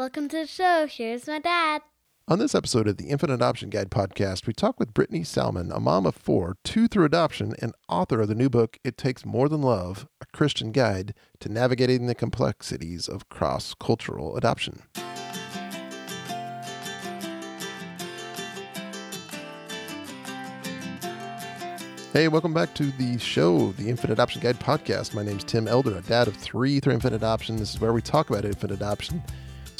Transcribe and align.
Welcome 0.00 0.28
to 0.28 0.38
the 0.38 0.46
show. 0.46 0.86
Here's 0.86 1.26
my 1.26 1.40
dad. 1.40 1.82
On 2.26 2.38
this 2.38 2.54
episode 2.54 2.88
of 2.88 2.96
the 2.96 3.10
Infant 3.10 3.32
Adoption 3.32 3.68
Guide 3.68 3.90
podcast, 3.90 4.46
we 4.46 4.54
talk 4.54 4.80
with 4.80 4.94
Brittany 4.94 5.22
Salmon, 5.22 5.70
a 5.70 5.78
mom 5.78 6.06
of 6.06 6.14
four, 6.14 6.56
two 6.64 6.88
through 6.88 7.04
adoption, 7.04 7.52
and 7.60 7.74
author 7.86 8.22
of 8.22 8.28
the 8.28 8.34
new 8.34 8.48
book, 8.48 8.78
It 8.82 8.96
Takes 8.96 9.26
More 9.26 9.46
Than 9.46 9.60
Love 9.60 10.08
A 10.22 10.26
Christian 10.34 10.72
Guide 10.72 11.12
to 11.40 11.50
Navigating 11.50 12.06
the 12.06 12.14
Complexities 12.14 13.08
of 13.08 13.28
Cross 13.28 13.74
Cultural 13.74 14.38
Adoption. 14.38 14.84
Hey, 22.14 22.28
welcome 22.28 22.54
back 22.54 22.72
to 22.76 22.90
the 22.92 23.18
show, 23.18 23.72
the 23.72 23.90
Infant 23.90 24.14
Adoption 24.14 24.40
Guide 24.40 24.58
podcast. 24.58 25.12
My 25.12 25.22
name's 25.22 25.44
Tim 25.44 25.68
Elder, 25.68 25.98
a 25.98 26.00
dad 26.00 26.26
of 26.26 26.36
three 26.36 26.80
through 26.80 26.94
infant 26.94 27.14
adoption. 27.14 27.56
This 27.56 27.74
is 27.74 27.82
where 27.82 27.92
we 27.92 28.00
talk 28.00 28.30
about 28.30 28.46
infant 28.46 28.72
adoption. 28.72 29.22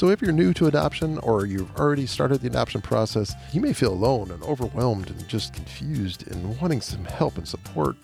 So, 0.01 0.09
if 0.09 0.19
you're 0.19 0.31
new 0.31 0.51
to 0.55 0.65
adoption 0.65 1.19
or 1.19 1.45
you've 1.45 1.75
already 1.75 2.07
started 2.07 2.41
the 2.41 2.47
adoption 2.47 2.81
process, 2.81 3.35
you 3.53 3.61
may 3.61 3.71
feel 3.71 3.93
alone 3.93 4.31
and 4.31 4.41
overwhelmed 4.41 5.11
and 5.11 5.27
just 5.27 5.53
confused 5.53 6.27
and 6.31 6.59
wanting 6.59 6.81
some 6.81 7.05
help 7.05 7.37
and 7.37 7.47
support. 7.47 7.97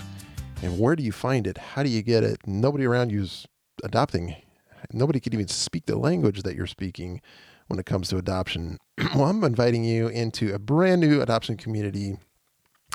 And 0.62 0.78
where 0.78 0.96
do 0.96 1.02
you 1.02 1.12
find 1.12 1.48
it? 1.48 1.58
How 1.58 1.82
do 1.82 1.90
you 1.90 2.04
get 2.04 2.24
it? 2.24 2.38
Nobody 2.46 2.86
around 2.86 3.12
you's 3.12 3.48
adopting. 3.84 4.36
Nobody 4.94 5.20
can 5.20 5.34
even 5.34 5.48
speak 5.48 5.88
the 5.88 5.98
language 5.98 6.44
that 6.44 6.56
you're 6.56 6.68
speaking 6.68 7.20
when 7.66 7.80
it 7.80 7.88
comes 7.88 8.10
to 8.10 8.18
adoption. 8.18 8.78
well, 9.16 9.24
I'm 9.24 9.44
inviting 9.44 9.84
you 9.84 10.08
into 10.08 10.54
a 10.54 10.60
brand 10.60 11.02
new 11.02 11.20
adoption 11.24 11.58
community 11.58 12.20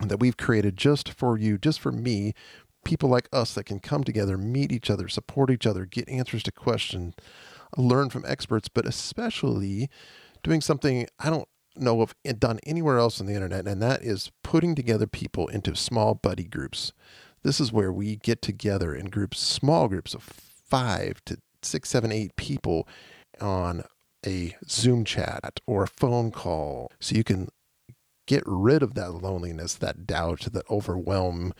that 0.01 0.21
we've 0.21 0.37
created 0.37 0.77
just 0.77 1.11
for 1.11 1.37
you, 1.37 1.59
just 1.59 1.81
for 1.81 1.91
me, 1.91 2.35
people 2.85 3.09
like 3.09 3.29
us 3.33 3.53
that 3.55 3.65
can 3.65 3.81
come 3.81 4.05
together, 4.05 4.39
meet 4.39 4.71
each 4.71 4.91
other, 4.91 5.09
support 5.09 5.51
each 5.51 5.67
other, 5.67 5.87
get 5.87 6.09
answers 6.09 6.45
to 6.45 6.53
questions, 6.53 7.15
learn 7.77 8.11
from 8.11 8.25
experts, 8.27 8.69
but 8.69 8.87
especially 8.87 9.89
doing 10.43 10.61
something 10.61 11.07
I 11.19 11.31
don't 11.31 11.49
know 11.77 12.03
of 12.03 12.15
done 12.39 12.59
anywhere 12.67 12.99
else 12.99 13.21
on 13.21 13.27
the 13.27 13.35
internet, 13.35 13.67
and 13.67 13.81
that 13.83 14.03
is 14.03 14.31
putting 14.43 14.75
together 14.75 15.07
people 15.07 15.49
into 15.49 15.75
small 15.75 16.15
buddy 16.15 16.45
groups. 16.45 16.93
This 17.43 17.61
is 17.61 17.73
where 17.73 17.93
we 17.93 18.17
get 18.17 18.43
together 18.43 18.95
in 18.95 19.07
groups, 19.07 19.41
small 19.41 19.89
groups 19.89 20.15
of 20.15 20.23
five 20.23 21.25
to 21.25 21.39
six, 21.63 21.89
seven, 21.89 22.13
eight 22.13 22.37
people 22.37 22.87
on 23.41 23.85
a 24.25 24.57
Zoom 24.69 25.05
chat 25.05 25.61
or 25.67 25.83
a 25.83 25.89
phone 25.89 26.31
call 26.31 26.93
so 27.01 27.17
you 27.17 27.25
can 27.25 27.49
get 28.27 28.43
rid 28.47 28.83
of 28.83 28.95
that 28.95 29.15
loneliness, 29.15 29.75
that 29.75 30.07
doubt, 30.07 30.49
that 30.53 30.71
overwhelm 30.71 31.53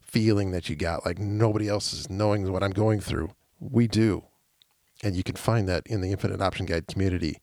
feeling 0.00 0.50
that 0.50 0.68
you 0.68 0.74
got 0.74 1.04
like 1.04 1.18
nobody 1.18 1.68
else 1.68 1.92
is 1.92 2.10
knowing 2.10 2.50
what 2.50 2.62
I'm 2.62 2.72
going 2.72 3.00
through. 3.00 3.30
We 3.60 3.86
do. 3.86 4.24
And 5.02 5.14
you 5.14 5.22
can 5.22 5.36
find 5.36 5.68
that 5.68 5.86
in 5.86 6.00
the 6.00 6.10
Infant 6.10 6.34
Adoption 6.34 6.66
Guide 6.66 6.86
community. 6.86 7.38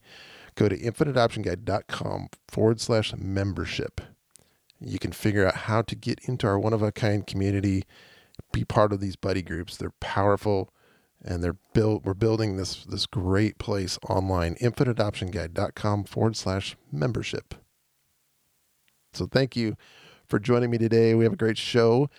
Go 0.56 0.70
to 0.70 0.78
infantadoptionguide.com 0.78 2.30
forward 2.47 2.81
slash 2.81 3.14
membership. 3.17 4.02
You 4.80 5.00
can 5.00 5.12
figure 5.12 5.47
out 5.47 5.56
how 5.56 5.81
to 5.84 5.95
get 5.95 6.20
into 6.25 6.47
our 6.47 6.59
one 6.59 6.73
of 6.73 6.81
a 6.81 6.92
kind 6.92 7.25
community, 7.25 7.84
be 8.52 8.66
part 8.66 8.92
of 8.92 9.00
these 9.00 9.16
buddy 9.16 9.42
groups. 9.42 9.78
They're 9.78 9.94
powerful 10.00 10.73
and 11.23 11.44
they're 11.44 11.58
built 11.73 12.03
we're 12.03 12.14
building 12.14 12.58
this 12.58 12.84
this 12.86 13.06
great 13.06 13.58
place 13.58 13.97
online 14.09 14.53
infantadoptionguide.com 14.56 16.03
forward 16.03 16.36
slash 16.36 16.75
membership 16.92 17.56
so 19.16 19.25
thank 19.25 19.56
you 19.56 19.78
for 20.28 20.40
joining 20.40 20.69
me 20.69 20.78
today. 20.78 21.14
We 21.14 21.23
have 21.23 21.34
a 21.34 21.38
great 21.38 21.58
show. 21.58 22.09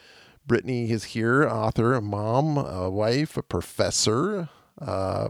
Brittany 0.47 0.91
is 0.91 1.05
here, 1.05 1.47
author, 1.47 1.95
a 1.95 2.01
mom, 2.01 2.57
a 2.57 2.89
wife, 2.89 3.37
a 3.37 3.43
professor. 3.43 4.49
Uh, 4.81 5.29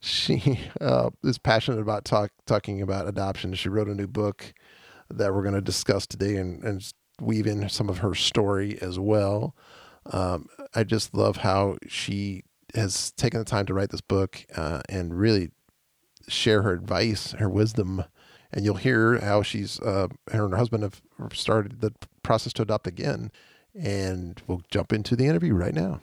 she 0.00 0.60
uh, 0.80 1.10
is 1.24 1.38
passionate 1.38 1.80
about 1.80 2.04
talk, 2.04 2.30
talking 2.46 2.82
about 2.82 3.08
adoption. 3.08 3.54
She 3.54 3.68
wrote 3.68 3.88
a 3.88 3.94
new 3.94 4.06
book 4.06 4.52
that 5.10 5.32
we're 5.32 5.42
going 5.42 5.54
to 5.54 5.60
discuss 5.60 6.06
today 6.06 6.36
and, 6.36 6.62
and 6.64 6.92
weave 7.20 7.46
in 7.46 7.68
some 7.68 7.88
of 7.88 7.98
her 7.98 8.14
story 8.14 8.78
as 8.80 8.98
well. 8.98 9.54
Um, 10.06 10.48
I 10.74 10.84
just 10.84 11.14
love 11.14 11.38
how 11.38 11.78
she 11.88 12.44
has 12.74 13.12
taken 13.12 13.38
the 13.38 13.44
time 13.44 13.66
to 13.66 13.74
write 13.74 13.90
this 13.90 14.00
book 14.00 14.44
uh, 14.54 14.82
and 14.88 15.18
really 15.18 15.50
share 16.28 16.62
her 16.62 16.72
advice, 16.72 17.32
her 17.32 17.48
wisdom 17.48 18.04
and 18.52 18.64
you'll 18.64 18.76
hear 18.76 19.18
how 19.20 19.42
she's 19.42 19.78
uh, 19.80 20.08
her 20.32 20.44
and 20.44 20.52
her 20.52 20.56
husband 20.56 20.82
have 20.82 21.02
started 21.34 21.80
the 21.80 21.92
process 22.22 22.52
to 22.54 22.62
adopt 22.62 22.86
again. 22.86 23.30
And 23.74 24.40
we'll 24.46 24.62
jump 24.70 24.92
into 24.92 25.14
the 25.16 25.26
interview 25.26 25.54
right 25.54 25.74
now. 25.74 26.00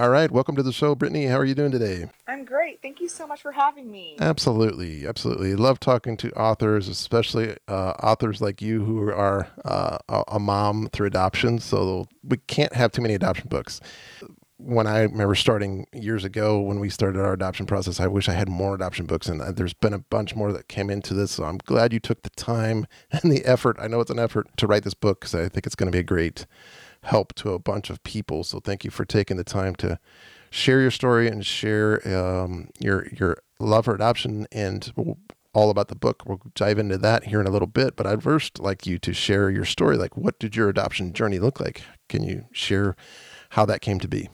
All 0.00 0.08
right, 0.08 0.30
welcome 0.30 0.56
to 0.56 0.62
the 0.62 0.72
show, 0.72 0.94
Brittany. 0.94 1.26
How 1.26 1.36
are 1.36 1.44
you 1.44 1.54
doing 1.54 1.70
today? 1.70 2.08
I'm 2.26 2.46
great. 2.46 2.80
Thank 2.80 3.00
you 3.00 3.08
so 3.10 3.26
much 3.26 3.42
for 3.42 3.52
having 3.52 3.90
me. 3.90 4.16
Absolutely, 4.18 5.06
absolutely. 5.06 5.54
Love 5.54 5.78
talking 5.78 6.16
to 6.16 6.32
authors, 6.32 6.88
especially 6.88 7.54
uh, 7.68 7.90
authors 8.02 8.40
like 8.40 8.62
you 8.62 8.82
who 8.82 9.10
are 9.10 9.48
uh, 9.62 9.98
a 10.26 10.38
mom 10.38 10.88
through 10.94 11.08
adoption. 11.08 11.58
So 11.58 12.06
we 12.24 12.38
can't 12.38 12.72
have 12.72 12.92
too 12.92 13.02
many 13.02 13.12
adoption 13.12 13.48
books 13.50 13.78
when 14.62 14.86
I 14.86 15.02
remember 15.02 15.34
starting 15.34 15.86
years 15.92 16.24
ago 16.24 16.60
when 16.60 16.80
we 16.80 16.90
started 16.90 17.20
our 17.20 17.32
adoption 17.32 17.64
process, 17.66 17.98
I 17.98 18.06
wish 18.06 18.28
I 18.28 18.34
had 18.34 18.48
more 18.48 18.74
adoption 18.74 19.06
books, 19.06 19.26
and 19.26 19.40
uh, 19.40 19.52
there's 19.52 19.72
been 19.72 19.94
a 19.94 19.98
bunch 19.98 20.36
more 20.36 20.52
that 20.52 20.68
came 20.68 20.90
into 20.90 21.14
this. 21.14 21.32
So 21.32 21.44
I'm 21.44 21.58
glad 21.58 21.92
you 21.92 22.00
took 22.00 22.22
the 22.22 22.30
time 22.30 22.86
and 23.10 23.32
the 23.32 23.44
effort. 23.44 23.76
I 23.80 23.88
know 23.88 24.00
it's 24.00 24.10
an 24.10 24.18
effort 24.18 24.48
to 24.58 24.66
write 24.66 24.84
this 24.84 24.94
book 24.94 25.20
because 25.20 25.34
I 25.34 25.48
think 25.48 25.66
it's 25.66 25.74
going 25.74 25.90
to 25.90 25.96
be 25.96 26.00
a 26.00 26.04
great 26.04 26.46
help 27.04 27.34
to 27.34 27.52
a 27.52 27.58
bunch 27.58 27.90
of 27.90 28.02
people. 28.02 28.44
So 28.44 28.60
thank 28.60 28.84
you 28.84 28.90
for 28.90 29.04
taking 29.04 29.36
the 29.36 29.44
time 29.44 29.74
to 29.76 29.98
share 30.50 30.80
your 30.80 30.90
story 30.90 31.28
and 31.28 31.44
share 31.44 32.06
um, 32.06 32.70
your 32.78 33.06
your 33.08 33.38
love 33.58 33.84
for 33.84 33.94
adoption 33.94 34.46
and 34.52 34.92
all 35.52 35.70
about 35.70 35.88
the 35.88 35.96
book. 35.96 36.22
We'll 36.26 36.40
dive 36.54 36.78
into 36.78 36.98
that 36.98 37.24
here 37.24 37.40
in 37.40 37.46
a 37.46 37.50
little 37.50 37.68
bit. 37.68 37.96
But 37.96 38.06
I'd 38.06 38.22
first 38.22 38.58
like 38.60 38.86
you 38.86 38.98
to 38.98 39.12
share 39.12 39.50
your 39.50 39.64
story. 39.64 39.96
Like, 39.96 40.16
what 40.16 40.38
did 40.38 40.56
your 40.56 40.68
adoption 40.68 41.12
journey 41.12 41.38
look 41.38 41.60
like? 41.60 41.82
Can 42.08 42.22
you 42.22 42.46
share 42.52 42.96
how 43.50 43.64
that 43.66 43.80
came 43.80 43.98
to 44.00 44.08
be? 44.08 44.28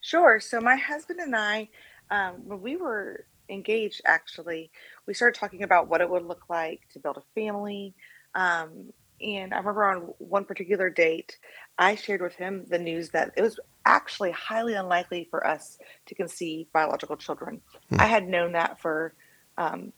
Sure. 0.00 0.40
So 0.40 0.60
my 0.60 0.76
husband 0.76 1.20
and 1.20 1.34
I, 1.34 1.68
um, 2.10 2.36
when 2.46 2.62
we 2.62 2.76
were 2.76 3.26
engaged, 3.48 4.00
actually, 4.04 4.70
we 5.06 5.14
started 5.14 5.38
talking 5.38 5.62
about 5.62 5.88
what 5.88 6.00
it 6.00 6.08
would 6.08 6.24
look 6.24 6.44
like 6.48 6.80
to 6.92 6.98
build 6.98 7.16
a 7.16 7.40
family. 7.40 7.94
Um, 8.34 8.92
and 9.20 9.52
I 9.52 9.58
remember 9.58 9.84
on 9.84 10.00
one 10.18 10.44
particular 10.44 10.90
date, 10.90 11.38
I 11.78 11.94
shared 11.94 12.22
with 12.22 12.34
him 12.34 12.64
the 12.68 12.78
news 12.78 13.10
that 13.10 13.32
it 13.36 13.42
was 13.42 13.58
actually 13.84 14.30
highly 14.30 14.74
unlikely 14.74 15.26
for 15.30 15.46
us 15.46 15.78
to 16.06 16.14
conceive 16.14 16.72
biological 16.72 17.16
children. 17.16 17.60
Hmm. 17.90 18.00
I 18.00 18.06
had 18.06 18.28
known 18.28 18.52
that 18.52 18.80
for 18.80 19.14
um, 19.56 19.92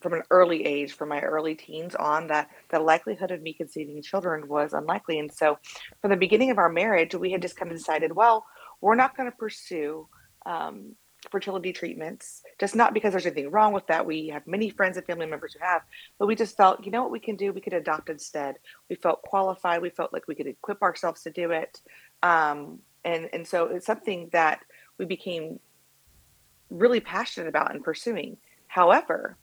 from 0.00 0.14
an 0.14 0.22
early 0.30 0.64
age, 0.64 0.94
from 0.94 1.10
my 1.10 1.20
early 1.20 1.54
teens 1.54 1.94
on, 1.94 2.26
that 2.28 2.48
the 2.70 2.80
likelihood 2.80 3.30
of 3.30 3.42
me 3.42 3.52
conceiving 3.52 4.02
children 4.02 4.48
was 4.48 4.72
unlikely. 4.72 5.18
And 5.18 5.32
so, 5.32 5.58
from 6.00 6.10
the 6.10 6.16
beginning 6.16 6.50
of 6.50 6.58
our 6.58 6.70
marriage, 6.70 7.14
we 7.14 7.30
had 7.30 7.42
just 7.42 7.56
kind 7.56 7.70
of 7.70 7.78
decided, 7.78 8.14
well, 8.16 8.46
we're 8.80 8.94
not 8.94 9.16
going 9.16 9.30
to 9.30 9.36
pursue 9.36 10.08
um, 10.46 10.94
fertility 11.30 11.72
treatments, 11.72 12.42
just 12.58 12.74
not 12.74 12.94
because 12.94 13.12
there's 13.12 13.26
anything 13.26 13.50
wrong 13.50 13.72
with 13.72 13.86
that. 13.88 14.06
We 14.06 14.28
have 14.28 14.46
many 14.46 14.70
friends 14.70 14.96
and 14.96 15.06
family 15.06 15.26
members 15.26 15.54
who 15.54 15.64
have, 15.64 15.82
but 16.18 16.26
we 16.26 16.34
just 16.34 16.56
felt, 16.56 16.84
you 16.84 16.90
know 16.90 17.02
what 17.02 17.10
we 17.10 17.20
can 17.20 17.36
do? 17.36 17.52
We 17.52 17.60
could 17.60 17.74
adopt 17.74 18.08
instead. 18.08 18.56
We 18.88 18.96
felt 18.96 19.22
qualified. 19.22 19.82
We 19.82 19.90
felt 19.90 20.12
like 20.12 20.28
we 20.28 20.34
could 20.34 20.46
equip 20.46 20.82
ourselves 20.82 21.22
to 21.24 21.30
do 21.30 21.50
it. 21.50 21.80
Um, 22.22 22.78
and, 23.04 23.28
and 23.32 23.46
so 23.46 23.66
it's 23.66 23.86
something 23.86 24.30
that 24.32 24.60
we 24.98 25.04
became 25.04 25.60
really 26.70 27.00
passionate 27.00 27.48
about 27.48 27.74
and 27.74 27.84
pursuing. 27.84 28.36
However, 28.66 29.36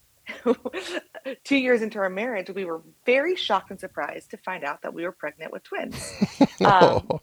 two 1.44 1.58
years 1.58 1.82
into 1.82 2.00
our 2.00 2.10
marriage, 2.10 2.50
we 2.50 2.66
were 2.66 2.82
very 3.06 3.36
shocked 3.36 3.72
and 3.72 3.80
surprised 3.80 4.32
to 4.32 4.38
find 4.38 4.64
out 4.64 4.82
that 4.82 4.94
we 4.94 5.04
were 5.04 5.12
pregnant 5.12 5.52
with 5.52 5.64
twins. 5.64 6.14
Um, 6.60 7.06
oh, 7.12 7.22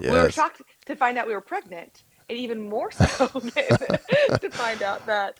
yes. 0.00 0.12
We 0.12 0.18
were 0.18 0.30
shocked 0.30 0.60
to 0.86 0.96
find 0.96 1.16
out 1.16 1.28
we 1.28 1.34
were 1.34 1.40
pregnant, 1.40 2.02
and 2.28 2.38
even 2.38 2.68
more 2.68 2.90
so 2.90 3.26
to 3.28 4.50
find 4.50 4.82
out 4.82 5.06
that 5.06 5.38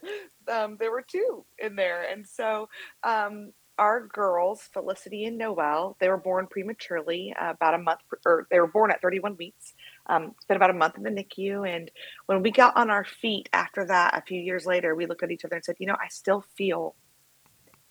um, 0.48 0.76
there 0.78 0.90
were 0.90 1.02
two 1.02 1.44
in 1.58 1.76
there. 1.76 2.04
And 2.10 2.26
so 2.26 2.68
um, 3.02 3.52
our 3.78 4.06
girls, 4.06 4.62
Felicity 4.72 5.24
and 5.24 5.36
Noel, 5.36 5.96
they 6.00 6.08
were 6.08 6.16
born 6.16 6.46
prematurely, 6.46 7.34
uh, 7.38 7.50
about 7.50 7.74
a 7.74 7.78
month, 7.78 8.00
or 8.24 8.46
they 8.50 8.60
were 8.60 8.68
born 8.68 8.90
at 8.90 9.02
31 9.02 9.36
weeks. 9.36 9.74
Um, 10.06 10.34
spent 10.40 10.56
about 10.56 10.70
a 10.70 10.74
month 10.74 10.96
in 10.96 11.02
the 11.02 11.10
NICU. 11.10 11.68
And 11.68 11.90
when 12.26 12.42
we 12.42 12.50
got 12.50 12.76
on 12.76 12.90
our 12.90 13.04
feet 13.04 13.48
after 13.52 13.84
that, 13.86 14.16
a 14.16 14.22
few 14.22 14.40
years 14.40 14.64
later, 14.64 14.94
we 14.94 15.06
looked 15.06 15.22
at 15.22 15.30
each 15.30 15.44
other 15.44 15.56
and 15.56 15.64
said, 15.64 15.76
you 15.78 15.86
know, 15.86 15.96
I 16.00 16.08
still 16.08 16.44
feel 16.56 16.94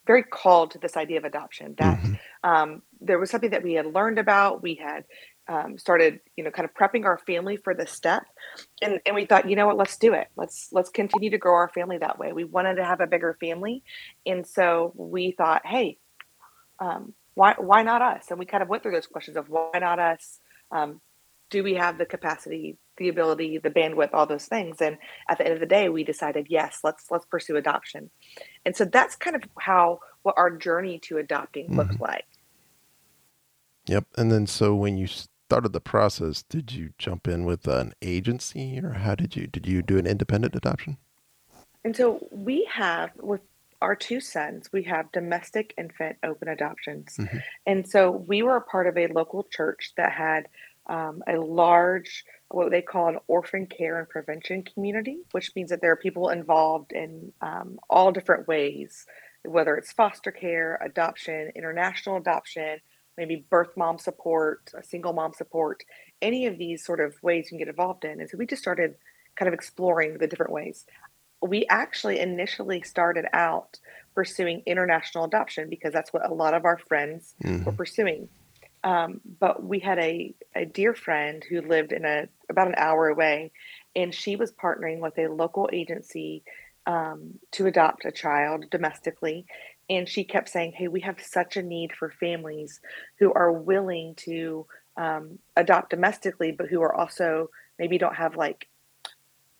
very 0.06 0.22
called 0.22 0.70
to 0.70 0.78
this 0.78 0.96
idea 0.96 1.18
of 1.18 1.24
adoption 1.24 1.74
that 1.78 1.98
mm-hmm. 1.98 2.14
um, 2.48 2.82
there 3.00 3.18
was 3.18 3.30
something 3.30 3.50
that 3.50 3.62
we 3.62 3.74
had 3.74 3.86
learned 3.86 4.18
about 4.18 4.62
we 4.62 4.76
had 4.76 5.04
um, 5.48 5.78
started 5.78 6.20
you 6.36 6.44
know 6.44 6.50
kind 6.50 6.68
of 6.68 6.74
prepping 6.74 7.04
our 7.04 7.18
family 7.18 7.56
for 7.56 7.74
this 7.74 7.90
step 7.90 8.24
and, 8.82 9.00
and 9.06 9.14
we 9.14 9.26
thought 9.26 9.48
you 9.48 9.56
know 9.56 9.66
what 9.66 9.76
let's 9.76 9.96
do 9.96 10.12
it 10.12 10.28
let's 10.36 10.68
let's 10.72 10.90
continue 10.90 11.30
to 11.30 11.38
grow 11.38 11.54
our 11.54 11.68
family 11.68 11.98
that 11.98 12.18
way 12.18 12.32
we 12.32 12.44
wanted 12.44 12.74
to 12.76 12.84
have 12.84 13.00
a 13.00 13.06
bigger 13.06 13.36
family 13.40 13.82
and 14.24 14.46
so 14.46 14.92
we 14.96 15.30
thought 15.30 15.62
hey 15.64 15.98
um, 16.80 17.12
why 17.34 17.54
why 17.58 17.82
not 17.82 18.02
us 18.02 18.26
and 18.30 18.38
we 18.38 18.46
kind 18.46 18.62
of 18.62 18.68
went 18.68 18.82
through 18.82 18.92
those 18.92 19.06
questions 19.06 19.36
of 19.36 19.48
why 19.48 19.78
not 19.78 19.98
us 19.98 20.40
um, 20.72 21.00
do 21.50 21.62
we 21.62 21.74
have 21.74 21.96
the 21.96 22.06
capacity 22.06 22.76
the 22.96 23.08
ability, 23.08 23.58
the 23.58 23.70
bandwidth, 23.70 24.10
all 24.12 24.26
those 24.26 24.46
things. 24.46 24.80
And 24.80 24.98
at 25.28 25.38
the 25.38 25.44
end 25.44 25.54
of 25.54 25.60
the 25.60 25.66
day, 25.66 25.88
we 25.88 26.04
decided, 26.04 26.46
yes, 26.48 26.80
let's 26.82 27.10
let's 27.10 27.26
pursue 27.26 27.56
adoption. 27.56 28.10
And 28.64 28.76
so 28.76 28.84
that's 28.84 29.16
kind 29.16 29.36
of 29.36 29.42
how 29.58 30.00
what 30.22 30.34
our 30.38 30.50
journey 30.56 30.98
to 31.00 31.18
adopting 31.18 31.66
mm-hmm. 31.66 31.78
looked 31.78 32.00
like. 32.00 32.26
Yep. 33.86 34.06
And 34.16 34.32
then 34.32 34.46
so 34.46 34.74
when 34.74 34.96
you 34.96 35.06
started 35.46 35.72
the 35.72 35.80
process, 35.80 36.42
did 36.42 36.72
you 36.72 36.90
jump 36.98 37.28
in 37.28 37.44
with 37.44 37.68
an 37.68 37.94
agency 38.02 38.80
or 38.82 38.94
how 38.94 39.14
did 39.14 39.36
you 39.36 39.46
did 39.46 39.66
you 39.66 39.80
do 39.80 39.96
an 39.96 40.06
independent 40.06 40.56
adoption? 40.56 40.96
And 41.84 41.94
so 41.94 42.26
we 42.32 42.68
have 42.72 43.10
with 43.16 43.42
our 43.80 43.94
two 43.94 44.20
sons, 44.20 44.70
we 44.72 44.82
have 44.84 45.12
domestic 45.12 45.72
infant 45.78 46.16
open 46.24 46.48
adoptions. 46.48 47.16
Mm-hmm. 47.16 47.36
And 47.64 47.88
so 47.88 48.10
we 48.10 48.42
were 48.42 48.56
a 48.56 48.60
part 48.60 48.88
of 48.88 48.98
a 48.98 49.06
local 49.06 49.44
church 49.44 49.92
that 49.96 50.12
had 50.12 50.48
um, 50.88 51.22
a 51.28 51.36
large, 51.36 52.24
what 52.48 52.70
they 52.70 52.82
call 52.82 53.08
an 53.08 53.18
orphan 53.28 53.66
care 53.66 54.00
and 54.00 54.08
prevention 54.08 54.64
community, 54.64 55.18
which 55.30 55.54
means 55.54 55.70
that 55.70 55.80
there 55.80 55.92
are 55.92 55.96
people 55.96 56.30
involved 56.30 56.90
in 56.90 57.32
um, 57.40 57.78
all 57.88 58.10
different 58.10 58.48
ways, 58.48 59.06
whether 59.44 59.76
it's 59.76 59.92
foster 59.92 60.32
care, 60.32 60.78
adoption, 60.82 61.52
international 61.54 62.16
adoption, 62.16 62.80
maybe 63.16 63.46
birth 63.48 63.76
mom 63.76 63.98
support, 63.98 64.70
single 64.82 65.12
mom 65.12 65.32
support, 65.32 65.82
any 66.22 66.46
of 66.46 66.58
these 66.58 66.84
sort 66.84 67.00
of 67.00 67.14
ways 67.22 67.46
you 67.46 67.50
can 67.50 67.58
get 67.58 67.68
involved 67.68 68.04
in. 68.04 68.20
And 68.20 68.28
so 68.28 68.36
we 68.36 68.46
just 68.46 68.62
started 68.62 68.94
kind 69.36 69.48
of 69.48 69.54
exploring 69.54 70.18
the 70.18 70.26
different 70.26 70.52
ways. 70.52 70.86
We 71.42 71.66
actually 71.68 72.18
initially 72.20 72.82
started 72.82 73.26
out 73.32 73.78
pursuing 74.14 74.62
international 74.66 75.24
adoption 75.24 75.68
because 75.68 75.92
that's 75.92 76.12
what 76.12 76.28
a 76.28 76.32
lot 76.32 76.54
of 76.54 76.64
our 76.64 76.78
friends 76.78 77.34
mm-hmm. 77.44 77.64
were 77.64 77.72
pursuing. 77.72 78.28
Um, 78.82 79.20
but 79.40 79.62
we 79.62 79.78
had 79.78 79.98
a, 79.98 80.34
a 80.54 80.64
dear 80.64 80.94
friend 80.94 81.44
who 81.48 81.60
lived 81.60 81.92
in 81.92 82.04
a 82.04 82.28
about 82.48 82.68
an 82.68 82.74
hour 82.76 83.08
away, 83.08 83.50
and 83.94 84.14
she 84.14 84.36
was 84.36 84.52
partnering 84.52 85.00
with 85.00 85.18
a 85.18 85.26
local 85.26 85.68
agency 85.72 86.44
um, 86.86 87.34
to 87.52 87.66
adopt 87.66 88.04
a 88.04 88.12
child 88.12 88.66
domestically. 88.70 89.46
And 89.88 90.08
she 90.08 90.24
kept 90.24 90.48
saying, 90.48 90.72
"Hey, 90.72 90.88
we 90.88 91.00
have 91.00 91.22
such 91.22 91.56
a 91.56 91.62
need 91.62 91.92
for 91.92 92.10
families 92.10 92.80
who 93.18 93.32
are 93.32 93.52
willing 93.52 94.14
to 94.16 94.66
um, 94.96 95.38
adopt 95.56 95.90
domestically, 95.90 96.52
but 96.52 96.68
who 96.68 96.82
are 96.82 96.94
also 96.94 97.50
maybe 97.78 97.98
don't 97.98 98.16
have 98.16 98.36
like 98.36 98.68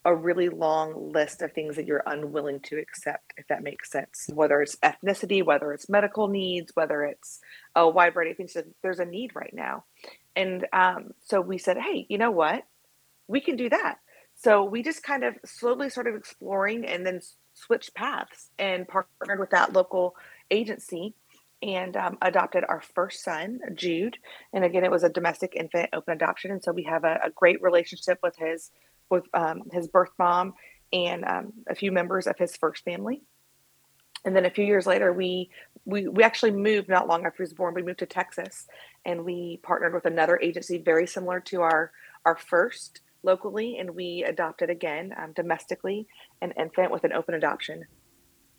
a 0.06 0.14
really 0.14 0.49
long 0.49 1.12
list 1.12 1.43
of 1.43 1.52
things 1.52 1.75
that 1.75 1.84
you're 1.84 2.02
unwilling 2.06 2.61
to 2.61 2.78
accept, 2.78 3.32
if 3.37 3.46
that 3.49 3.64
makes 3.64 3.90
sense. 3.90 4.31
Whether 4.32 4.62
it's 4.62 4.76
ethnicity, 4.76 5.44
whether 5.44 5.73
it's 5.73 5.88
medical 5.88 6.28
needs, 6.28 6.70
whether 6.75 7.02
it's 7.02 7.40
a 7.75 7.88
wide 7.88 8.14
variety 8.14 8.31
of 8.31 8.37
things, 8.37 8.56
there's 8.82 9.00
a 9.00 9.05
need 9.05 9.32
right 9.34 9.52
now. 9.52 9.82
And 10.37 10.64
um, 10.73 11.11
so 11.25 11.40
we 11.40 11.58
said, 11.58 11.76
hey, 11.76 12.06
you 12.08 12.19
know 12.19 12.31
what? 12.31 12.62
We 13.26 13.40
can 13.40 13.56
do 13.56 13.69
that. 13.69 13.96
So 14.37 14.62
we 14.62 14.84
just 14.84 15.02
kind 15.02 15.25
of 15.25 15.34
slowly 15.44 15.90
started 15.90 16.14
exploring 16.14 16.84
and 16.84 17.05
then 17.05 17.20
switched 17.56 17.94
paths 17.94 18.50
and 18.58 18.87
partnered 18.87 19.41
with 19.41 19.50
that 19.50 19.73
local 19.73 20.14
agency 20.50 21.14
and 21.62 21.97
um, 21.97 22.19
adopted 22.20 22.64
our 22.69 22.82
first 22.94 23.25
son, 23.25 23.61
Jude. 23.75 24.19
And 24.53 24.64
again, 24.64 24.85
it 24.85 24.91
was 24.91 25.05
a 25.05 25.08
domestic 25.08 25.55
infant 25.56 25.91
open 25.93 26.14
adoption. 26.14 26.50
And 26.50 26.62
so 26.62 26.73
we 26.73 26.85
have 26.85 27.05
a, 27.05 27.19
a 27.25 27.31
great 27.31 27.62
relationship 27.62 28.19
with 28.23 28.37
his 28.37 28.70
with 29.08 29.25
um, 29.35 29.62
his 29.73 29.88
birth 29.88 30.11
mom 30.19 30.55
and 30.93 31.25
um, 31.25 31.53
a 31.69 31.75
few 31.75 31.93
members 31.93 32.26
of 32.26 32.37
his 32.38 32.56
first 32.56 32.85
family. 32.85 33.23
And 34.25 34.35
then 34.35 34.44
a 34.44 34.50
few 34.50 34.64
years 34.64 34.87
later, 34.87 35.12
we, 35.12 35.50
we 35.85 36.09
we 36.09 36.25
actually 36.25 36.50
moved 36.50 36.88
not 36.88 37.06
long 37.06 37.25
after 37.25 37.38
he 37.38 37.43
was 37.44 37.55
born. 37.55 37.75
We 37.75 37.82
moved 37.82 38.00
to 38.00 38.06
Texas, 38.06 38.67
and 39.05 39.25
we 39.25 39.61
partnered 39.62 39.94
with 39.94 40.05
another 40.05 40.38
agency 40.43 40.79
very 40.79 41.06
similar 41.06 41.41
to 41.41 41.62
our 41.62 41.93
our 42.25 42.37
first 42.37 43.00
locally, 43.26 43.76
and 43.78 43.90
we 43.90 44.25
adopted 44.26 44.70
again 44.70 45.14
um, 45.19 45.32
domestically 45.34 46.06
an 46.40 46.52
infant 46.52 46.90
with 46.90 47.05
an 47.05 47.12
open 47.12 47.34
adoption. 47.34 47.84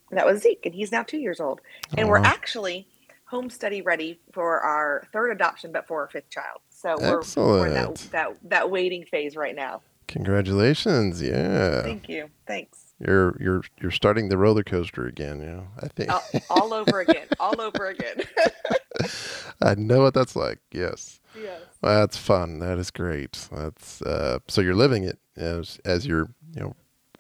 And 0.10 0.18
that 0.18 0.26
was 0.26 0.42
Zeke, 0.42 0.66
and 0.66 0.76
he's 0.76 0.92
now 0.92 1.04
two 1.04 1.18
years 1.18 1.40
old. 1.40 1.62
And 1.98 2.08
we're 2.08 2.20
actually 2.20 2.88
home 3.26 3.50
study 3.50 3.82
ready 3.82 4.20
for 4.34 4.60
our 4.62 5.08
third 5.12 5.32
adoption, 5.32 5.72
but 5.72 5.88
for 5.88 6.02
our 6.02 6.10
fifth 6.10 6.30
child. 6.30 6.60
So 6.70 6.96
we're, 7.00 7.22
we're 7.36 7.68
in 7.68 7.74
that, 7.74 7.96
that 8.12 8.38
that 8.44 8.70
waiting 8.70 9.04
phase 9.06 9.36
right 9.36 9.56
now. 9.56 9.82
Congratulations! 10.08 11.22
Yeah. 11.22 11.82
Thank 11.82 12.08
you. 12.08 12.30
Thanks. 12.46 12.94
You're 13.00 13.36
you're 13.42 13.64
you're 13.82 13.92
starting 13.92 14.30
the 14.30 14.38
roller 14.38 14.64
coaster 14.64 15.06
again. 15.06 15.42
You 15.42 15.48
know, 15.48 15.68
I 15.82 15.88
think 15.88 16.12
all, 16.12 16.24
all 16.50 16.74
over 16.74 17.02
again. 17.02 17.28
all 17.40 17.60
over 17.60 17.88
again. 17.88 18.22
I 19.62 19.76
know 19.76 20.02
what 20.02 20.14
that's 20.14 20.36
like. 20.36 20.60
Yes. 20.72 21.20
Yes. 21.42 21.62
Well, 21.82 22.00
that's 22.00 22.18
fun. 22.18 22.60
That 22.60 22.78
is 22.78 22.92
great. 22.92 23.48
That's 23.52 24.02
uh, 24.02 24.40
so 24.48 24.62
you're 24.62 24.76
living 24.76 25.04
it 25.04 25.20
as 25.36 25.80
as 25.86 26.06
you're 26.06 26.30
you 26.54 26.62
know 26.62 26.76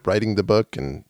writing 0.06 0.36
the 0.36 0.44
book 0.44 0.76
and 0.78 1.04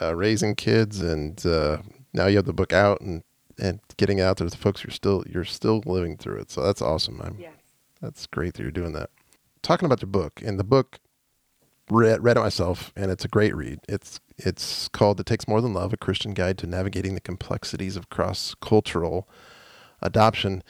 uh, 0.00 0.14
raising 0.14 0.54
kids, 0.54 1.00
and 1.00 1.44
uh, 1.44 1.78
now 2.12 2.26
you 2.26 2.36
have 2.36 2.46
the 2.46 2.52
book 2.52 2.72
out 2.72 3.00
and 3.00 3.22
and 3.58 3.80
getting 3.96 4.20
out 4.20 4.36
there 4.36 4.46
to 4.46 4.50
the 4.50 4.62
folks. 4.62 4.84
You're 4.84 4.90
still 4.90 5.24
you're 5.28 5.44
still 5.44 5.82
living 5.84 6.16
through 6.16 6.38
it. 6.38 6.50
So 6.50 6.62
that's 6.62 6.82
awesome. 6.82 7.20
I'm, 7.22 7.36
yes. 7.38 7.52
That's 8.00 8.26
great 8.26 8.54
that 8.54 8.62
you're 8.62 8.70
doing 8.70 8.92
that. 8.92 9.10
Talking 9.62 9.86
about 9.86 10.00
the 10.00 10.06
book, 10.06 10.40
and 10.44 10.58
the 10.58 10.64
book 10.64 11.00
read, 11.90 12.22
read 12.22 12.36
it 12.36 12.40
myself, 12.40 12.92
and 12.96 13.10
it's 13.10 13.24
a 13.24 13.28
great 13.28 13.54
read. 13.54 13.80
It's 13.88 14.20
it's 14.36 14.88
called 14.88 15.20
"It 15.20 15.26
Takes 15.26 15.48
More 15.48 15.60
Than 15.60 15.74
Love: 15.74 15.92
A 15.92 15.96
Christian 15.96 16.32
Guide 16.32 16.58
to 16.58 16.66
Navigating 16.66 17.14
the 17.14 17.20
Complexities 17.20 17.96
of 17.96 18.08
Cross 18.08 18.56
Cultural 18.60 19.28
Adoption." 20.00 20.62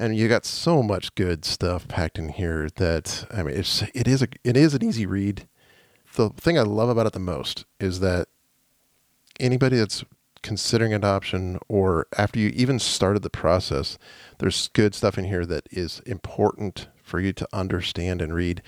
And 0.00 0.16
you 0.16 0.28
got 0.28 0.46
so 0.46 0.82
much 0.82 1.14
good 1.14 1.44
stuff 1.44 1.86
packed 1.86 2.18
in 2.18 2.30
here 2.30 2.70
that 2.76 3.26
I 3.30 3.42
mean, 3.42 3.56
it's 3.56 3.82
it 3.94 4.08
is 4.08 4.22
a 4.22 4.28
it 4.42 4.56
is 4.56 4.74
an 4.74 4.82
easy 4.82 5.04
read. 5.04 5.46
The 6.16 6.30
thing 6.30 6.58
I 6.58 6.62
love 6.62 6.88
about 6.88 7.06
it 7.06 7.12
the 7.12 7.20
most 7.20 7.66
is 7.78 8.00
that 8.00 8.28
anybody 9.38 9.76
that's 9.76 10.02
considering 10.42 10.94
adoption 10.94 11.58
or 11.68 12.06
after 12.16 12.38
you 12.38 12.48
even 12.54 12.78
started 12.78 13.22
the 13.22 13.30
process, 13.30 13.98
there's 14.38 14.68
good 14.68 14.94
stuff 14.94 15.18
in 15.18 15.26
here 15.26 15.44
that 15.44 15.68
is 15.70 16.00
important 16.06 16.88
for 17.02 17.20
you 17.20 17.34
to 17.34 17.46
understand 17.52 18.22
and 18.22 18.34
read 18.34 18.62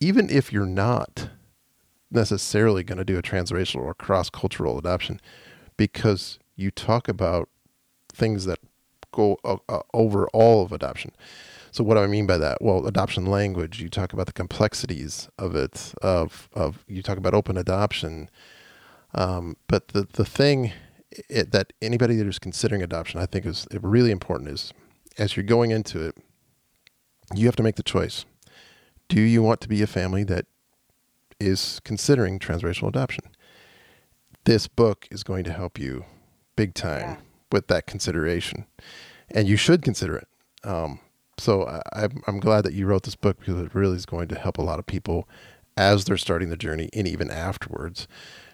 even 0.00 0.28
if 0.28 0.52
you're 0.52 0.66
not 0.66 1.30
necessarily 2.10 2.82
going 2.82 2.98
to 2.98 3.04
do 3.04 3.18
a 3.18 3.22
transracial 3.22 3.82
or 3.82 3.94
cross 3.94 4.30
cultural 4.30 4.78
adoption, 4.78 5.20
because 5.76 6.38
you 6.54 6.70
talk 6.70 7.08
about 7.08 7.48
things 8.12 8.44
that 8.44 8.58
go 9.16 9.38
uh, 9.44 9.56
uh, 9.68 9.80
over 9.92 10.28
all 10.28 10.62
of 10.62 10.72
adoption. 10.72 11.12
So 11.72 11.84
what 11.84 11.94
do 11.94 12.00
I 12.00 12.06
mean 12.06 12.26
by 12.26 12.38
that? 12.38 12.62
Well, 12.62 12.86
adoption 12.86 13.26
language. 13.26 13.80
You 13.80 13.88
talk 13.88 14.12
about 14.12 14.26
the 14.26 14.32
complexities 14.32 15.28
of 15.38 15.54
it. 15.54 15.94
Of 16.02 16.48
of 16.52 16.84
you 16.86 17.02
talk 17.02 17.18
about 17.18 17.34
open 17.34 17.56
adoption. 17.56 18.30
Um, 19.14 19.56
but 19.68 19.88
the 19.88 20.06
the 20.10 20.24
thing 20.24 20.72
it, 21.10 21.52
that 21.52 21.72
anybody 21.82 22.16
that 22.16 22.26
is 22.26 22.38
considering 22.38 22.82
adoption, 22.82 23.20
I 23.20 23.26
think, 23.26 23.46
is 23.46 23.66
really 23.72 24.10
important 24.10 24.50
is 24.50 24.72
as 25.18 25.36
you're 25.36 25.44
going 25.44 25.70
into 25.70 26.00
it, 26.06 26.16
you 27.34 27.46
have 27.46 27.56
to 27.56 27.62
make 27.62 27.76
the 27.76 27.82
choice 27.82 28.24
do 29.08 29.20
you 29.20 29.42
want 29.42 29.60
to 29.60 29.68
be 29.68 29.82
a 29.82 29.86
family 29.86 30.24
that 30.24 30.46
is 31.38 31.80
considering 31.84 32.38
transracial 32.38 32.88
adoption? 32.88 33.24
This 34.44 34.66
book 34.66 35.06
is 35.10 35.22
going 35.22 35.44
to 35.44 35.52
help 35.52 35.78
you 35.78 36.04
big 36.56 36.74
time. 36.74 37.18
With 37.52 37.68
that 37.68 37.86
consideration, 37.86 38.66
and 39.30 39.48
you 39.48 39.56
should 39.56 39.82
consider 39.82 40.16
it. 40.16 40.28
Um, 40.64 41.00
so 41.38 41.66
I, 41.92 42.08
I'm 42.26 42.40
glad 42.40 42.64
that 42.64 42.72
you 42.72 42.86
wrote 42.86 43.02
this 43.02 43.16
book 43.16 43.38
because 43.38 43.60
it 43.60 43.74
really 43.74 43.96
is 43.96 44.06
going 44.06 44.28
to 44.28 44.38
help 44.38 44.58
a 44.58 44.62
lot 44.62 44.78
of 44.78 44.86
people 44.86 45.28
as 45.76 46.04
they're 46.04 46.16
starting 46.16 46.48
the 46.48 46.56
journey 46.56 46.88
and 46.94 47.06
even 47.06 47.30
afterwards. 47.30 48.08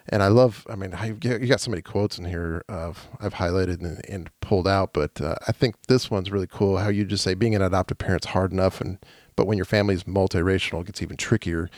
And 0.08 0.20
I 0.20 0.26
love, 0.26 0.66
I 0.68 0.74
mean, 0.74 0.94
I, 0.94 1.14
you 1.22 1.46
got 1.46 1.60
so 1.60 1.70
many 1.70 1.80
quotes 1.82 2.18
in 2.18 2.24
here 2.24 2.64
of 2.68 3.08
I've 3.20 3.34
highlighted 3.34 3.84
and, 3.84 4.04
and 4.08 4.30
pulled 4.40 4.66
out, 4.66 4.92
but 4.92 5.20
uh, 5.20 5.36
I 5.46 5.52
think 5.52 5.76
this 5.86 6.10
one's 6.10 6.32
really 6.32 6.48
cool. 6.48 6.78
How 6.78 6.88
you 6.88 7.04
just 7.04 7.22
say 7.22 7.34
being 7.34 7.54
an 7.54 7.62
adoptive 7.62 7.98
parent's 7.98 8.26
hard 8.26 8.52
enough 8.52 8.80
and 8.80 8.98
but 9.36 9.46
when 9.46 9.56
your 9.56 9.64
family 9.64 9.94
is 9.94 10.04
multiracial, 10.04 10.80
it 10.80 10.86
gets 10.86 11.02
even 11.02 11.16
trickier. 11.16 11.70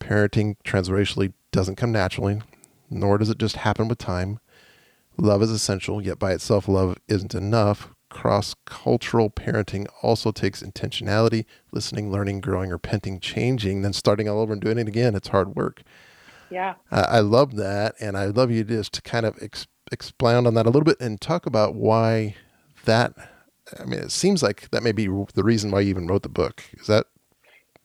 Parenting 0.00 0.56
transracially 0.64 1.32
doesn't 1.52 1.76
come 1.76 1.92
naturally, 1.92 2.42
nor 2.90 3.18
does 3.18 3.30
it 3.30 3.38
just 3.38 3.56
happen 3.56 3.88
with 3.88 3.98
time. 3.98 4.40
Love 5.20 5.42
is 5.42 5.50
essential, 5.50 6.00
yet 6.02 6.18
by 6.18 6.32
itself, 6.32 6.68
love 6.68 6.96
isn't 7.08 7.34
enough. 7.34 7.90
Cross 8.08 8.56
cultural 8.64 9.30
parenting 9.30 9.86
also 10.02 10.32
takes 10.32 10.62
intentionality, 10.62 11.44
listening, 11.72 12.10
learning, 12.10 12.40
growing, 12.40 12.70
repenting, 12.70 13.20
changing, 13.20 13.82
then 13.82 13.92
starting 13.92 14.28
all 14.28 14.40
over 14.40 14.52
and 14.52 14.62
doing 14.62 14.78
it 14.78 14.88
again. 14.88 15.14
It's 15.14 15.28
hard 15.28 15.54
work. 15.54 15.82
Yeah. 16.50 16.74
I, 16.90 17.00
I 17.00 17.20
love 17.20 17.54
that. 17.56 17.94
And 18.00 18.16
I 18.16 18.26
love 18.26 18.50
you 18.50 18.64
just 18.64 18.94
to 18.94 19.02
kind 19.02 19.24
of 19.24 19.38
ex- 19.40 19.68
expound 19.92 20.46
on 20.46 20.54
that 20.54 20.66
a 20.66 20.70
little 20.70 20.82
bit 20.82 21.00
and 21.00 21.20
talk 21.20 21.46
about 21.46 21.74
why 21.74 22.34
that 22.84 23.14
I 23.78 23.84
mean, 23.84 24.00
it 24.00 24.10
seems 24.10 24.42
like 24.42 24.70
that 24.70 24.82
may 24.82 24.92
be 24.92 25.06
the 25.06 25.44
reason 25.44 25.70
why 25.70 25.80
you 25.80 25.90
even 25.90 26.06
wrote 26.06 26.22
the 26.22 26.28
book. 26.28 26.64
Is 26.72 26.86
that 26.86 27.06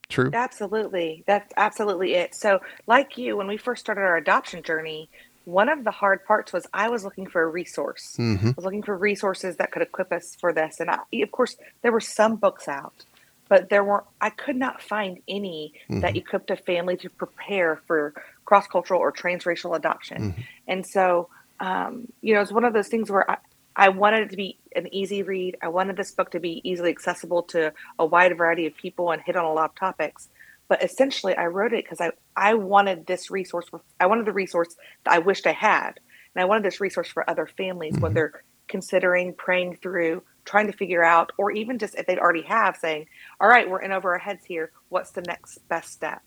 true? 0.09 0.31
Absolutely. 0.33 1.23
That's 1.27 1.51
absolutely 1.57 2.13
it. 2.15 2.33
So, 2.33 2.59
like 2.87 3.17
you, 3.17 3.37
when 3.37 3.47
we 3.47 3.57
first 3.57 3.81
started 3.81 4.01
our 4.01 4.17
adoption 4.17 4.63
journey, 4.63 5.09
one 5.45 5.69
of 5.69 5.83
the 5.83 5.91
hard 5.91 6.25
parts 6.25 6.51
was 6.51 6.67
I 6.73 6.89
was 6.89 7.03
looking 7.03 7.27
for 7.27 7.41
a 7.41 7.47
resource. 7.47 8.15
Mm-hmm. 8.19 8.49
I 8.49 8.53
was 8.55 8.65
looking 8.65 8.83
for 8.83 8.97
resources 8.97 9.57
that 9.57 9.71
could 9.71 9.81
equip 9.81 10.11
us 10.11 10.35
for 10.35 10.51
this. 10.51 10.79
And 10.79 10.89
I, 10.89 10.99
of 11.21 11.31
course, 11.31 11.55
there 11.81 11.91
were 11.91 12.01
some 12.01 12.35
books 12.35 12.67
out, 12.67 13.05
but 13.47 13.69
there 13.69 13.83
were 13.83 14.03
I 14.19 14.31
could 14.31 14.55
not 14.55 14.81
find 14.81 15.19
any 15.27 15.73
mm-hmm. 15.89 16.01
that 16.01 16.15
equipped 16.15 16.51
a 16.51 16.57
family 16.57 16.97
to 16.97 17.09
prepare 17.09 17.81
for 17.87 18.13
cross 18.43 18.67
cultural 18.67 18.99
or 18.99 19.11
transracial 19.11 19.75
adoption. 19.75 20.31
Mm-hmm. 20.31 20.41
And 20.67 20.85
so, 20.85 21.29
um, 21.59 22.11
you 22.21 22.33
know, 22.33 22.41
it's 22.41 22.51
one 22.51 22.65
of 22.65 22.73
those 22.73 22.87
things 22.87 23.09
where 23.09 23.29
I, 23.29 23.37
I 23.75 23.89
wanted 23.89 24.23
it 24.23 24.29
to 24.31 24.37
be 24.37 24.57
an 24.75 24.93
easy 24.93 25.21
read. 25.21 25.57
I 25.61 25.67
wanted 25.67 25.97
this 25.97 26.11
book 26.11 26.31
to 26.31 26.39
be 26.39 26.61
easily 26.63 26.89
accessible 26.89 27.43
to 27.43 27.73
a 27.99 28.05
wide 28.05 28.35
variety 28.37 28.65
of 28.67 28.75
people 28.75 29.11
and 29.11 29.21
hit 29.21 29.35
on 29.35 29.45
a 29.45 29.53
lot 29.53 29.71
of 29.71 29.75
topics. 29.75 30.29
But 30.67 30.83
essentially, 30.83 31.35
I 31.35 31.45
wrote 31.45 31.73
it 31.73 31.83
because 31.83 32.01
I, 32.01 32.11
I 32.35 32.55
wanted 32.55 33.05
this 33.05 33.29
resource. 33.29 33.67
For, 33.69 33.81
I 33.99 34.07
wanted 34.07 34.25
the 34.25 34.33
resource 34.33 34.75
that 35.03 35.13
I 35.13 35.19
wished 35.19 35.45
I 35.45 35.53
had. 35.53 35.99
And 36.35 36.41
I 36.41 36.45
wanted 36.45 36.63
this 36.63 36.81
resource 36.81 37.07
for 37.07 37.29
other 37.29 37.47
families 37.47 37.93
mm-hmm. 37.93 38.01
when 38.01 38.13
they're 38.13 38.43
considering, 38.67 39.33
praying 39.33 39.77
through, 39.77 40.23
trying 40.43 40.67
to 40.67 40.73
figure 40.73 41.03
out, 41.03 41.31
or 41.37 41.51
even 41.51 41.77
just 41.77 41.95
if 41.95 42.07
they 42.07 42.17
already 42.17 42.41
have, 42.43 42.75
saying, 42.77 43.05
all 43.39 43.47
right, 43.47 43.69
we're 43.69 43.81
in 43.81 43.91
over 43.91 44.11
our 44.13 44.19
heads 44.19 44.43
here. 44.45 44.71
What's 44.89 45.11
the 45.11 45.21
next 45.21 45.59
best 45.69 45.91
step? 45.91 46.21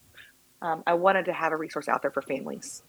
Um, 0.62 0.83
I 0.87 0.95
wanted 0.95 1.25
to 1.26 1.33
have 1.33 1.52
a 1.52 1.57
resource 1.57 1.88
out 1.88 2.02
there 2.02 2.11
for 2.11 2.23
families. 2.23 2.83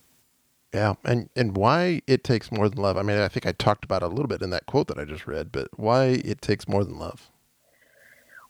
Yeah, 0.73 0.93
and 1.03 1.29
and 1.35 1.57
why 1.57 2.01
it 2.05 2.23
takes 2.23 2.51
more 2.51 2.69
than 2.69 2.79
love. 2.79 2.95
I 2.95 3.01
mean, 3.01 3.17
I 3.17 3.27
think 3.27 3.47
I 3.47 3.53
talked 3.53 3.83
about 3.83 4.03
it 4.03 4.05
a 4.05 4.09
little 4.09 4.27
bit 4.27 4.43
in 4.43 4.51
that 4.51 4.67
quote 4.67 4.87
that 4.89 4.99
I 4.99 5.05
just 5.05 5.25
read, 5.25 5.51
but 5.51 5.67
why 5.79 6.21
it 6.23 6.41
takes 6.41 6.67
more 6.67 6.83
than 6.83 6.99
love. 6.99 7.31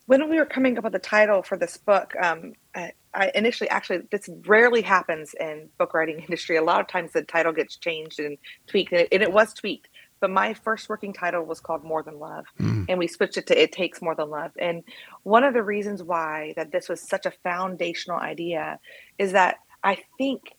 When 0.09 0.27
we 0.27 0.37
were 0.37 0.45
coming 0.45 0.75
up 0.75 0.83
with 0.83 0.93
the 0.93 0.97
title 0.97 1.43
for 1.43 1.55
this 1.55 1.77
book, 1.77 2.15
um, 2.19 2.53
I, 2.73 2.93
I 3.13 3.31
initially 3.35 3.69
actually 3.69 4.07
this 4.09 4.27
rarely 4.47 4.81
happens 4.81 5.35
in 5.39 5.69
book 5.77 5.93
writing 5.93 6.19
industry. 6.27 6.55
A 6.55 6.63
lot 6.63 6.81
of 6.81 6.87
times 6.87 7.11
the 7.11 7.21
title 7.21 7.53
gets 7.53 7.77
changed 7.77 8.19
and 8.19 8.35
tweaked, 8.65 8.91
and 8.91 9.01
it, 9.01 9.09
and 9.11 9.21
it 9.21 9.31
was 9.31 9.53
tweaked. 9.53 9.87
But 10.19 10.31
my 10.31 10.55
first 10.55 10.89
working 10.89 11.13
title 11.13 11.43
was 11.43 11.59
called 11.59 11.83
More 11.83 12.01
Than 12.01 12.17
Love, 12.17 12.45
mm. 12.59 12.87
and 12.89 12.97
we 12.97 13.05
switched 13.05 13.37
it 13.37 13.45
to 13.47 13.61
It 13.61 13.71
Takes 13.71 14.01
More 14.01 14.15
Than 14.15 14.31
Love. 14.31 14.49
And 14.57 14.83
one 15.21 15.43
of 15.43 15.53
the 15.53 15.61
reasons 15.61 16.01
why 16.01 16.55
that 16.55 16.71
this 16.71 16.89
was 16.89 17.07
such 17.07 17.27
a 17.27 17.31
foundational 17.43 18.17
idea 18.17 18.79
is 19.19 19.33
that 19.33 19.57
I 19.83 19.99
think 20.17 20.55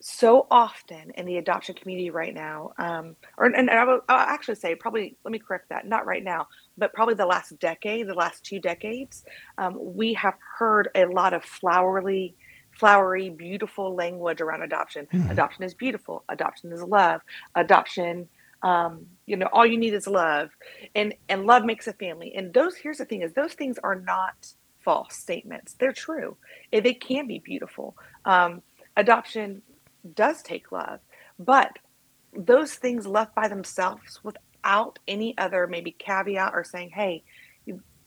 so 0.00 0.46
often 0.52 1.10
in 1.16 1.26
the 1.26 1.38
adoption 1.38 1.74
community 1.74 2.10
right 2.10 2.32
now, 2.32 2.70
um, 2.78 3.16
or 3.36 3.46
and 3.46 3.68
I 3.68 3.82
will 3.82 4.02
I'll 4.08 4.20
actually 4.20 4.54
say 4.54 4.76
probably 4.76 5.16
let 5.24 5.32
me 5.32 5.40
correct 5.40 5.70
that, 5.70 5.84
not 5.84 6.06
right 6.06 6.22
now, 6.22 6.46
but 6.78 6.92
probably 6.92 7.14
the 7.14 7.26
last 7.26 7.58
decade, 7.58 8.06
the 8.06 8.14
last 8.14 8.44
two 8.44 8.60
decades, 8.60 9.24
um, 9.58 9.76
we 9.78 10.14
have 10.14 10.34
heard 10.58 10.88
a 10.94 11.06
lot 11.06 11.34
of 11.34 11.44
flowery, 11.44 12.34
flowery, 12.70 13.30
beautiful 13.30 13.94
language 13.94 14.40
around 14.40 14.62
adoption. 14.62 15.06
Mm-hmm. 15.12 15.30
Adoption 15.30 15.64
is 15.64 15.74
beautiful. 15.74 16.24
Adoption 16.28 16.72
is 16.72 16.82
love. 16.82 17.20
Adoption, 17.54 18.28
um, 18.62 19.06
you 19.26 19.36
know, 19.36 19.48
all 19.52 19.66
you 19.66 19.78
need 19.78 19.94
is 19.94 20.06
love, 20.06 20.50
and 20.94 21.14
and 21.28 21.46
love 21.46 21.64
makes 21.64 21.86
a 21.86 21.92
family. 21.92 22.32
And 22.34 22.54
those 22.54 22.76
here's 22.76 22.98
the 22.98 23.04
thing: 23.04 23.22
is 23.22 23.32
those 23.32 23.54
things 23.54 23.78
are 23.82 23.96
not 23.96 24.54
false 24.80 25.14
statements. 25.16 25.74
They're 25.78 25.92
true. 25.92 26.36
They 26.72 26.94
can 26.94 27.26
be 27.26 27.40
beautiful. 27.40 27.96
Um, 28.24 28.62
adoption 28.96 29.62
does 30.14 30.42
take 30.42 30.72
love. 30.72 31.00
But 31.38 31.78
those 32.36 32.74
things 32.74 33.06
left 33.06 33.34
by 33.34 33.48
themselves 33.48 34.20
without 34.68 34.98
any 35.08 35.36
other 35.38 35.66
maybe 35.66 35.90
caveat 35.92 36.52
or 36.54 36.64
saying, 36.64 36.90
hey, 36.90 37.22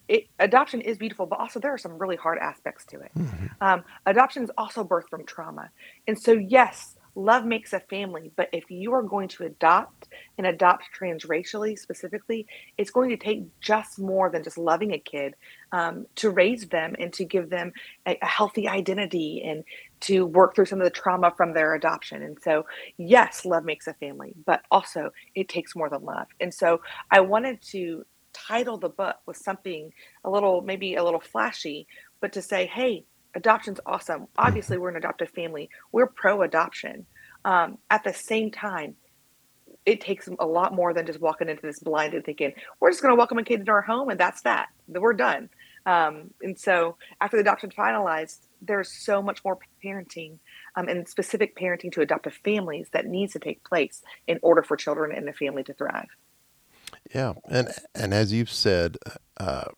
it, 0.08 0.28
adoption 0.40 0.82
is 0.82 0.98
beautiful, 0.98 1.26
but 1.26 1.40
also 1.40 1.60
there 1.60 1.74
are 1.74 1.78
some 1.78 1.98
really 1.98 2.18
hard 2.18 2.38
aspects 2.38 2.86
to 2.86 3.00
it. 3.00 3.12
Mm-hmm. 3.18 3.46
Um, 3.62 3.84
adoption 4.06 4.44
is 4.44 4.52
also 4.58 4.84
birthed 4.84 5.10
from 5.10 5.26
trauma. 5.26 5.70
And 6.08 6.20
so, 6.20 6.34
yes, 6.34 6.98
love 7.16 7.46
makes 7.46 7.74
a 7.74 7.80
family, 7.80 8.32
but 8.36 8.50
if 8.54 8.70
you 8.70 8.94
are 8.94 9.04
going 9.04 9.28
to 9.28 9.44
adopt 9.44 10.08
and 10.38 10.48
adopt 10.48 10.86
transracially 10.98 11.78
specifically, 11.78 12.48
it's 12.78 12.92
going 12.92 13.10
to 13.10 13.18
take 13.18 13.44
just 13.60 14.00
more 14.00 14.30
than 14.30 14.44
just 14.44 14.58
loving 14.58 14.94
a 14.94 14.98
kid 14.98 15.36
um, 15.72 16.06
to 16.16 16.30
raise 16.30 16.68
them 16.68 16.96
and 17.00 17.14
to 17.14 17.26
give 17.26 17.50
them 17.50 17.74
a, 18.06 18.18
a, 18.22 18.26
healthy 18.26 18.68
identity 18.68 19.42
and 19.46 19.64
to 20.00 20.26
work 20.26 20.56
through 20.56 20.66
some 20.66 20.80
of 20.80 20.86
the 20.86 20.90
trauma 20.90 21.34
from 21.36 21.54
their 21.54 21.76
adoption. 21.76 22.24
And 22.24 22.38
so, 22.42 22.66
yes, 22.98 23.46
love 23.46 23.64
makes 23.64 23.88
a 23.88 23.94
family, 23.94 24.34
but 24.46 24.62
also 24.72 25.12
it 25.36 25.50
takes 25.50 25.76
more 25.76 25.90
than 25.90 26.04
love. 26.04 26.28
And 26.40 26.54
so, 26.54 26.82
I 27.10 27.22
wanted 27.22 27.62
to 27.72 28.06
title 28.34 28.78
the 28.78 28.90
book 28.90 29.18
with 29.26 29.38
something 29.38 29.92
a 30.24 30.30
little, 30.30 30.62
maybe 30.62 30.96
a 30.96 31.04
little 31.04 31.20
flashy, 31.20 31.88
but 32.20 32.34
to 32.34 32.42
say, 32.42 32.66
hey, 32.66 33.06
adoption's 33.36 33.80
awesome. 33.86 34.28
Obviously, 34.38 34.78
we're 34.78 34.90
an 34.90 34.96
adoptive 34.96 35.30
family. 35.30 35.70
We're 35.92 36.08
pro 36.08 36.42
adoption. 36.42 37.06
Um, 37.46 37.78
at 37.90 38.04
the 38.04 38.14
same 38.14 38.52
time, 38.52 38.96
it 39.86 40.02
takes 40.02 40.30
a 40.40 40.46
lot 40.46 40.76
more 40.76 40.94
than 40.94 41.06
just 41.06 41.20
walking 41.20 41.50
into 41.50 41.62
this 41.62 41.80
blind 41.80 42.14
and 42.14 42.24
thinking 42.24 42.54
we're 42.80 42.92
just 42.92 43.02
going 43.02 43.12
to 43.12 43.18
welcome 43.18 43.40
a 43.40 43.44
kid 43.44 43.62
into 43.62 43.72
our 43.72 43.82
home 43.82 44.10
and 44.10 44.20
that's 44.20 44.42
that. 44.44 44.70
We're 44.88 45.14
done. 45.14 45.50
Um, 45.86 46.32
and 46.42 46.60
so 46.60 46.98
after 47.20 47.38
the 47.38 47.42
adoption 47.42 47.72
finalized, 47.72 48.40
there's 48.62 48.92
so 48.92 49.22
much 49.22 49.44
more 49.44 49.58
parenting 49.84 50.38
um, 50.76 50.88
and 50.88 51.08
specific 51.08 51.58
parenting 51.58 51.92
to 51.94 52.02
adoptive 52.02 52.36
families 52.44 52.90
that 52.94 53.08
needs 53.08 53.34
to 53.34 53.40
take 53.40 53.64
place 53.64 54.04
in 54.28 54.38
order 54.44 54.62
for 54.62 54.78
children 54.78 55.12
and 55.16 55.28
the 55.28 55.34
family 55.34 55.64
to 55.64 55.74
thrive. 55.74 56.10
Yeah, 57.16 57.34
and 57.50 57.70
and 57.96 58.14
as 58.14 58.32
you've 58.32 58.52
said, 58.52 58.98
uh, 59.38 59.70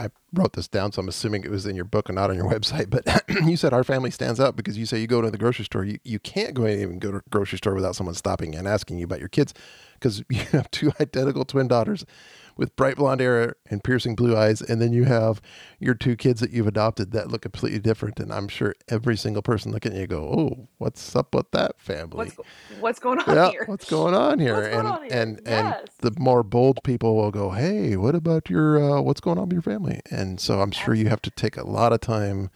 I 0.00 0.10
wrote 0.32 0.52
this 0.52 0.68
down, 0.68 0.92
so 0.92 1.00
I'm 1.00 1.08
assuming 1.08 1.42
it 1.42 1.50
was 1.50 1.66
in 1.66 1.74
your 1.74 1.84
book 1.84 2.08
and 2.08 2.16
not 2.16 2.30
on 2.30 2.36
your 2.36 2.48
website. 2.50 2.88
But 2.90 3.24
you 3.46 3.56
said 3.56 3.72
our 3.72 3.82
family 3.82 4.10
stands 4.10 4.38
up 4.38 4.54
because 4.54 4.78
you 4.78 4.86
say 4.86 4.98
you 4.98 5.06
go 5.06 5.20
to 5.20 5.30
the 5.30 5.38
grocery 5.38 5.64
store. 5.64 5.84
You, 5.84 5.98
you 6.04 6.18
can't 6.18 6.54
go 6.54 6.66
even 6.66 6.98
go 6.98 7.12
to 7.12 7.22
grocery 7.30 7.58
store 7.58 7.74
without 7.74 7.96
someone 7.96 8.14
stopping 8.14 8.54
and 8.54 8.68
asking 8.68 8.98
you 8.98 9.04
about 9.04 9.18
your 9.18 9.28
kids 9.28 9.54
because 9.94 10.22
you 10.30 10.40
have 10.52 10.70
two 10.70 10.92
identical 11.00 11.44
twin 11.44 11.68
daughters 11.68 12.04
with 12.58 12.74
bright 12.76 12.96
blonde 12.96 13.20
hair 13.20 13.54
and 13.70 13.82
piercing 13.82 14.16
blue 14.16 14.36
eyes, 14.36 14.60
and 14.60 14.82
then 14.82 14.92
you 14.92 15.04
have 15.04 15.40
your 15.78 15.94
two 15.94 16.16
kids 16.16 16.40
that 16.40 16.50
you've 16.50 16.66
adopted 16.66 17.12
that 17.12 17.30
look 17.30 17.42
completely 17.42 17.78
different. 17.78 18.18
And 18.20 18.32
I'm 18.32 18.48
sure 18.48 18.74
every 18.88 19.16
single 19.16 19.40
person 19.40 19.72
looking 19.72 19.92
at 19.92 19.98
you 19.98 20.06
go, 20.06 20.24
"Oh, 20.24 20.68
what's 20.76 21.16
up 21.16 21.34
with 21.34 21.50
that 21.52 21.80
family? 21.80 22.32
What's, 22.36 22.36
what's 22.80 22.98
going 22.98 23.20
on 23.20 23.34
yeah, 23.34 23.50
here? 23.50 23.64
What's 23.66 23.88
going 23.88 24.14
on 24.14 24.40
here?" 24.40 24.60
and 24.60 24.88
on 24.88 25.02
here? 25.04 25.12
and 25.12 25.40
yes. 25.46 25.64
and 25.64 25.88
the 26.00 26.20
more 26.20 26.42
bold 26.42 26.80
people 26.82 27.14
will 27.14 27.30
go, 27.30 27.50
"Hey, 27.50 27.96
what 27.96 28.14
about 28.14 28.50
your 28.50 28.82
uh, 28.82 29.00
what's 29.00 29.20
going 29.20 29.38
on 29.38 29.44
with 29.44 29.52
your 29.54 29.62
family?" 29.62 30.00
And 30.10 30.40
so 30.40 30.60
I'm 30.60 30.72
sure 30.72 30.94
you 30.94 31.08
have 31.08 31.22
to 31.22 31.30
take 31.30 31.56
a 31.56 31.66
lot 31.66 31.92
of 31.92 32.00
time 32.00 32.50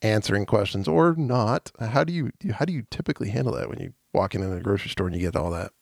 answering 0.00 0.46
questions 0.46 0.86
or 0.86 1.14
not. 1.16 1.72
How 1.80 2.04
do 2.04 2.12
you 2.12 2.30
how 2.54 2.64
do 2.64 2.72
you 2.72 2.84
typically 2.90 3.30
handle 3.30 3.54
that 3.54 3.68
when 3.68 3.80
you 3.80 3.92
walk 4.12 4.36
in 4.36 4.42
a 4.42 4.60
grocery 4.60 4.90
store 4.90 5.08
and 5.08 5.16
you 5.16 5.22
get 5.22 5.36
all 5.36 5.50
that? 5.50 5.72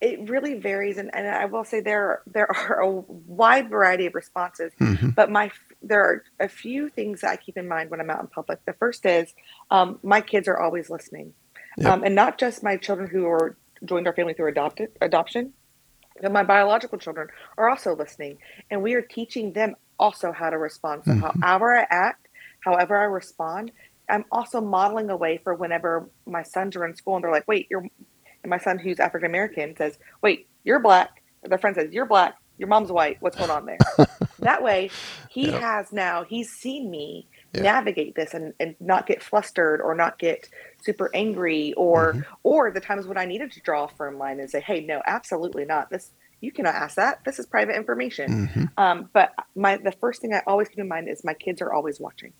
It 0.00 0.28
really 0.28 0.54
varies 0.54 0.96
and, 0.96 1.14
and 1.14 1.28
i 1.28 1.44
will 1.44 1.64
say 1.64 1.80
there 1.80 2.22
there 2.26 2.50
are 2.50 2.80
a 2.80 2.90
wide 2.90 3.68
variety 3.68 4.06
of 4.06 4.14
responses 4.14 4.72
mm-hmm. 4.80 5.10
but 5.10 5.30
my 5.30 5.50
there 5.82 6.02
are 6.02 6.24
a 6.40 6.48
few 6.48 6.88
things 6.88 7.20
that 7.20 7.30
i 7.30 7.36
keep 7.36 7.56
in 7.56 7.68
mind 7.68 7.90
when 7.90 8.00
i'm 8.00 8.10
out 8.10 8.20
in 8.20 8.26
public 8.26 8.64
the 8.64 8.72
first 8.74 9.04
is 9.06 9.34
um, 9.70 9.98
my 10.02 10.20
kids 10.20 10.48
are 10.48 10.58
always 10.58 10.90
listening 10.90 11.32
yep. 11.76 11.92
um, 11.92 12.04
and 12.04 12.14
not 12.14 12.38
just 12.38 12.62
my 12.62 12.76
children 12.76 13.08
who 13.08 13.26
are 13.26 13.56
joined 13.84 14.06
our 14.06 14.14
family 14.14 14.34
through 14.34 14.48
adopted 14.48 14.90
adoption 15.00 15.52
but 16.20 16.32
my 16.32 16.42
biological 16.42 16.98
children 16.98 17.28
are 17.56 17.68
also 17.68 17.94
listening 17.94 18.38
and 18.70 18.82
we 18.82 18.94
are 18.94 19.02
teaching 19.02 19.52
them 19.52 19.74
also 19.98 20.32
how 20.32 20.50
to 20.50 20.58
respond 20.58 21.02
so 21.04 21.12
mm-hmm. 21.12 21.40
however 21.40 21.76
i 21.76 21.86
act 21.90 22.28
however 22.60 22.96
i 22.96 23.04
respond 23.04 23.72
i'm 24.08 24.24
also 24.30 24.60
modeling 24.60 25.10
a 25.10 25.16
way 25.16 25.40
for 25.42 25.54
whenever 25.54 26.08
my 26.26 26.42
sons 26.42 26.76
are 26.76 26.84
in 26.84 26.94
school 26.94 27.16
and 27.16 27.24
they're 27.24 27.32
like 27.32 27.46
wait 27.48 27.66
you're 27.70 27.84
and 28.42 28.50
my 28.50 28.58
son, 28.58 28.78
who's 28.78 29.00
African 29.00 29.28
American, 29.28 29.76
says, 29.76 29.98
"Wait, 30.22 30.48
you're 30.64 30.80
black." 30.80 31.22
Their 31.42 31.58
friend 31.58 31.76
says, 31.76 31.92
"You're 31.92 32.06
black. 32.06 32.36
Your 32.58 32.68
mom's 32.68 32.90
white. 32.90 33.18
What's 33.20 33.36
going 33.36 33.50
on 33.50 33.66
there?" 33.66 33.78
that 34.40 34.62
way, 34.62 34.90
he 35.30 35.50
has 35.50 35.92
now 35.92 36.24
he's 36.24 36.50
seen 36.50 36.90
me 36.90 37.26
yep. 37.54 37.64
navigate 37.64 38.14
this 38.14 38.34
and, 38.34 38.54
and 38.60 38.76
not 38.80 39.06
get 39.06 39.22
flustered 39.22 39.80
or 39.80 39.94
not 39.94 40.18
get 40.18 40.48
super 40.82 41.10
angry 41.14 41.72
or 41.74 42.14
mm-hmm. 42.14 42.22
or 42.42 42.70
the 42.70 42.80
times 42.80 43.06
when 43.06 43.18
I 43.18 43.24
needed 43.24 43.52
to 43.52 43.60
draw 43.60 43.84
a 43.84 43.88
firm 43.88 44.18
line 44.18 44.40
and 44.40 44.50
say, 44.50 44.60
"Hey, 44.60 44.80
no, 44.80 45.02
absolutely 45.06 45.64
not. 45.64 45.90
This 45.90 46.12
you 46.40 46.52
cannot 46.52 46.74
ask 46.74 46.96
that. 46.96 47.24
This 47.24 47.38
is 47.38 47.46
private 47.46 47.76
information." 47.76 48.48
Mm-hmm. 48.48 48.64
Um, 48.76 49.08
but 49.12 49.32
my 49.54 49.76
the 49.76 49.92
first 49.92 50.20
thing 50.20 50.32
I 50.34 50.42
always 50.46 50.68
keep 50.68 50.78
in 50.78 50.88
mind 50.88 51.08
is 51.08 51.24
my 51.24 51.34
kids 51.34 51.60
are 51.60 51.72
always 51.72 52.00
watching 52.00 52.32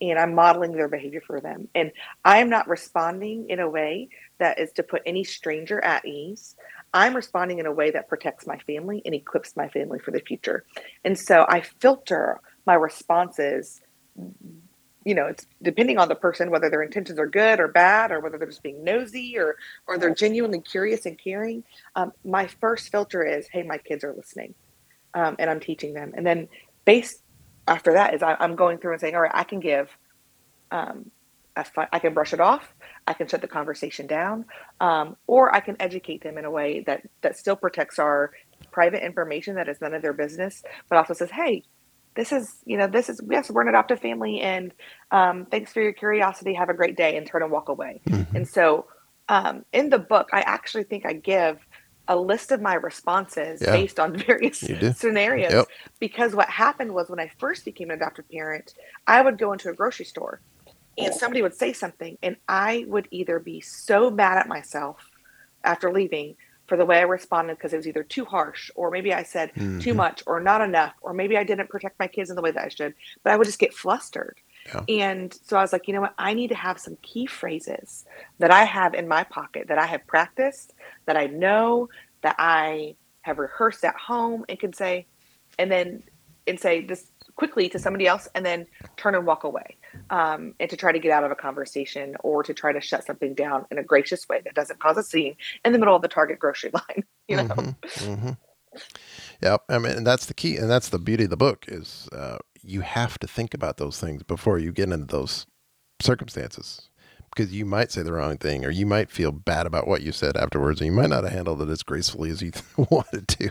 and 0.00 0.18
I'm 0.18 0.34
modeling 0.34 0.72
their 0.72 0.88
behavior 0.88 1.22
for 1.26 1.40
them. 1.40 1.68
And 1.74 1.92
I 2.24 2.38
am 2.38 2.48
not 2.48 2.68
responding 2.68 3.48
in 3.50 3.60
a 3.60 3.68
way 3.68 4.08
that 4.38 4.58
is 4.58 4.72
to 4.72 4.82
put 4.82 5.02
any 5.04 5.24
stranger 5.24 5.82
at 5.84 6.04
ease. 6.06 6.56
I'm 6.92 7.14
responding 7.14 7.58
in 7.58 7.66
a 7.66 7.72
way 7.72 7.90
that 7.90 8.08
protects 8.08 8.46
my 8.46 8.58
family 8.58 9.02
and 9.04 9.14
equips 9.14 9.56
my 9.56 9.68
family 9.68 9.98
for 9.98 10.10
the 10.10 10.20
future. 10.20 10.64
And 11.04 11.18
so 11.18 11.44
I 11.48 11.60
filter 11.60 12.40
my 12.66 12.74
responses. 12.74 13.80
You 15.04 15.14
know, 15.14 15.26
it's 15.26 15.46
depending 15.62 15.98
on 15.98 16.08
the 16.08 16.14
person 16.14 16.50
whether 16.50 16.68
their 16.68 16.82
intentions 16.82 17.18
are 17.18 17.26
good 17.26 17.60
or 17.60 17.68
bad, 17.68 18.10
or 18.10 18.20
whether 18.20 18.38
they're 18.38 18.48
just 18.48 18.62
being 18.62 18.84
nosy, 18.84 19.38
or 19.38 19.56
or 19.86 19.96
they're 19.96 20.14
genuinely 20.14 20.60
curious 20.60 21.06
and 21.06 21.18
caring. 21.18 21.64
Um, 21.96 22.12
my 22.24 22.46
first 22.46 22.90
filter 22.90 23.24
is, 23.24 23.48
"Hey, 23.48 23.62
my 23.62 23.78
kids 23.78 24.04
are 24.04 24.12
listening, 24.12 24.54
um, 25.14 25.36
and 25.38 25.48
I'm 25.48 25.60
teaching 25.60 25.94
them." 25.94 26.12
And 26.14 26.26
then, 26.26 26.48
based 26.84 27.22
after 27.66 27.92
that 27.94 28.14
is 28.14 28.22
I, 28.22 28.36
am 28.40 28.56
going 28.56 28.78
through 28.78 28.92
and 28.92 29.00
saying, 29.00 29.14
all 29.14 29.22
right, 29.22 29.30
I 29.34 29.44
can 29.44 29.60
give, 29.60 29.90
um, 30.70 31.10
I 31.56 31.98
can 31.98 32.14
brush 32.14 32.32
it 32.32 32.40
off, 32.40 32.74
I 33.06 33.12
can 33.12 33.28
shut 33.28 33.42
the 33.42 33.48
conversation 33.48 34.06
down, 34.06 34.46
um, 34.80 35.16
or 35.26 35.54
I 35.54 35.60
can 35.60 35.76
educate 35.80 36.22
them 36.22 36.38
in 36.38 36.44
a 36.44 36.50
way 36.50 36.80
that 36.86 37.02
that 37.20 37.36
still 37.36 37.56
protects 37.56 37.98
our 37.98 38.32
private 38.70 39.04
information 39.04 39.56
that 39.56 39.68
is 39.68 39.80
none 39.80 39.94
of 39.94 40.02
their 40.02 40.12
business, 40.12 40.62
but 40.88 40.96
also 40.96 41.12
says, 41.12 41.30
hey, 41.30 41.64
this 42.14 42.32
is, 42.32 42.56
you 42.64 42.76
know, 42.76 42.86
this 42.86 43.08
is, 43.08 43.20
yes, 43.28 43.50
we're 43.50 43.62
an 43.62 43.68
adoptive 43.68 44.00
family 44.00 44.40
and 44.40 44.72
um, 45.10 45.46
thanks 45.46 45.72
for 45.72 45.80
your 45.80 45.92
curiosity. 45.92 46.54
Have 46.54 46.68
a 46.68 46.74
great 46.74 46.96
day 46.96 47.16
and 47.16 47.26
turn 47.26 47.42
and 47.42 47.52
walk 47.52 47.68
away. 47.68 48.00
Mm-hmm. 48.08 48.36
And 48.36 48.48
so 48.48 48.86
um, 49.28 49.64
in 49.72 49.90
the 49.90 49.98
book, 49.98 50.30
I 50.32 50.40
actually 50.40 50.84
think 50.84 51.06
I 51.06 51.12
give 51.12 51.58
a 52.10 52.16
list 52.16 52.50
of 52.50 52.60
my 52.60 52.74
responses 52.74 53.62
yeah. 53.62 53.70
based 53.70 54.00
on 54.00 54.16
various 54.26 54.58
scenarios. 54.58 55.52
Yep. 55.52 55.68
Because 56.00 56.34
what 56.34 56.50
happened 56.50 56.92
was 56.92 57.08
when 57.08 57.20
I 57.20 57.30
first 57.38 57.64
became 57.64 57.90
an 57.90 57.96
adoptive 57.96 58.28
parent, 58.28 58.74
I 59.06 59.22
would 59.22 59.38
go 59.38 59.52
into 59.52 59.70
a 59.70 59.72
grocery 59.72 60.04
store 60.04 60.40
and 60.98 61.14
somebody 61.14 61.40
would 61.40 61.54
say 61.54 61.72
something, 61.72 62.18
and 62.22 62.36
I 62.46 62.84
would 62.88 63.08
either 63.10 63.38
be 63.38 63.60
so 63.60 64.10
mad 64.10 64.36
at 64.36 64.48
myself 64.48 65.08
after 65.64 65.90
leaving 65.92 66.36
for 66.66 66.76
the 66.76 66.84
way 66.84 66.98
I 66.98 67.02
responded 67.02 67.56
because 67.56 67.72
it 67.72 67.78
was 67.78 67.86
either 67.86 68.02
too 68.02 68.24
harsh, 68.24 68.70
or 68.74 68.90
maybe 68.90 69.14
I 69.14 69.22
said 69.22 69.54
mm-hmm. 69.54 69.78
too 69.78 69.94
much, 69.94 70.22
or 70.26 70.40
not 70.40 70.60
enough, 70.60 70.92
or 71.00 71.14
maybe 71.14 71.38
I 71.38 71.44
didn't 71.44 71.70
protect 71.70 71.98
my 71.98 72.06
kids 72.06 72.28
in 72.28 72.36
the 72.36 72.42
way 72.42 72.50
that 72.50 72.64
I 72.64 72.68
should, 72.68 72.94
but 73.22 73.32
I 73.32 73.36
would 73.36 73.46
just 73.46 73.58
get 73.58 73.72
flustered. 73.72 74.36
Yeah. 74.74 74.84
And 74.88 75.38
so 75.44 75.56
I 75.56 75.62
was 75.62 75.72
like, 75.72 75.88
you 75.88 75.94
know 75.94 76.00
what? 76.00 76.14
I 76.18 76.34
need 76.34 76.48
to 76.48 76.54
have 76.54 76.78
some 76.78 76.96
key 77.02 77.26
phrases 77.26 78.04
that 78.38 78.50
I 78.50 78.64
have 78.64 78.94
in 78.94 79.08
my 79.08 79.24
pocket 79.24 79.68
that 79.68 79.78
I 79.78 79.86
have 79.86 80.06
practiced, 80.06 80.74
that 81.06 81.16
I 81.16 81.26
know, 81.26 81.88
that 82.22 82.36
I 82.38 82.96
have 83.22 83.38
rehearsed 83.38 83.84
at 83.84 83.96
home 83.96 84.44
and 84.48 84.58
can 84.58 84.72
say, 84.72 85.06
and 85.58 85.70
then 85.70 86.02
and 86.46 86.58
say 86.58 86.80
this 86.80 87.06
quickly 87.36 87.68
to 87.70 87.78
somebody 87.78 88.06
else 88.06 88.28
and 88.34 88.44
then 88.44 88.66
turn 88.96 89.14
and 89.14 89.26
walk 89.26 89.44
away 89.44 89.76
um, 90.10 90.54
and 90.60 90.68
to 90.68 90.76
try 90.76 90.92
to 90.92 90.98
get 90.98 91.10
out 91.10 91.24
of 91.24 91.30
a 91.30 91.34
conversation 91.34 92.14
or 92.22 92.42
to 92.42 92.52
try 92.52 92.72
to 92.72 92.80
shut 92.80 93.04
something 93.06 93.34
down 93.34 93.64
in 93.70 93.78
a 93.78 93.82
gracious 93.82 94.28
way 94.28 94.42
that 94.44 94.54
doesn't 94.54 94.78
cause 94.78 94.98
a 94.98 95.02
scene 95.02 95.34
in 95.64 95.72
the 95.72 95.78
middle 95.78 95.96
of 95.96 96.02
the 96.02 96.08
target 96.08 96.38
grocery 96.38 96.70
line 96.74 97.04
you 97.28 97.36
know 97.36 97.44
mm-hmm, 97.44 98.12
mm-hmm. 98.12 98.30
yeah 99.42 99.56
i 99.68 99.78
mean 99.78 99.92
and 99.92 100.06
that's 100.06 100.26
the 100.26 100.34
key 100.34 100.56
and 100.56 100.68
that's 100.68 100.90
the 100.90 100.98
beauty 100.98 101.24
of 101.24 101.30
the 101.30 101.36
book 101.36 101.64
is 101.68 102.08
uh, 102.12 102.36
you 102.62 102.80
have 102.82 103.18
to 103.18 103.26
think 103.26 103.54
about 103.54 103.76
those 103.76 104.00
things 104.00 104.22
before 104.22 104.58
you 104.58 104.72
get 104.72 104.90
into 104.90 105.06
those 105.06 105.46
circumstances 106.00 106.88
because 107.34 107.52
you 107.52 107.64
might 107.64 107.92
say 107.92 108.02
the 108.02 108.12
wrong 108.12 108.36
thing 108.36 108.64
or 108.64 108.70
you 108.70 108.86
might 108.86 109.10
feel 109.10 109.30
bad 109.30 109.66
about 109.66 109.86
what 109.86 110.02
you 110.02 110.12
said 110.12 110.36
afterwards 110.36 110.80
and 110.80 110.86
you 110.86 110.92
might 110.92 111.10
not 111.10 111.24
have 111.24 111.32
handled 111.32 111.62
it 111.62 111.68
as 111.68 111.82
gracefully 111.82 112.30
as 112.30 112.42
you 112.42 112.52
wanted 112.90 113.28
to 113.28 113.50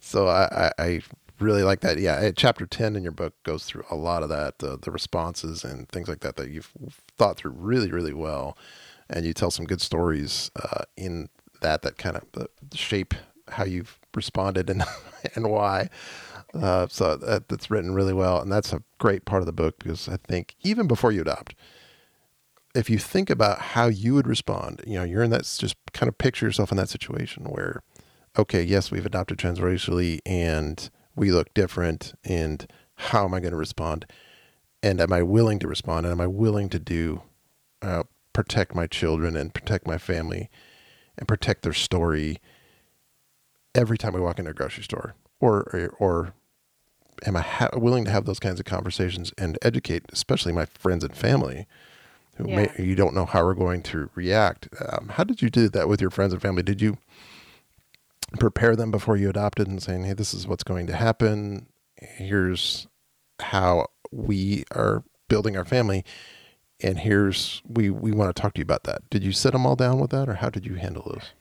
so 0.00 0.28
I, 0.28 0.70
I, 0.78 0.84
I 0.84 1.00
really 1.40 1.62
like 1.62 1.80
that. 1.80 1.98
Yeah, 1.98 2.30
chapter 2.32 2.66
ten 2.66 2.96
in 2.96 3.02
your 3.02 3.12
book 3.12 3.34
goes 3.42 3.64
through 3.64 3.84
a 3.90 3.96
lot 3.96 4.22
of 4.22 4.28
that, 4.28 4.58
the, 4.58 4.78
the 4.78 4.90
responses 4.90 5.64
and 5.64 5.88
things 5.88 6.08
like 6.08 6.20
that 6.20 6.36
that 6.36 6.50
you've 6.50 6.72
thought 7.16 7.36
through 7.36 7.52
really, 7.52 7.90
really 7.90 8.14
well, 8.14 8.56
and 9.08 9.24
you 9.24 9.32
tell 9.32 9.50
some 9.50 9.66
good 9.66 9.80
stories 9.80 10.50
uh, 10.62 10.84
in 10.96 11.28
that 11.60 11.82
that 11.82 11.98
kind 11.98 12.16
of 12.16 12.24
uh, 12.36 12.46
shape 12.74 13.14
how 13.48 13.64
you've 13.64 13.98
responded 14.14 14.70
and 14.70 14.84
and 15.34 15.50
why. 15.50 15.88
Uh, 16.54 16.86
so 16.88 17.16
that, 17.16 17.48
that's 17.48 17.70
written 17.70 17.94
really 17.94 18.12
well, 18.12 18.40
and 18.40 18.50
that's 18.52 18.72
a 18.72 18.82
great 18.98 19.24
part 19.24 19.42
of 19.42 19.46
the 19.46 19.52
book 19.52 19.78
because 19.78 20.08
I 20.08 20.16
think 20.16 20.54
even 20.62 20.86
before 20.86 21.10
you 21.10 21.22
adopt, 21.22 21.54
if 22.74 22.88
you 22.88 22.98
think 22.98 23.30
about 23.30 23.60
how 23.60 23.86
you 23.86 24.14
would 24.14 24.26
respond, 24.26 24.82
you 24.86 24.94
know, 24.94 25.04
you're 25.04 25.22
in 25.22 25.30
that 25.30 25.42
just 25.42 25.76
kind 25.92 26.08
of 26.08 26.18
picture 26.18 26.46
yourself 26.46 26.70
in 26.70 26.76
that 26.76 26.88
situation 26.88 27.44
where, 27.44 27.82
okay, 28.38 28.62
yes, 28.62 28.90
we've 28.90 29.06
adopted 29.06 29.38
transracially, 29.38 30.20
and 30.26 30.90
we 31.16 31.30
look 31.30 31.52
different 31.54 32.14
and 32.24 32.70
how 32.96 33.24
am 33.24 33.34
I 33.34 33.40
going 33.40 33.52
to 33.52 33.56
respond? 33.56 34.06
And 34.82 35.00
am 35.00 35.12
I 35.12 35.22
willing 35.22 35.58
to 35.60 35.68
respond? 35.68 36.06
And 36.06 36.12
am 36.12 36.20
I 36.20 36.26
willing 36.26 36.68
to 36.70 36.78
do, 36.78 37.22
uh, 37.82 38.04
protect 38.32 38.74
my 38.74 38.86
children 38.86 39.36
and 39.36 39.54
protect 39.54 39.86
my 39.86 39.98
family 39.98 40.50
and 41.16 41.26
protect 41.26 41.62
their 41.62 41.72
story 41.72 42.38
every 43.74 43.98
time 43.98 44.12
we 44.12 44.20
walk 44.20 44.38
into 44.38 44.50
a 44.50 44.54
grocery 44.54 44.84
store? 44.84 45.14
Or, 45.40 45.62
or, 45.72 45.94
or 45.98 46.34
am 47.26 47.36
I 47.36 47.40
ha- 47.42 47.70
willing 47.74 48.04
to 48.04 48.10
have 48.10 48.24
those 48.24 48.40
kinds 48.40 48.60
of 48.60 48.66
conversations 48.66 49.32
and 49.38 49.58
educate, 49.62 50.04
especially 50.12 50.52
my 50.52 50.66
friends 50.66 51.04
and 51.04 51.16
family? 51.16 51.66
Who 52.36 52.48
yeah. 52.48 52.56
may, 52.56 52.84
you 52.84 52.96
don't 52.96 53.14
know 53.14 53.26
how 53.26 53.44
we're 53.44 53.54
going 53.54 53.82
to 53.84 54.10
react. 54.14 54.68
Um, 54.88 55.10
how 55.14 55.24
did 55.24 55.40
you 55.40 55.50
do 55.50 55.68
that 55.68 55.88
with 55.88 56.00
your 56.00 56.10
friends 56.10 56.32
and 56.32 56.42
family? 56.42 56.64
Did 56.64 56.82
you 56.82 56.98
prepare 58.38 58.76
them 58.76 58.90
before 58.90 59.16
you 59.16 59.28
adopted 59.28 59.68
and 59.68 59.82
saying, 59.82 60.04
hey, 60.04 60.12
this 60.12 60.34
is 60.34 60.46
what's 60.46 60.64
going 60.64 60.86
to 60.86 60.96
happen. 60.96 61.66
Here's 61.96 62.86
how 63.40 63.86
we 64.10 64.64
are 64.72 65.04
building 65.28 65.56
our 65.56 65.64
family. 65.64 66.04
And 66.80 66.98
here's, 66.98 67.62
we, 67.66 67.90
we 67.90 68.12
want 68.12 68.34
to 68.34 68.40
talk 68.40 68.54
to 68.54 68.58
you 68.58 68.64
about 68.64 68.84
that. 68.84 69.08
Did 69.10 69.22
you 69.22 69.32
sit 69.32 69.52
them 69.52 69.66
all 69.66 69.76
down 69.76 70.00
with 70.00 70.10
that 70.10 70.28
or 70.28 70.34
how 70.34 70.50
did 70.50 70.66
you 70.66 70.74
handle 70.74 71.02
those? 71.06 71.32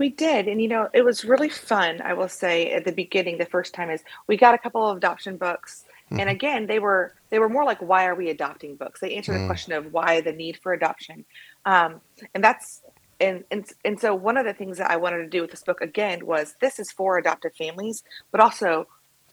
We 0.00 0.08
did. 0.08 0.48
And, 0.48 0.62
you 0.62 0.66
know, 0.66 0.88
it 0.94 1.04
was 1.04 1.26
really 1.26 1.50
fun, 1.50 2.00
I 2.00 2.14
will 2.14 2.30
say, 2.30 2.72
at 2.72 2.86
the 2.86 2.90
beginning, 2.90 3.36
the 3.36 3.44
first 3.44 3.74
time 3.74 3.90
is 3.90 4.02
we 4.26 4.38
got 4.38 4.54
a 4.54 4.58
couple 4.58 4.88
of 4.88 4.96
adoption 4.96 5.36
books. 5.36 5.84
Mm-hmm. 6.06 6.20
And 6.20 6.30
again, 6.30 6.66
they 6.66 6.78
were 6.78 7.12
they 7.28 7.38
were 7.38 7.50
more 7.50 7.64
like 7.64 7.80
why 7.82 8.06
are 8.06 8.14
we 8.14 8.30
adopting 8.30 8.76
books? 8.76 9.00
They 9.00 9.14
answer 9.14 9.32
mm-hmm. 9.32 9.42
the 9.42 9.44
mm. 9.44 9.48
question 9.48 9.74
of 9.74 9.92
why 9.92 10.22
the 10.22 10.32
need 10.32 10.56
for 10.56 10.72
adoption, 10.72 11.26
um, 11.66 12.00
and 12.34 12.42
that's 12.42 12.82
and 13.20 13.44
and 13.52 13.64
and 13.84 14.00
so 14.00 14.12
one 14.12 14.36
of 14.36 14.44
the 14.44 14.54
things 14.54 14.78
that 14.78 14.90
I 14.90 14.96
wanted 14.96 15.18
to 15.18 15.28
do 15.28 15.42
with 15.42 15.52
this 15.52 15.62
book 15.62 15.82
again 15.82 16.26
was 16.26 16.56
this 16.60 16.80
is 16.80 16.90
for 16.90 17.16
adoptive 17.18 17.54
families, 17.54 18.02
but 18.32 18.40
also 18.40 18.88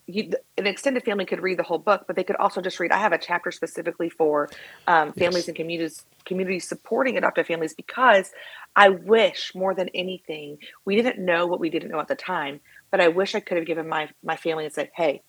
you, 0.08 0.32
an 0.58 0.66
extended 0.66 1.04
family 1.04 1.26
could 1.26 1.42
read 1.42 1.60
the 1.60 1.64
whole 1.64 1.78
book, 1.78 2.06
but 2.08 2.16
they 2.16 2.24
could 2.24 2.38
also 2.38 2.62
just 2.62 2.80
read. 2.80 2.92
I 2.92 2.98
have 2.98 3.12
a 3.12 3.18
chapter 3.18 3.52
specifically 3.52 4.10
for 4.10 4.50
um, 4.88 5.12
families 5.14 5.44
yes. 5.44 5.48
and 5.50 5.58
communities 5.58 6.06
communities 6.26 6.68
supporting 6.68 7.18
adoptive 7.18 7.48
families 7.48 7.74
because 7.74 8.32
I 8.76 8.90
wish 8.90 9.54
more 9.54 9.74
than 9.74 9.90
anything 9.90 10.58
we 10.86 10.96
didn't 10.96 11.24
know 11.24 11.46
what 11.46 11.60
we 11.60 11.70
didn't 11.70 11.92
know 11.92 12.00
at 12.00 12.08
the 12.08 12.16
time, 12.16 12.62
but 12.90 13.02
I 13.02 13.10
wish 13.10 13.36
I 13.36 13.42
could 13.42 13.58
have 13.58 13.68
given 13.68 13.88
my 13.88 14.10
my 14.24 14.38
family 14.38 14.66
and 14.66 14.74
said, 14.74 14.90
"Hey, 14.96 15.22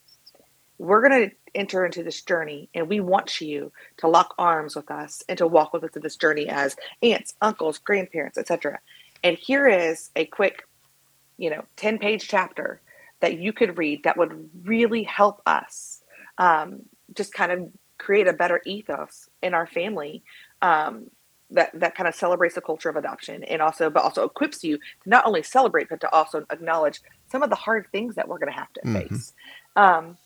we're 0.79 1.07
going 1.07 1.29
to 1.29 1.37
enter 1.55 1.85
into 1.85 2.03
this 2.03 2.23
journey 2.23 2.69
and 2.73 2.89
we 2.89 3.01
want 3.01 3.41
you 3.41 3.73
to 3.97 4.07
lock 4.07 4.35
arms 4.39 4.77
with 4.77 4.91
us 4.91 5.25
and 5.29 5.39
to 5.39 5.47
walk 5.47 5.73
with 5.73 5.83
us 5.83 5.97
in 5.97 6.03
this 6.03 6.17
journey 6.17 6.49
as 6.49 6.77
aunts 7.03 7.35
uncles 7.41 7.79
grandparents 7.79 8.39
etc 8.39 8.79
and 9.25 9.37
here 9.39 9.67
is 9.67 10.11
a 10.15 10.25
quick 10.27 10.67
you 11.37 11.51
know 11.51 11.65
10 11.77 11.99
page 11.99 12.29
chapter 12.29 12.81
that 13.21 13.39
you 13.39 13.53
could 13.53 13.79
read 13.79 14.05
that 14.05 14.17
would 14.17 14.51
really 14.65 15.03
help 15.03 15.41
us 15.47 16.03
um, 16.39 16.83
just 17.15 17.33
kind 17.33 17.53
of 17.53 17.71
create 17.99 18.29
a 18.29 18.33
better 18.33 18.61
ethos 18.65 19.29
in 19.43 19.55
our 19.55 19.67
family 19.67 20.23
um, 20.63 21.11
that 21.51 21.71
that 21.75 21.95
kind 21.95 22.09
of 22.09 22.15
celebrates 22.15 22.55
the 22.55 22.61
culture 22.61 22.89
of 22.89 22.97
adoption 22.97 23.43
and 23.45 23.63
also 23.63 23.91
but 23.91 24.03
also 24.03 24.25
equips 24.25 24.63
you 24.63 24.77
to 24.77 25.09
not 25.09 25.27
only 25.27 25.43
celebrate 25.43 25.89
but 25.89 26.01
to 26.01 26.13
also 26.13 26.45
acknowledge 26.51 27.01
some 27.31 27.43
of 27.43 27.51
the 27.51 27.57
hard 27.57 27.87
things 27.91 28.15
that 28.15 28.29
we're 28.29 28.39
going 28.39 28.53
to 28.53 28.59
have 28.59 28.73
to 28.73 28.81
mm-hmm. 28.81 29.15
face 29.15 29.33
um, 29.77 30.17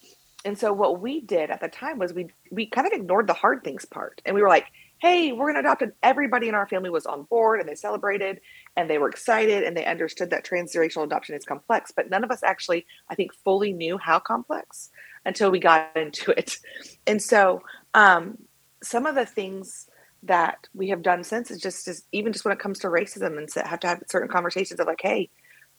and 0.45 0.59
so 0.59 0.73
what 0.73 1.01
we 1.01 1.21
did 1.21 1.51
at 1.51 1.61
the 1.61 1.69
time 1.69 1.99
was 1.99 2.13
we 2.13 2.29
we 2.51 2.67
kind 2.67 2.87
of 2.87 2.93
ignored 2.93 3.27
the 3.27 3.33
hard 3.33 3.63
things 3.63 3.85
part 3.85 4.21
and 4.25 4.35
we 4.35 4.43
were 4.43 4.49
like 4.49 4.67
hey 4.99 5.33
we're 5.33 5.47
going 5.47 5.55
to 5.55 5.61
adopt 5.61 5.83
and 5.83 5.93
everybody 6.03 6.49
in 6.49 6.55
our 6.55 6.67
family 6.67 6.91
was 6.91 7.07
on 7.07 7.23
board 7.25 7.61
and 7.61 7.69
they 7.69 7.75
celebrated 7.75 8.41
and 8.77 8.89
they 8.89 8.99
were 8.99 9.09
excited 9.09 9.65
and 9.65 9.77
they 9.77 9.85
understood 9.85 10.31
that 10.31 10.45
transracial 10.45 11.05
adoption 11.05 11.35
is 11.35 11.45
complex 11.45 11.93
but 11.95 12.11
none 12.11 12.25
of 12.25 12.31
us 12.31 12.43
actually 12.43 12.87
i 13.09 13.15
think 13.15 13.33
fully 13.45 13.73
knew 13.73 13.99
how 13.99 14.19
complex 14.19 14.91
until 15.25 15.51
we 15.51 15.59
got 15.59 15.97
into 15.97 16.31
it. 16.33 16.59
And 17.07 17.21
so 17.21 17.63
um, 17.95 18.39
some 18.83 19.07
of 19.07 19.17
the 19.17 19.27
things 19.27 19.89
that 20.23 20.69
we 20.73 20.91
have 20.91 21.03
done 21.03 21.25
since 21.25 21.51
is 21.51 21.61
just, 21.61 21.85
just 21.85 22.07
even 22.13 22.33
just 22.33 22.45
when 22.45 22.53
it 22.53 22.61
comes 22.61 22.79
to 22.81 22.87
racism 22.87 23.39
and 23.39 23.49
have 23.67 23.81
to 23.81 23.89
have 23.89 24.03
certain 24.09 24.29
conversations 24.29 24.79
of 24.79 24.87
like 24.87 25.01
hey 25.03 25.31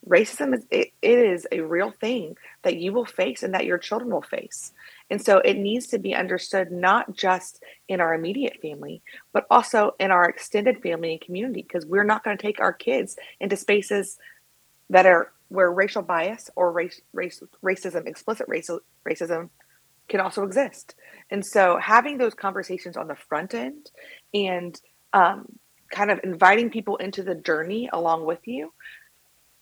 racism 0.08 0.54
is 0.54 0.66
it, 0.70 0.90
it 1.02 1.20
is 1.20 1.48
a 1.52 1.62
real 1.62 1.92
thing 1.92 2.36
that 2.64 2.78
you 2.78 2.92
will 2.92 3.06
face 3.06 3.44
and 3.44 3.54
that 3.54 3.66
your 3.66 3.78
children 3.78 4.12
will 4.12 4.22
face. 4.22 4.74
And 5.10 5.24
so 5.24 5.38
it 5.40 5.58
needs 5.58 5.88
to 5.88 6.00
be 6.00 6.14
understood 6.16 6.72
not 6.72 7.16
just 7.16 7.64
in 7.88 8.02
our 8.02 8.14
immediate 8.14 8.60
family 8.62 9.02
but 9.32 9.46
also 9.50 9.96
in 10.00 10.12
our 10.12 10.28
extended 10.28 10.82
family 10.82 11.14
and 11.14 11.22
community 11.22 11.62
because 11.62 11.86
we're 11.86 12.04
not 12.04 12.24
going 12.24 12.38
to 12.38 12.42
take 12.42 12.60
our 12.60 12.74
kids 12.74 13.16
into 13.40 13.56
spaces 13.56 14.18
that 14.90 15.06
are 15.06 15.32
where 15.50 15.72
racial 15.72 16.02
bias 16.02 16.50
or 16.56 16.72
race, 16.72 17.00
race 17.14 17.42
racism 17.64 18.08
explicit 18.08 18.48
racial 18.50 18.80
racism 19.08 19.50
can 20.10 20.20
also 20.20 20.44
exist. 20.44 20.96
And 21.30 21.46
so 21.46 21.78
having 21.78 22.18
those 22.18 22.34
conversations 22.34 22.98
on 22.98 23.08
the 23.08 23.16
front 23.16 23.54
end 23.54 23.90
and 24.34 24.80
um, 25.14 25.46
kind 25.92 26.12
of 26.12 26.20
inviting 26.24 26.70
people 26.70 26.98
into 26.98 27.24
the 27.24 27.36
journey 27.36 27.90
along 27.94 28.26
with 28.26 28.46
you 28.46 28.74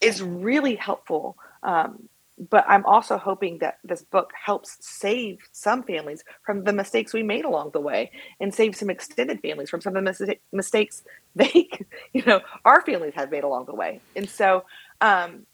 is 0.02 0.22
really 0.22 0.76
helpful. 0.76 1.38
Um, 1.64 2.10
but 2.50 2.66
I'm 2.68 2.86
also 2.86 3.18
hoping 3.18 3.60
that 3.60 3.78
this 3.84 4.02
book 4.02 4.32
helps 4.34 4.78
save 4.80 5.40
some 5.52 5.84
families 5.84 6.24
from 6.44 6.64
the 6.64 6.74
mistakes 6.74 7.14
we 7.14 7.22
made 7.22 7.46
along 7.46 7.72
the 7.72 7.80
way 7.80 8.12
and 8.40 8.54
save 8.54 8.76
some 8.76 8.90
extended 8.90 9.42
families 9.42 9.70
from 9.70 9.82
some 9.82 9.96
of 9.96 10.04
the 10.04 10.26
mis- 10.26 10.38
mistakes 10.52 11.04
they, 11.36 11.70
you 12.14 12.24
know, 12.26 12.42
our 12.66 12.82
families 12.82 13.14
have 13.16 13.32
made 13.32 13.44
along 13.44 13.66
the 13.66 13.76
way. 13.76 14.02
And 14.16 14.28
so 14.28 14.66
um, 15.02 15.46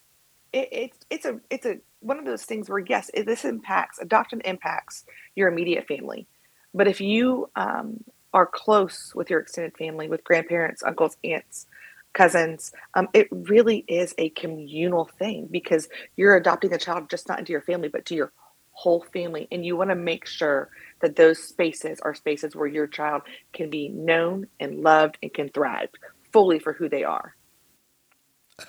it, 0.54 0.70
it's, 0.72 0.98
it's 1.10 1.26
a, 1.26 1.40
it's 1.50 1.66
a, 1.66 1.78
one 2.00 2.18
of 2.20 2.26
those 2.26 2.44
things 2.44 2.70
where 2.70 2.80
yes, 2.80 3.12
it, 3.14 3.26
this 3.26 3.44
impacts, 3.44 4.00
adoption 4.00 4.42
impacts 4.46 5.04
your 5.36 5.50
immediate 5.50 5.88
family. 5.88 6.26
But 6.74 6.88
if 6.88 7.02
you 7.02 7.50
um, 7.56 8.04
are 8.34 8.46
close 8.46 9.14
with 9.14 9.30
your 9.30 9.40
extended 9.40 9.76
family, 9.78 10.08
with 10.08 10.24
grandparents, 10.24 10.84
uncles, 10.84 11.18
aunts, 11.24 11.66
cousins. 12.14 12.72
Um, 12.96 13.08
it 13.14 13.28
really 13.32 13.86
is 13.88 14.14
a 14.18 14.30
communal 14.32 15.06
thing 15.06 15.48
because 15.50 15.88
you're 16.16 16.36
adopting 16.36 16.74
a 16.74 16.78
child 16.78 17.10
just 17.10 17.28
not 17.28 17.40
into 17.40 17.52
your 17.52 17.62
family, 17.62 17.90
but 17.90 18.06
to 18.06 18.16
your 18.16 18.32
whole 18.72 19.06
family 19.12 19.48
and 19.52 19.66
you 19.66 19.76
want 19.76 19.90
to 19.90 19.96
make 19.96 20.28
sure 20.28 20.70
that 21.02 21.16
those 21.16 21.40
spaces 21.40 22.00
are 22.02 22.14
spaces 22.14 22.56
where 22.56 22.68
your 22.68 22.86
child 22.86 23.24
can 23.52 23.72
be 23.72 23.90
known 23.90 24.46
and 24.60 24.82
loved 24.82 25.18
and 25.24 25.34
can 25.34 25.50
thrive 25.50 25.90
fully 26.32 26.60
for 26.60 26.74
who 26.74 26.88
they 26.88 27.04
are. 27.04 27.36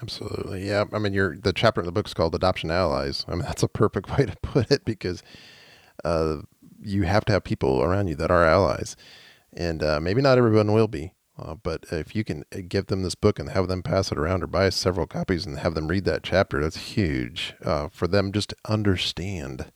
Absolutely. 0.02 0.66
Yeah. 0.66 0.84
I 0.92 0.98
mean, 0.98 1.12
you're 1.12 1.36
the 1.36 1.52
chapter 1.52 1.80
in 1.80 1.86
the 1.86 1.92
book 1.92 2.06
is 2.06 2.14
called 2.14 2.34
Adoption 2.34 2.70
Allies. 2.70 3.24
I 3.28 3.32
mean, 3.32 3.42
that's 3.42 3.62
a 3.62 3.68
perfect 3.68 4.08
way 4.18 4.26
to 4.26 4.36
put 4.42 4.70
it 4.70 4.84
because 4.84 5.22
uh, 6.04 6.38
you 6.80 7.02
have 7.02 7.24
to 7.26 7.32
have 7.32 7.44
people 7.44 7.82
around 7.82 8.08
you 8.08 8.14
that 8.16 8.30
are 8.30 8.44
allies. 8.44 8.96
And 9.52 9.82
uh, 9.82 10.00
maybe 10.00 10.22
not 10.22 10.38
everyone 10.38 10.72
will 10.72 10.88
be, 10.88 11.12
uh, 11.38 11.54
but 11.54 11.84
if 11.92 12.16
you 12.16 12.24
can 12.24 12.44
uh, 12.54 12.58
give 12.68 12.86
them 12.86 13.02
this 13.02 13.14
book 13.14 13.38
and 13.38 13.50
have 13.50 13.68
them 13.68 13.82
pass 13.82 14.10
it 14.10 14.18
around 14.18 14.42
or 14.42 14.48
buy 14.48 14.68
several 14.70 15.06
copies 15.06 15.46
and 15.46 15.58
have 15.58 15.74
them 15.74 15.88
read 15.88 16.04
that 16.04 16.22
chapter, 16.22 16.60
that's 16.60 16.94
huge 16.94 17.54
uh, 17.64 17.88
for 17.88 18.08
them 18.08 18.32
just 18.32 18.50
to 18.50 18.56
understand 18.66 19.70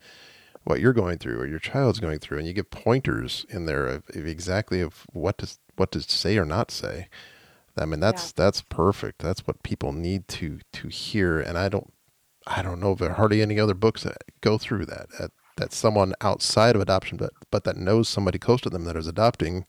what 0.65 0.79
you're 0.79 0.93
going 0.93 1.17
through 1.17 1.39
or 1.39 1.47
your 1.47 1.59
child's 1.59 1.99
going 1.99 2.19
through. 2.19 2.39
And 2.39 2.47
you 2.47 2.53
give 2.53 2.69
pointers 2.69 3.45
in 3.49 3.65
there 3.65 3.87
of, 3.87 4.03
of 4.13 4.27
exactly 4.27 4.81
of 4.81 5.05
what 5.13 5.37
to, 5.39 5.57
what 5.75 5.91
to 5.93 6.01
say 6.01 6.37
or 6.37 6.45
not 6.45 6.69
say. 6.69 7.07
I 7.77 7.85
mean, 7.85 7.99
that's, 7.99 8.27
yeah. 8.27 8.45
that's 8.45 8.61
perfect. 8.61 9.19
That's 9.19 9.47
what 9.47 9.63
people 9.63 9.93
need 9.93 10.27
to, 10.29 10.59
to 10.73 10.87
hear. 10.89 11.39
And 11.39 11.57
I 11.57 11.69
don't, 11.69 11.93
I 12.45 12.61
don't 12.61 12.79
know 12.79 12.91
if 12.91 12.99
there 12.99 13.11
are 13.11 13.15
hardly 13.15 13.41
any 13.41 13.59
other 13.59 13.73
books 13.73 14.03
that 14.03 14.17
go 14.41 14.57
through 14.57 14.85
that, 14.87 15.07
that, 15.17 15.31
that 15.57 15.73
someone 15.73 16.13
outside 16.21 16.75
of 16.75 16.81
adoption, 16.81 17.17
but, 17.17 17.31
but 17.51 17.63
that 17.63 17.77
knows 17.77 18.09
somebody 18.09 18.37
close 18.37 18.61
to 18.61 18.69
them 18.69 18.83
that 18.83 18.97
is 18.97 19.07
adopting 19.07 19.65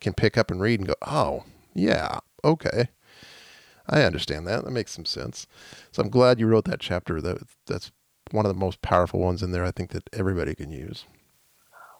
can 0.00 0.14
pick 0.14 0.36
up 0.36 0.50
and 0.50 0.60
read 0.60 0.80
and 0.80 0.88
go, 0.88 0.94
oh, 1.06 1.44
yeah, 1.74 2.18
okay. 2.44 2.88
I 3.88 4.02
understand 4.02 4.46
that. 4.46 4.64
That 4.64 4.70
makes 4.70 4.92
some 4.92 5.04
sense. 5.04 5.46
So 5.90 6.02
I'm 6.02 6.10
glad 6.10 6.38
you 6.38 6.46
wrote 6.46 6.64
that 6.66 6.80
chapter. 6.80 7.20
That 7.20 7.38
that's 7.66 7.90
one 8.30 8.46
of 8.46 8.54
the 8.54 8.58
most 8.58 8.82
powerful 8.82 9.20
ones 9.20 9.42
in 9.42 9.50
there. 9.50 9.64
I 9.64 9.72
think 9.72 9.90
that 9.90 10.08
everybody 10.12 10.54
can 10.54 10.70
use. 10.70 11.04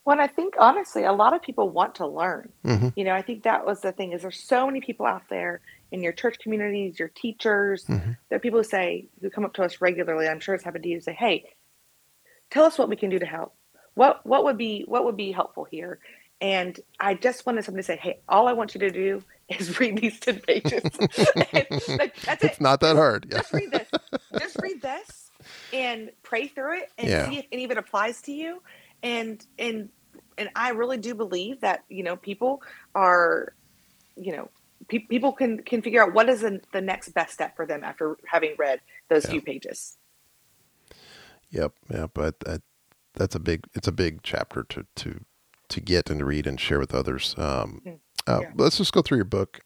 Well, 0.05 0.21
I 0.21 0.29
think 0.29 0.55
honestly, 0.59 1.05
a 1.05 1.13
lot 1.13 1.35
of 1.35 1.43
people 1.43 1.69
want 1.69 1.97
to 1.97 2.07
learn. 2.07 2.53
Mm-hmm. 2.65 2.89
You 2.97 3.05
know, 3.05 3.15
I 3.15 3.23
think 3.23 3.43
that 3.43 3.67
was 3.67 3.81
the 3.81 3.93
thing. 3.93 4.13
Is 4.13 4.23
there's 4.23 4.43
so 4.43 4.67
many 4.67 4.81
people 4.81 5.05
out 5.05 5.23
there 5.29 5.61
in 5.91 6.03
your 6.03 6.13
church 6.13 6.39
communities, 6.39 6.99
your 6.99 7.09
teachers. 7.09 7.85
Mm-hmm. 7.85 8.13
There 8.29 8.37
are 8.37 8.41
people 8.41 8.61
who 8.61 8.65
say 8.65 9.09
who 9.21 9.29
come 9.29 9.45
up 9.45 9.55
to 9.55 9.63
us 9.63 9.81
regularly. 9.81 10.29
I'm 10.29 10.41
sure 10.41 10.55
it's 10.55 10.65
happened 10.65 10.85
to 10.85 10.91
you. 10.91 11.01
Say, 11.01 11.13
hey, 11.13 11.45
tell 12.51 12.65
us 12.65 12.79
what 12.79 12.89
we 12.89 12.97
can 12.97 13.11
do 13.11 13.19
to 13.19 13.27
help. 13.27 13.55
What 13.95 14.25
what 14.25 14.45
would 14.45 14.57
be 14.57 14.85
what 14.87 15.05
would 15.05 15.17
be 15.17 15.33
helpful 15.33 15.65
here? 15.65 15.99
And 16.41 16.81
I 16.99 17.15
just 17.15 17.45
wanted 17.45 17.65
somebody 17.65 17.83
to 17.83 17.87
say, 17.87 17.97
hey, 17.97 18.21
all 18.29 18.49
I 18.49 18.53
want 18.55 18.75
you 18.75 18.81
to 18.81 18.91
do 18.91 19.23
is 19.49 19.79
read 19.79 19.99
these 19.99 20.19
10 20.21 20.41
pages. 20.41 20.83
like, 21.89 22.17
that's 22.23 22.45
it's 22.45 22.57
it. 22.57 22.61
not 22.61 22.81
that 22.81 22.97
hard. 22.97 23.27
Yeah. 23.31 23.39
Just 23.39 23.53
read 23.53 23.71
this. 23.73 23.89
Just 24.39 24.57
read 24.63 24.83
this 24.83 25.31
and 25.73 26.11
pray 26.23 26.49
through 26.49 26.79
it 26.79 26.91
and 26.99 27.09
yeah. 27.09 27.29
see 27.29 27.39
if 27.39 27.47
any 27.53 27.65
of 27.65 27.71
it 27.71 27.79
applies 27.79 28.23
to 28.23 28.33
you. 28.33 28.63
And, 29.03 29.45
and, 29.59 29.91
and 30.39 30.51
I 30.55 30.71
really 30.71 30.99
do 30.99 31.15
believe 31.15 31.61
that, 31.61 31.85
you 31.89 32.03
know, 32.03 32.17
people 32.17 32.63
are, 32.95 33.55
you 34.17 34.33
know, 34.33 34.51
pe- 34.89 34.99
people 35.01 35.33
can, 35.33 35.63
can 35.63 35.83
figure 35.83 36.03
out 36.03 36.15
what 36.15 36.29
is 36.29 36.41
the, 36.41 36.61
the 36.73 36.81
next 36.81 37.11
best 37.11 37.35
step 37.35 37.57
for 37.57 37.67
them 37.67 37.83
after 37.85 38.17
having 38.27 38.55
read 38.59 38.81
those 39.09 39.25
yeah. 39.25 39.31
few 39.33 39.43
pages. 39.43 39.99
Yep. 41.51 41.73
Yep. 41.91 42.11
But 42.15 42.37
that's 43.15 43.35
a 43.35 43.41
big, 43.41 43.65
it's 43.75 43.89
a 43.89 43.93
big 43.93 44.23
chapter 44.23 44.63
to, 44.63 44.87
to 44.97 45.25
to 45.71 45.81
get 45.81 46.11
and 46.11 46.21
to 46.21 46.25
read 46.25 46.47
and 46.47 46.61
share 46.61 46.79
with 46.79 46.95
others. 46.95 47.35
Um, 47.39 47.83
mm, 47.87 47.99
uh, 48.27 48.41
yeah. 48.43 48.51
Let's 48.57 48.79
just 48.79 48.93
go 48.93 49.03
through 49.03 49.19
your 49.19 49.25
book. 49.25 49.61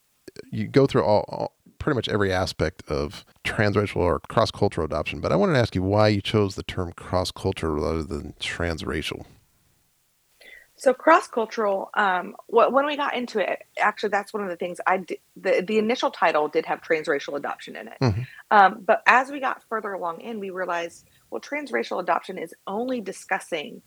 You 0.51 0.69
go 0.69 0.87
through 0.87 1.05
all, 1.05 1.25
all, 1.29 1.57
pretty 1.79 1.97
much 1.97 2.09
every 2.09 2.33
aspect 2.33 2.83
of 2.88 3.25
transracial 3.45 3.97
or 3.97 4.21
cross 4.21 4.51
cultural 4.51 4.87
adoption, 4.87 5.21
but 5.21 5.33
I 5.33 5.37
wanted 5.37 5.55
to 5.55 5.59
ask 5.59 5.75
you 5.75 5.83
why 5.83 6.09
you 6.09 6.23
chose 6.23 6.55
the 6.55 6.62
term 6.62 6.93
cross 6.93 7.31
cultural 7.31 7.75
rather 7.75 8.03
than 8.03 8.35
transracial. 8.40 9.27
So 10.77 10.93
cross 10.93 11.29
cultural. 11.29 11.90
Um, 11.95 12.35
when 12.49 12.85
we 12.87 12.97
got 12.97 13.14
into 13.14 13.38
it, 13.38 13.62
actually, 13.79 14.09
that's 14.09 14.35
one 14.35 14.43
of 14.43 14.49
the 14.49 14.57
things 14.57 14.79
I 14.87 14.99
did. 14.99 15.19
The, 15.37 15.64
the 15.67 15.79
initial 15.79 16.11
title 16.11 16.49
did 16.49 16.67
have 16.67 16.81
transracial 16.83 17.37
adoption 17.37 17.77
in 17.77 17.88
it, 17.88 17.99
mm-hmm. 18.03 18.23
um, 18.51 18.83
but 18.85 19.03
as 19.07 19.31
we 19.31 19.38
got 19.38 19.62
further 19.69 19.93
along 19.93 20.21
in, 20.21 20.40
we 20.40 20.51
realized 20.51 21.07
well, 21.31 21.40
transracial 21.40 22.01
adoption 22.01 22.38
is 22.38 22.55
only 22.67 23.01
discussing 23.01 23.83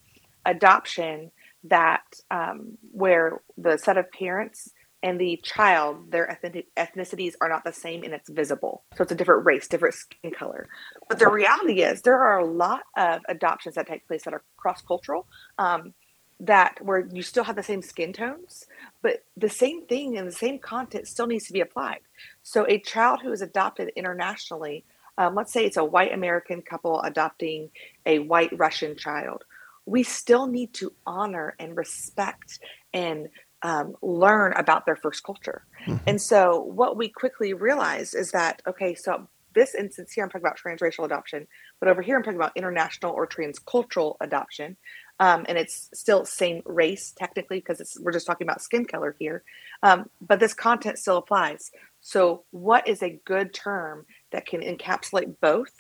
adoption 0.46 1.32
that 1.70 2.04
um, 2.32 2.78
where 2.92 3.42
the 3.58 3.78
set 3.78 3.98
of 3.98 4.12
parents 4.12 4.72
and 5.04 5.20
the 5.20 5.40
child, 5.44 6.12
their 6.12 6.30
ethnic, 6.30 6.68
ethnicities 6.76 7.34
are 7.40 7.50
not 7.50 7.64
the 7.64 7.74
same 7.74 8.04
and 8.04 8.14
it's 8.14 8.30
visible. 8.30 8.84
So 8.96 9.04
it's 9.04 9.12
a 9.12 9.16
different 9.16 9.46
race, 9.46 9.68
different 9.68 9.96
skin 9.96 10.32
color. 10.32 10.68
But 11.08 11.20
the 11.20 11.30
reality 11.30 11.82
is, 11.82 12.02
there 12.02 12.20
are 12.20 12.40
a 12.40 12.46
lot 12.46 12.82
of 12.98 13.22
adoptions 13.30 13.76
that 13.76 13.88
take 13.88 14.08
place 14.08 14.24
that 14.24 14.34
are 14.34 14.44
cross 14.58 14.82
cultural. 14.82 15.28
Um, 15.58 15.94
that 16.40 16.78
where 16.82 17.08
you 17.12 17.24
still 17.24 17.44
have 17.44 17.56
the 17.56 17.64
same 17.64 17.82
skin 17.82 18.14
tones, 18.14 18.68
but 19.02 19.24
the 19.36 19.50
same 19.50 19.86
thing 19.88 20.18
and 20.18 20.28
the 20.28 20.32
same 20.32 20.60
content 20.60 21.08
still 21.08 21.26
needs 21.26 21.48
to 21.48 21.54
be 21.54 21.62
applied. 21.62 22.00
So 22.44 22.66
a 22.68 22.80
child 22.80 23.22
who 23.24 23.32
is 23.32 23.42
adopted 23.42 23.92
internationally, 23.96 24.86
um, 25.18 25.34
let's 25.34 25.52
say 25.52 25.66
it's 25.66 25.78
a 25.78 25.84
white 25.84 26.14
American 26.14 26.62
couple 26.62 27.02
adopting 27.02 27.72
a 28.06 28.20
white 28.20 28.56
Russian 28.58 28.96
child 28.96 29.46
we 29.88 30.04
still 30.04 30.48
need 30.48 30.74
to 30.74 30.92
honor 31.08 31.56
and 31.60 31.76
respect 31.76 32.60
and 32.94 33.30
um, 33.64 33.96
learn 34.04 34.54
about 34.54 34.86
their 34.86 34.98
first 34.98 35.24
culture. 35.24 35.66
Mm-hmm. 35.88 36.04
And 36.06 36.22
so, 36.22 36.62
what 36.62 36.98
we 36.98 37.10
quickly 37.10 37.54
realized 37.54 38.14
is 38.14 38.32
that, 38.32 38.62
okay, 38.68 38.94
so 38.94 39.28
this 39.56 39.74
instance 39.74 40.12
here, 40.12 40.24
I'm 40.24 40.30
talking 40.30 40.46
about 40.46 40.60
transracial 40.60 41.06
adoption, 41.06 41.48
but 41.80 41.90
over 41.90 42.04
here, 42.04 42.18
I'm 42.18 42.22
talking 42.22 42.38
about 42.38 42.52
international 42.56 43.14
or 43.14 43.26
transcultural 43.26 44.18
adoption. 44.22 44.78
Um, 45.20 45.46
and 45.50 45.58
it's 45.58 45.90
still 45.96 46.26
same 46.26 46.62
race 46.66 47.12
technically 47.18 47.60
because 47.60 47.98
we're 48.00 48.12
just 48.12 48.28
talking 48.28 48.46
about 48.46 48.62
skin 48.62 48.86
color 48.86 49.16
here, 49.18 49.44
um, 49.82 50.10
but 50.22 50.40
this 50.40 50.54
content 50.54 51.00
still 51.00 51.18
applies. 51.18 51.72
So, 52.02 52.44
what 52.52 52.88
is 52.88 53.02
a 53.02 53.20
good 53.26 53.54
term 53.54 54.06
that 54.32 54.46
can 54.46 54.62
encapsulate 54.62 55.38
both 55.42 55.72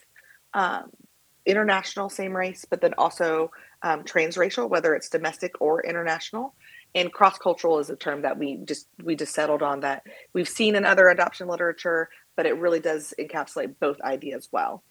um, 0.54 0.89
international 1.46 2.10
same 2.10 2.36
race, 2.36 2.65
but 2.70 2.82
then 2.82 2.93
also 2.98 3.52
um, 3.84 4.04
transracial, 4.04 4.70
whether 4.70 4.96
it's 4.96 5.10
domestic 5.10 5.54
or 5.62 5.86
international. 5.86 6.56
And 6.96 7.12
cross 7.12 7.38
cultural 7.38 7.80
is 7.80 7.90
a 7.90 7.96
term 7.96 8.22
that 8.22 8.38
we 8.38 8.58
just 8.66 8.88
we 9.04 9.16
just 9.16 9.34
settled 9.34 9.62
on 9.62 9.82
that 9.82 10.04
we've 10.34 10.50
seen 10.50 10.76
in 10.76 10.86
other 10.86 11.10
adoption 11.10 11.48
literature, 11.48 12.10
but 12.36 12.46
it 12.46 12.58
really 12.58 12.80
does 12.80 13.13
encapsulate 13.20 13.76
both 13.80 14.00
ideas 14.02 14.50
well. 14.52 14.84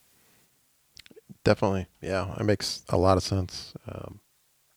Definitely, 1.43 1.87
yeah, 2.01 2.35
it 2.39 2.45
makes 2.45 2.83
a 2.89 2.97
lot 2.97 3.17
of 3.17 3.23
sense 3.23 3.75
um, 3.89 4.21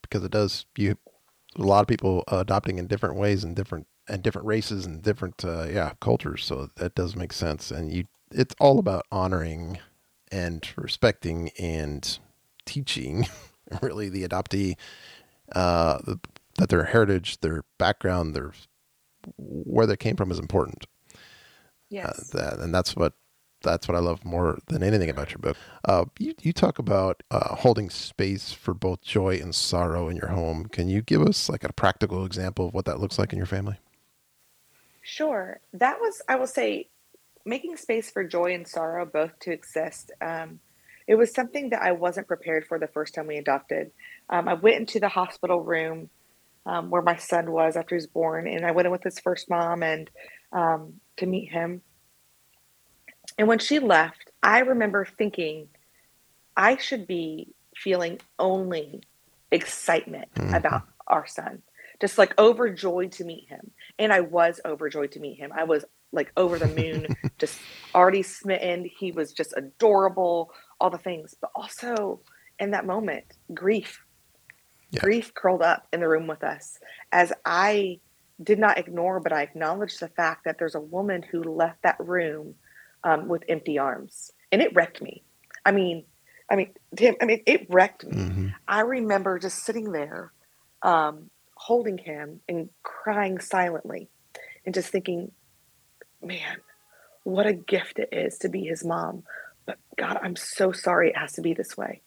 because 0.01 0.23
it 0.23 0.31
does. 0.31 0.65
You 0.77 0.97
a 1.57 1.63
lot 1.63 1.81
of 1.81 1.87
people 1.87 2.23
adopting 2.27 2.77
in 2.77 2.87
different 2.87 3.15
ways 3.15 3.43
and 3.43 3.55
different 3.55 3.87
and 4.07 4.23
different 4.23 4.47
races 4.47 4.85
and 4.85 5.01
different 5.01 5.43
uh, 5.43 5.65
yeah 5.69 5.93
cultures, 5.99 6.45
so 6.45 6.69
that 6.75 6.95
does 6.95 7.15
make 7.15 7.33
sense. 7.33 7.69
And 7.69 7.91
you, 7.91 8.05
it's 8.31 8.55
all 8.59 8.79
about 8.79 9.05
honoring 9.11 9.79
and 10.31 10.67
respecting 10.75 11.49
and 11.59 12.19
teaching 12.65 13.27
really 13.81 14.09
the 14.09 14.27
adoptee 14.27 14.75
uh, 15.53 15.99
that 16.57 16.69
their 16.69 16.85
heritage, 16.85 17.39
their 17.41 17.63
background, 17.77 18.35
their 18.35 18.53
where 19.37 19.85
they 19.85 19.97
came 19.97 20.15
from 20.15 20.31
is 20.31 20.39
important. 20.39 20.85
Yes, 21.89 22.33
uh, 22.33 22.37
that, 22.37 22.59
and 22.59 22.73
that's 22.73 22.95
what 22.95 23.13
that's 23.61 23.87
what 23.87 23.95
I 23.95 23.99
love 23.99 24.23
more 24.23 24.59
than 24.67 24.83
anything 24.83 25.09
about 25.09 25.31
your 25.31 25.39
book. 25.39 25.57
Uh, 25.85 26.05
you 26.17 26.33
you 26.41 26.53
talk 26.53 26.79
about 26.79 27.23
uh, 27.31 27.55
holding 27.55 27.89
space 27.89 28.51
for 28.51 28.73
both 28.73 29.01
joy 29.01 29.39
and 29.41 29.53
sorrow 29.53 30.07
in 30.07 30.15
your 30.15 30.29
home. 30.29 30.65
Can 30.65 30.87
you 30.87 31.01
give 31.01 31.21
us 31.21 31.49
like 31.49 31.63
a 31.63 31.73
practical 31.73 32.25
example 32.25 32.67
of 32.67 32.73
what 32.73 32.85
that 32.85 32.99
looks 32.99 33.19
like 33.19 33.33
in 33.33 33.37
your 33.37 33.45
family? 33.45 33.77
Sure. 35.01 35.59
That 35.73 35.99
was 35.99 36.21
I 36.29 36.35
will 36.35 36.47
say 36.47 36.89
making 37.45 37.77
space 37.77 38.11
for 38.11 38.23
joy 38.23 38.53
and 38.53 38.67
sorrow 38.67 39.05
both 39.05 39.37
to 39.39 39.51
exist. 39.51 40.11
Um, 40.21 40.59
it 41.09 41.17
was 41.17 41.33
something 41.33 41.71
that 41.71 41.81
I 41.81 41.93
wasn't 41.93 42.27
prepared 42.27 42.67
for 42.67 42.77
the 42.77 42.85
first 42.85 43.15
time 43.15 43.25
we 43.25 43.37
adopted. 43.37 43.89
Um, 44.29 44.47
I 44.47 44.53
went 44.53 44.77
into 44.77 44.99
the 44.99 45.09
hospital 45.09 45.59
room 45.59 46.11
um, 46.67 46.91
where 46.91 47.01
my 47.01 47.15
son 47.15 47.51
was 47.51 47.75
after 47.75 47.95
he 47.95 47.97
was 47.97 48.05
born, 48.05 48.47
and 48.47 48.63
I 48.63 48.69
went 48.69 48.85
in 48.85 48.91
with 48.91 49.01
his 49.01 49.19
first 49.19 49.49
mom 49.49 49.81
and 49.81 50.07
um, 50.53 50.93
to 51.17 51.25
meet 51.25 51.51
him. 51.51 51.81
And 53.39 53.47
when 53.47 53.57
she 53.57 53.79
left, 53.79 54.29
I 54.43 54.59
remember 54.59 55.03
thinking, 55.03 55.69
I 56.55 56.77
should 56.77 57.07
be 57.07 57.55
feeling 57.75 58.19
only 58.37 59.01
excitement 59.51 60.31
mm-hmm. 60.35 60.53
about 60.53 60.83
our 61.07 61.25
son, 61.25 61.63
just 61.99 62.19
like 62.19 62.37
overjoyed 62.37 63.13
to 63.13 63.23
meet 63.23 63.49
him. 63.49 63.71
And 63.97 64.13
I 64.13 64.19
was 64.19 64.61
overjoyed 64.63 65.13
to 65.13 65.19
meet 65.19 65.39
him. 65.39 65.51
I 65.57 65.63
was 65.63 65.85
like 66.11 66.31
over 66.37 66.59
the 66.59 66.67
moon, 66.67 67.07
just 67.39 67.59
already 67.95 68.21
smitten. 68.21 68.87
He 68.99 69.11
was 69.11 69.33
just 69.33 69.55
adorable, 69.57 70.51
all 70.79 70.89
the 70.89 70.97
things, 70.97 71.35
but 71.39 71.51
also 71.55 72.21
in 72.59 72.71
that 72.71 72.85
moment, 72.85 73.25
grief. 73.53 74.03
Yeah. 74.91 75.01
Grief 75.01 75.33
curled 75.33 75.61
up 75.61 75.87
in 75.93 75.99
the 75.99 76.07
room 76.07 76.27
with 76.27 76.43
us 76.43 76.79
as 77.11 77.31
I 77.45 77.99
did 78.41 78.59
not 78.59 78.77
ignore, 78.77 79.19
but 79.19 79.33
I 79.33 79.43
acknowledged 79.43 79.99
the 79.99 80.07
fact 80.07 80.45
that 80.45 80.57
there's 80.57 80.75
a 80.75 80.79
woman 80.79 81.23
who 81.23 81.43
left 81.43 81.83
that 81.83 81.99
room 81.99 82.55
um, 83.03 83.27
with 83.27 83.43
empty 83.47 83.77
arms. 83.77 84.31
And 84.51 84.61
it 84.61 84.73
wrecked 84.73 85.01
me. 85.01 85.23
I 85.65 85.71
mean, 85.71 86.05
I 86.49 86.55
mean, 86.55 86.71
Tim, 86.95 87.15
I 87.21 87.25
mean, 87.25 87.43
it 87.45 87.67
wrecked 87.69 88.05
me. 88.05 88.17
Mm-hmm. 88.17 88.47
I 88.67 88.81
remember 88.81 89.37
just 89.37 89.63
sitting 89.63 89.91
there, 89.91 90.31
um, 90.81 91.29
holding 91.55 91.97
him 91.97 92.39
and 92.47 92.69
crying 92.81 93.39
silently 93.39 94.09
and 94.65 94.73
just 94.73 94.89
thinking, 94.89 95.31
man, 96.23 96.57
what 97.23 97.45
a 97.45 97.53
gift 97.53 97.99
it 97.99 98.09
is 98.11 98.39
to 98.39 98.49
be 98.49 98.63
his 98.63 98.83
mom. 98.83 99.23
But 99.69 99.77
God, 99.97 100.17
I'm 100.23 100.35
so 100.35 100.71
sorry 100.71 101.09
it 101.09 101.17
has 101.17 101.33
to 101.33 101.41
be 101.41 101.53
this 101.53 101.77
way. 101.77 102.01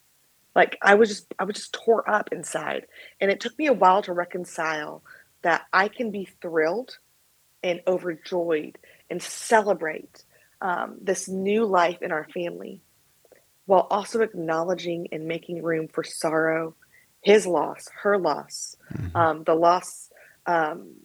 Like 0.57 0.77
I 0.83 0.97
was 0.97 1.09
just 1.09 1.33
I 1.39 1.45
was 1.45 1.55
just 1.55 1.73
tore 1.73 2.11
up 2.11 2.33
inside. 2.33 2.87
And 3.21 3.31
it 3.31 3.39
took 3.39 3.57
me 3.57 3.69
a 3.69 3.73
while 3.73 4.03
to 4.03 4.13
reconcile 4.13 5.05
that 5.43 5.63
I 5.73 5.87
can 5.87 6.11
be 6.11 6.29
thrilled 6.41 6.99
and 7.63 7.81
overjoyed 7.87 8.79
and 9.09 9.23
celebrate 9.23 10.25
um, 10.61 10.97
this 11.01 11.29
new 11.29 11.65
life 11.65 12.03
in 12.03 12.11
our 12.11 12.27
family 12.35 12.81
while 13.67 13.87
also 13.93 14.23
acknowledging 14.23 15.07
and 15.13 15.29
making 15.29 15.63
room 15.63 15.87
for 15.87 16.03
sorrow, 16.03 16.75
his 17.21 17.47
loss, 17.47 17.89
her 18.03 18.19
loss, 18.19 18.75
mm-hmm. 18.93 19.17
um, 19.17 19.45
the 19.45 19.55
loss 19.55 20.11
um, 20.47 20.97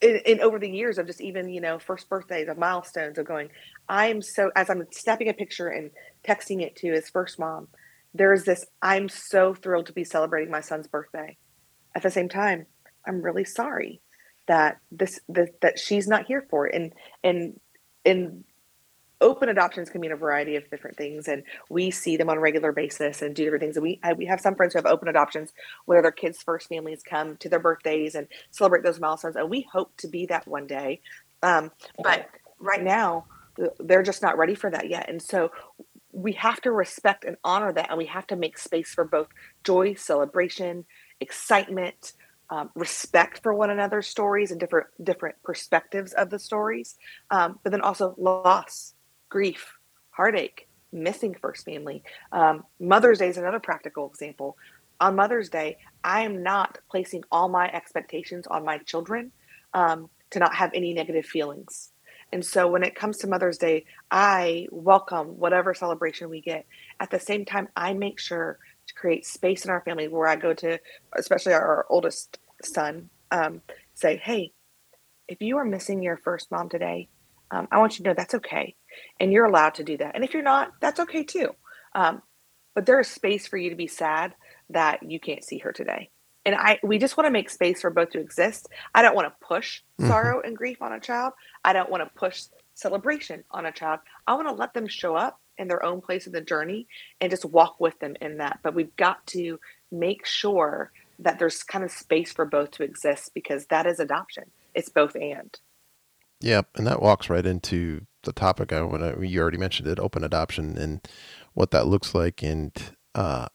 in, 0.00 0.40
over 0.40 0.58
the 0.58 0.68
years 0.68 0.98
of 0.98 1.06
just 1.06 1.20
even 1.20 1.48
you 1.48 1.60
know 1.60 1.78
first 1.78 2.08
birthdays 2.08 2.48
of 2.48 2.56
milestones 2.56 3.18
of 3.18 3.26
going 3.26 3.50
i'm 3.90 4.22
so 4.22 4.50
as 4.56 4.70
i'm 4.70 4.86
snapping 4.92 5.28
a 5.28 5.34
picture 5.34 5.68
and 5.68 5.90
texting 6.26 6.62
it 6.62 6.76
to 6.76 6.92
his 6.92 7.10
first 7.10 7.38
mom 7.38 7.68
there's 8.14 8.44
this 8.44 8.64
i'm 8.80 9.08
so 9.08 9.54
thrilled 9.54 9.86
to 9.86 9.92
be 9.92 10.04
celebrating 10.04 10.50
my 10.50 10.60
son's 10.60 10.88
birthday. 10.88 11.36
At 11.94 12.02
the 12.02 12.10
same 12.10 12.28
time 12.28 12.66
i'm 13.06 13.22
really 13.22 13.44
sorry 13.44 14.00
that 14.50 14.78
this, 14.90 15.20
this 15.28 15.48
that 15.62 15.78
she's 15.78 16.08
not 16.08 16.26
here 16.26 16.44
for 16.50 16.66
it. 16.66 16.74
And 16.74 16.92
and 17.22 17.60
and 18.04 18.44
open 19.20 19.48
adoptions 19.48 19.90
can 19.90 20.00
mean 20.00 20.10
a 20.10 20.16
variety 20.16 20.56
of 20.56 20.68
different 20.70 20.96
things 20.96 21.28
and 21.28 21.44
we 21.68 21.90
see 21.90 22.16
them 22.16 22.30
on 22.30 22.38
a 22.38 22.40
regular 22.40 22.72
basis 22.72 23.22
and 23.22 23.34
do 23.34 23.44
different 23.44 23.62
things. 23.62 23.76
And 23.76 23.84
we 23.84 24.00
we 24.16 24.26
have 24.26 24.40
some 24.40 24.56
friends 24.56 24.72
who 24.72 24.78
have 24.78 24.86
open 24.86 25.06
adoptions 25.06 25.52
where 25.84 26.02
their 26.02 26.10
kids 26.10 26.42
first 26.42 26.68
families 26.68 27.02
come 27.08 27.36
to 27.36 27.48
their 27.48 27.60
birthdays 27.60 28.16
and 28.16 28.26
celebrate 28.50 28.82
those 28.82 28.98
milestones 28.98 29.36
and 29.36 29.48
we 29.48 29.66
hope 29.72 29.96
to 29.98 30.08
be 30.08 30.26
that 30.26 30.48
one 30.48 30.66
day. 30.66 31.00
Um, 31.44 31.70
but 32.02 32.26
right 32.58 32.82
now 32.82 33.26
they're 33.78 34.02
just 34.02 34.22
not 34.22 34.38
ready 34.38 34.54
for 34.54 34.70
that 34.70 34.88
yet 34.88 35.08
and 35.08 35.20
so 35.20 35.50
we 36.12 36.32
have 36.32 36.60
to 36.60 36.72
respect 36.72 37.24
and 37.24 37.36
honor 37.44 37.72
that 37.72 37.88
and 37.88 37.98
we 37.98 38.06
have 38.06 38.26
to 38.26 38.36
make 38.36 38.58
space 38.58 38.92
for 38.92 39.04
both 39.04 39.28
joy 39.64 39.94
celebration 39.94 40.84
excitement 41.20 42.14
um, 42.50 42.68
respect 42.74 43.42
for 43.42 43.54
one 43.54 43.70
another's 43.70 44.08
stories 44.08 44.50
and 44.50 44.58
different 44.58 44.88
different 45.02 45.36
perspectives 45.44 46.12
of 46.12 46.30
the 46.30 46.38
stories 46.38 46.96
um, 47.30 47.58
but 47.62 47.70
then 47.70 47.80
also 47.80 48.14
loss 48.18 48.94
grief, 49.30 49.78
heartache, 50.10 50.68
missing 50.92 51.34
first 51.40 51.64
family. 51.64 52.02
Um, 52.32 52.64
Mother's 52.78 53.20
Day 53.20 53.28
is 53.28 53.38
another 53.38 53.60
practical 53.60 54.06
example. 54.10 54.58
On 55.00 55.16
Mother's 55.16 55.48
Day, 55.48 55.78
I 56.04 56.22
am 56.22 56.42
not 56.42 56.78
placing 56.90 57.24
all 57.32 57.48
my 57.48 57.72
expectations 57.72 58.46
on 58.48 58.64
my 58.64 58.78
children 58.78 59.32
um, 59.72 60.10
to 60.30 60.38
not 60.38 60.54
have 60.54 60.72
any 60.74 60.92
negative 60.92 61.24
feelings. 61.24 61.92
And 62.32 62.44
so 62.44 62.68
when 62.68 62.82
it 62.82 62.94
comes 62.94 63.18
to 63.18 63.26
Mother's 63.26 63.58
Day, 63.58 63.86
I 64.10 64.68
welcome 64.70 65.38
whatever 65.38 65.74
celebration 65.74 66.30
we 66.30 66.40
get. 66.40 66.66
At 67.00 67.10
the 67.10 67.18
same 67.18 67.44
time, 67.44 67.68
I 67.76 67.92
make 67.92 68.20
sure 68.20 68.58
to 68.86 68.94
create 68.94 69.26
space 69.26 69.64
in 69.64 69.70
our 69.70 69.80
family 69.80 70.08
where 70.08 70.28
I 70.28 70.36
go 70.36 70.54
to, 70.54 70.78
especially 71.16 71.52
our 71.52 71.86
oldest 71.90 72.38
son, 72.62 73.10
um, 73.30 73.62
say, 73.94 74.16
hey, 74.16 74.52
if 75.28 75.40
you 75.40 75.58
are 75.58 75.64
missing 75.64 76.02
your 76.02 76.16
first 76.16 76.50
mom 76.50 76.68
today, 76.68 77.08
um, 77.50 77.66
I 77.70 77.78
want 77.78 77.98
you 77.98 78.04
to 78.04 78.10
know 78.10 78.14
that's 78.14 78.34
okay 78.34 78.74
and 79.18 79.32
you're 79.32 79.46
allowed 79.46 79.74
to 79.74 79.84
do 79.84 79.96
that. 79.98 80.14
And 80.14 80.24
if 80.24 80.34
you're 80.34 80.42
not, 80.42 80.72
that's 80.80 81.00
okay 81.00 81.24
too. 81.24 81.50
Um, 81.94 82.22
but 82.74 82.86
there 82.86 83.00
is 83.00 83.08
space 83.08 83.46
for 83.46 83.56
you 83.56 83.70
to 83.70 83.76
be 83.76 83.88
sad 83.88 84.34
that 84.70 85.02
you 85.02 85.18
can't 85.18 85.44
see 85.44 85.58
her 85.58 85.72
today. 85.72 86.10
And 86.44 86.54
I, 86.54 86.78
we 86.82 86.98
just 86.98 87.16
want 87.16 87.26
to 87.26 87.32
make 87.32 87.50
space 87.50 87.82
for 87.82 87.90
both 87.90 88.10
to 88.10 88.20
exist. 88.20 88.68
I 88.94 89.02
don't 89.02 89.14
want 89.14 89.28
to 89.28 89.46
push 89.46 89.82
mm-hmm. 89.98 90.08
sorrow 90.08 90.40
and 90.40 90.56
grief 90.56 90.80
on 90.80 90.92
a 90.92 91.00
child. 91.00 91.34
I 91.64 91.72
don't 91.72 91.90
want 91.90 92.02
to 92.02 92.10
push 92.18 92.44
celebration 92.74 93.44
on 93.50 93.66
a 93.66 93.72
child. 93.72 94.00
I 94.26 94.34
want 94.34 94.48
to 94.48 94.54
let 94.54 94.72
them 94.72 94.86
show 94.86 95.14
up 95.14 95.40
in 95.58 95.68
their 95.68 95.84
own 95.84 96.00
place 96.00 96.26
in 96.26 96.32
the 96.32 96.40
journey 96.40 96.86
and 97.20 97.30
just 97.30 97.44
walk 97.44 97.78
with 97.78 97.98
them 98.00 98.16
in 98.20 98.38
that. 98.38 98.60
But 98.62 98.74
we've 98.74 98.94
got 98.96 99.26
to 99.28 99.60
make 99.92 100.24
sure 100.24 100.90
that 101.18 101.38
there's 101.38 101.62
kind 101.62 101.84
of 101.84 101.90
space 101.90 102.32
for 102.32 102.46
both 102.46 102.70
to 102.72 102.82
exist 102.82 103.32
because 103.34 103.66
that 103.66 103.86
is 103.86 104.00
adoption. 104.00 104.44
It's 104.74 104.88
both 104.88 105.14
and. 105.14 105.54
Yep, 106.40 106.68
and 106.76 106.86
that 106.86 107.02
walks 107.02 107.28
right 107.28 107.44
into 107.44 108.06
the 108.22 108.32
topic. 108.32 108.72
I 108.72 108.80
want 108.82 109.02
to. 109.02 109.26
You 109.26 109.42
already 109.42 109.58
mentioned 109.58 109.88
it, 109.88 109.98
open 109.98 110.24
adoption, 110.24 110.78
and 110.78 111.06
what 111.52 111.70
that 111.72 111.86
looks 111.86 112.14
like, 112.14 112.42
and 112.42 112.72
uh, 113.14 113.48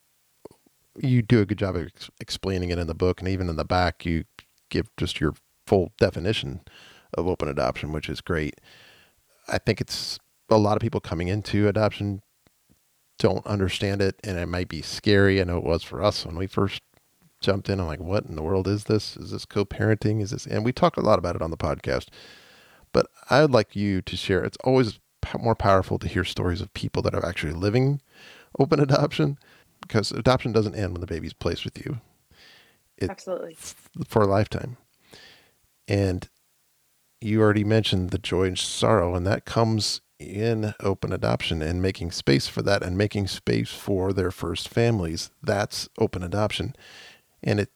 you 0.98 1.22
do 1.22 1.42
a 1.42 1.46
good 1.46 1.58
job 1.58 1.76
of 1.76 1.88
ex- 1.88 2.10
explaining 2.20 2.70
it 2.70 2.80
in 2.80 2.88
the 2.88 2.96
book, 2.96 3.20
and 3.20 3.28
even 3.28 3.50
in 3.50 3.56
the 3.56 3.66
back, 3.66 4.06
you 4.06 4.26
give 4.70 4.90
just 4.98 5.20
your 5.20 5.34
full 5.66 5.92
definition 5.98 6.62
of 7.14 7.28
open 7.28 7.48
adoption, 7.48 7.92
which 7.92 8.10
is 8.10 8.22
great. 8.22 8.60
I 9.48 9.58
think 9.58 9.82
it's 9.82 10.20
a 10.50 10.58
lot 10.58 10.76
of 10.78 10.82
people 10.82 11.00
coming 11.00 11.28
into 11.28 11.68
adoption 11.68 12.22
don't 13.18 13.46
understand 13.46 14.02
it, 14.02 14.20
and 14.26 14.38
it 14.38 14.48
might 14.48 14.68
be 14.68 14.82
scary. 14.82 15.40
I 15.40 15.46
know 15.46 15.58
it 15.58 15.64
was 15.64 15.84
for 15.84 16.04
us 16.04 16.26
when 16.26 16.36
we 16.36 16.48
first 16.48 16.82
jumped 17.40 17.70
in. 17.70 17.80
I'm 17.80 17.88
like, 17.88 18.02
what 18.02 18.26
in 18.26 18.36
the 18.36 18.44
world 18.44 18.68
is 18.68 18.86
this? 18.86 19.16
Is 19.16 19.32
this 19.32 19.46
co-parenting? 19.46 20.22
Is 20.22 20.32
this? 20.32 20.46
And 20.46 20.66
we 20.66 20.74
talked 20.74 20.98
a 20.98 21.02
lot 21.02 21.18
about 21.18 21.36
it 21.38 21.42
on 21.42 21.50
the 21.50 21.58
podcast 21.58 22.10
but 22.96 23.08
I 23.30 23.42
would 23.42 23.52
like 23.52 23.76
you 23.76 24.02
to 24.04 24.16
share. 24.16 24.42
It's 24.46 24.58
always 24.64 25.00
more 25.38 25.54
powerful 25.54 26.00
to 26.00 26.08
hear 26.08 26.24
stories 26.24 26.62
of 26.62 26.74
people 26.74 27.02
that 27.02 27.14
are 27.14 27.26
actually 27.26 27.52
living 27.52 28.02
open 28.58 28.80
adoption 28.90 29.38
because 29.88 30.12
adoption 30.12 30.52
doesn't 30.52 30.76
end 30.76 30.94
when 30.94 31.02
the 31.02 31.08
baby's 31.08 31.34
placed 31.34 31.66
with 31.66 31.78
you. 31.86 32.00
It, 32.98 33.10
Absolutely. 33.10 33.54
F- 33.54 33.90
for 34.08 34.22
a 34.22 34.28
lifetime. 34.28 34.78
And 35.88 36.30
you 37.22 37.42
already 37.42 37.64
mentioned 37.64 38.10
the 38.10 38.18
joy 38.18 38.44
and 38.44 38.58
sorrow, 38.58 39.16
and 39.16 39.26
that 39.28 39.46
comes 39.46 40.02
in 40.20 40.74
open 40.80 41.12
adoption 41.12 41.62
and 41.62 41.82
making 41.82 42.12
space 42.12 42.48
for 42.48 42.62
that 42.62 42.82
and 42.82 42.98
making 42.98 43.28
space 43.28 43.72
for 43.72 44.14
their 44.14 44.32
first 44.32 44.70
families. 44.70 45.30
That's 45.44 45.90
open 46.00 46.24
adoption. 46.24 46.74
And 47.44 47.60
it 47.60 47.70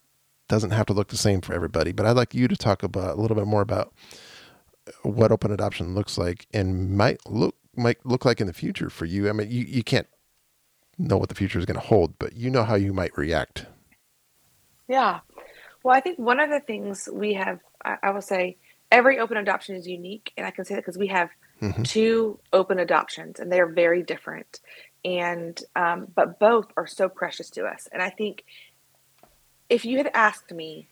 doesn't 0.48 0.72
have 0.72 0.86
to 0.88 0.94
look 0.94 1.10
the 1.10 1.18
same 1.18 1.42
for 1.42 1.54
everybody. 1.54 1.92
But 1.92 2.06
I'd 2.06 2.16
like 2.16 2.34
you 2.34 2.48
to 2.48 2.56
talk 2.56 2.82
about 2.82 3.18
a 3.18 3.22
little 3.22 3.36
bit 3.36 3.46
more 3.46 3.62
about 3.62 3.94
what 5.04 5.32
open 5.32 5.52
adoption 5.52 5.94
looks 5.94 6.18
like 6.18 6.48
and 6.54 6.98
might 6.98 7.20
look 7.28 7.56
might 7.76 8.04
look 8.06 8.26
like 8.26 8.42
in 8.42 8.48
the 8.48 8.54
future 8.54 8.90
for 8.90 9.06
you. 9.06 9.30
I 9.30 9.32
mean, 9.32 9.50
you, 9.52 9.64
you 9.64 9.84
can't 9.84 10.08
know 11.00 11.18
what 11.18 11.30
the 11.30 11.36
future 11.36 11.58
is 11.58 11.66
going 11.66 11.80
to 11.80 11.86
hold, 11.86 12.20
but 12.20 12.36
you 12.36 12.50
know 12.50 12.64
how 12.64 12.76
you 12.76 12.94
might 12.94 13.18
react. 13.18 13.66
Yeah. 14.88 15.20
Well, 15.84 15.96
I 15.96 16.02
think 16.02 16.20
one 16.20 16.40
of 16.40 16.50
the 16.50 16.60
things 16.60 17.08
we 17.12 17.34
have, 17.34 17.60
I, 17.84 17.98
I 18.04 18.10
will 18.12 18.22
say, 18.22 18.58
every 18.92 19.20
open 19.20 19.38
adoption 19.38 19.76
is 19.76 19.88
unique. 19.88 20.34
And 20.36 20.46
I 20.46 20.52
can 20.52 20.66
say 20.66 20.76
that 20.76 20.82
because 20.82 20.98
we 20.98 21.08
have 21.08 21.30
mm-hmm. 21.62 21.84
two 21.84 22.40
open 22.52 22.80
adoptions 22.80 23.40
and 23.40 23.52
they 23.52 23.60
are 23.60 23.72
very 23.72 24.04
different. 24.04 24.60
And, 25.06 25.60
um, 25.76 26.08
but 26.14 26.40
both 26.40 26.66
are 26.76 26.88
so 26.88 27.08
precious 27.08 27.50
to 27.52 27.66
us. 27.66 27.88
And 27.92 28.02
I 28.02 28.10
think 28.10 28.44
if 29.70 29.86
you 29.86 29.98
had 29.98 30.12
asked 30.14 30.52
me 30.52 30.90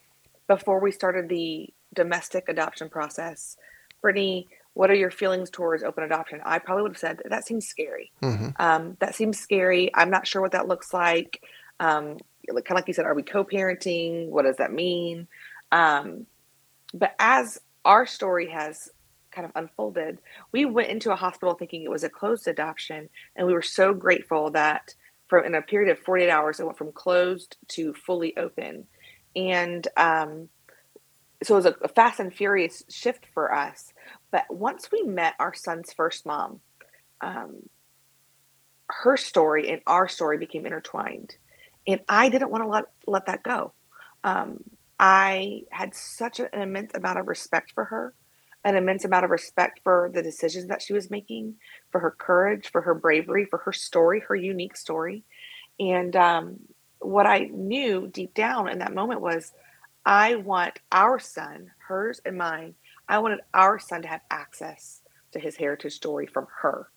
before 0.48 0.80
we 0.80 0.92
started 0.92 1.28
the 1.28 1.74
domestic 1.94 2.48
adoption 2.48 2.90
process, 2.90 3.58
Brittany, 4.02 4.48
what 4.78 4.92
are 4.92 4.96
your 4.96 5.10
feelings 5.10 5.50
towards 5.50 5.82
open 5.82 6.04
adoption? 6.04 6.40
I 6.46 6.60
probably 6.60 6.84
would 6.84 6.92
have 6.92 7.00
said 7.00 7.20
that 7.26 7.48
seems 7.48 7.66
scary. 7.66 8.12
Mm-hmm. 8.22 8.50
Um, 8.58 8.96
that 9.00 9.16
seems 9.16 9.40
scary. 9.40 9.90
I'm 9.96 10.12
not 10.12 10.28
sure 10.28 10.40
what 10.40 10.52
that 10.52 10.68
looks 10.68 10.94
like. 10.94 11.42
Um, 11.80 12.18
kind 12.48 12.62
of 12.70 12.76
like 12.76 12.88
you 12.88 12.94
said, 12.94 13.06
are 13.06 13.16
we 13.16 13.24
co-parenting? 13.24 14.28
What 14.30 14.46
does 14.46 14.58
that 14.58 14.72
mean? 14.72 15.28
Um, 15.72 16.28
but 16.94 17.16
as 17.18 17.60
our 17.86 18.06
story 18.06 18.52
has 18.52 18.90
kind 19.32 19.46
of 19.46 19.52
unfolded, 19.56 20.20
we 20.52 20.66
went 20.66 20.92
into 20.92 21.12
a 21.12 21.16
hospital 21.16 21.56
thinking 21.56 21.82
it 21.82 21.90
was 21.90 22.04
a 22.04 22.10
closed 22.10 22.48
adoption, 22.48 23.10
and 23.36 23.48
we 23.48 23.54
were 23.54 23.64
so 23.64 23.96
grateful 23.96 24.52
that 24.52 24.94
from 25.28 25.44
in 25.44 25.56
a 25.56 25.62
period 25.64 25.92
of 25.92 25.98
48 25.98 26.30
hours, 26.30 26.60
it 26.60 26.66
went 26.66 26.78
from 26.78 26.92
closed 26.92 27.58
to 27.70 27.96
fully 27.96 28.38
open. 28.38 28.86
And 29.36 29.88
um, 29.98 30.50
so 31.44 31.56
it 31.56 31.64
was 31.64 31.66
a, 31.66 31.88
fast 31.90 32.20
and 32.20 32.34
furious 32.34 32.84
shift 32.90 33.26
for 33.34 33.54
us. 33.54 33.94
But 34.32 34.46
once 34.50 34.90
we 34.92 35.04
met 35.04 35.36
our 35.40 35.54
son's 35.54 35.94
first 35.94 36.26
mom, 36.26 36.62
um, 37.22 37.70
her 38.88 39.18
story 39.18 39.70
and 39.70 39.82
our 39.86 40.08
story 40.08 40.38
became 40.38 40.66
intertwined. 40.66 41.36
And 41.86 42.02
I 42.10 42.30
didn't 42.30 42.52
want 42.52 42.64
to 42.64 42.70
let, 42.70 42.86
let 43.06 43.26
that 43.28 43.44
go. 43.44 43.74
Um, 44.24 44.64
I 45.00 45.64
had 45.72 45.94
such 45.94 46.40
an 46.40 46.50
immense 46.54 46.94
amount 46.96 47.20
of 47.20 47.28
respect 47.28 47.72
for 47.74 47.86
her, 47.86 48.14
an 48.64 48.76
immense 48.76 49.06
amount 49.06 49.26
of 49.26 49.32
respect 49.32 49.82
for 49.84 50.10
the 50.14 50.24
decisions 50.24 50.68
that 50.68 50.82
she 50.82 50.94
was 50.94 51.12
making, 51.12 51.56
for 51.92 52.00
her 52.00 52.12
courage, 52.12 52.72
for 52.72 52.82
her 52.82 52.96
bravery, 52.96 53.46
for 53.46 53.60
her 53.60 53.74
story, 53.74 54.22
her 54.28 54.36
unique 54.36 54.76
story. 54.76 55.24
And 55.80 56.16
um, 56.16 56.60
what 57.00 57.28
I 57.28 57.50
knew 57.54 58.08
deep 58.08 58.34
down 58.34 58.70
in 58.70 58.80
that 58.80 58.94
moment 58.94 59.22
was 59.22 59.54
I 60.08 60.36
want 60.36 60.80
our 60.90 61.20
son, 61.20 61.70
hers 61.86 62.22
and 62.26 62.38
mine, 62.38 62.76
I 63.10 63.20
wanted 63.20 63.42
our 63.54 63.78
son 63.78 64.04
to 64.04 64.08
have 64.08 64.22
access 64.32 65.02
to 65.34 65.40
his 65.40 65.58
heritage 65.58 65.96
story 65.96 66.28
from 66.28 66.48
her. 66.62 66.88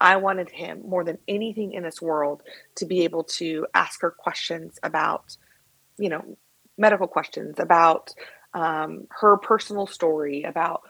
I 0.00 0.16
wanted 0.16 0.50
him 0.50 0.82
more 0.84 1.04
than 1.04 1.18
anything 1.28 1.74
in 1.74 1.84
this 1.84 2.02
world 2.02 2.42
to 2.74 2.84
be 2.84 3.04
able 3.04 3.22
to 3.38 3.68
ask 3.72 4.02
her 4.02 4.10
questions 4.10 4.80
about, 4.82 5.36
you 5.96 6.08
know, 6.08 6.36
medical 6.76 7.06
questions, 7.06 7.60
about 7.60 8.12
um, 8.52 9.06
her 9.10 9.36
personal 9.36 9.86
story, 9.86 10.42
about 10.42 10.82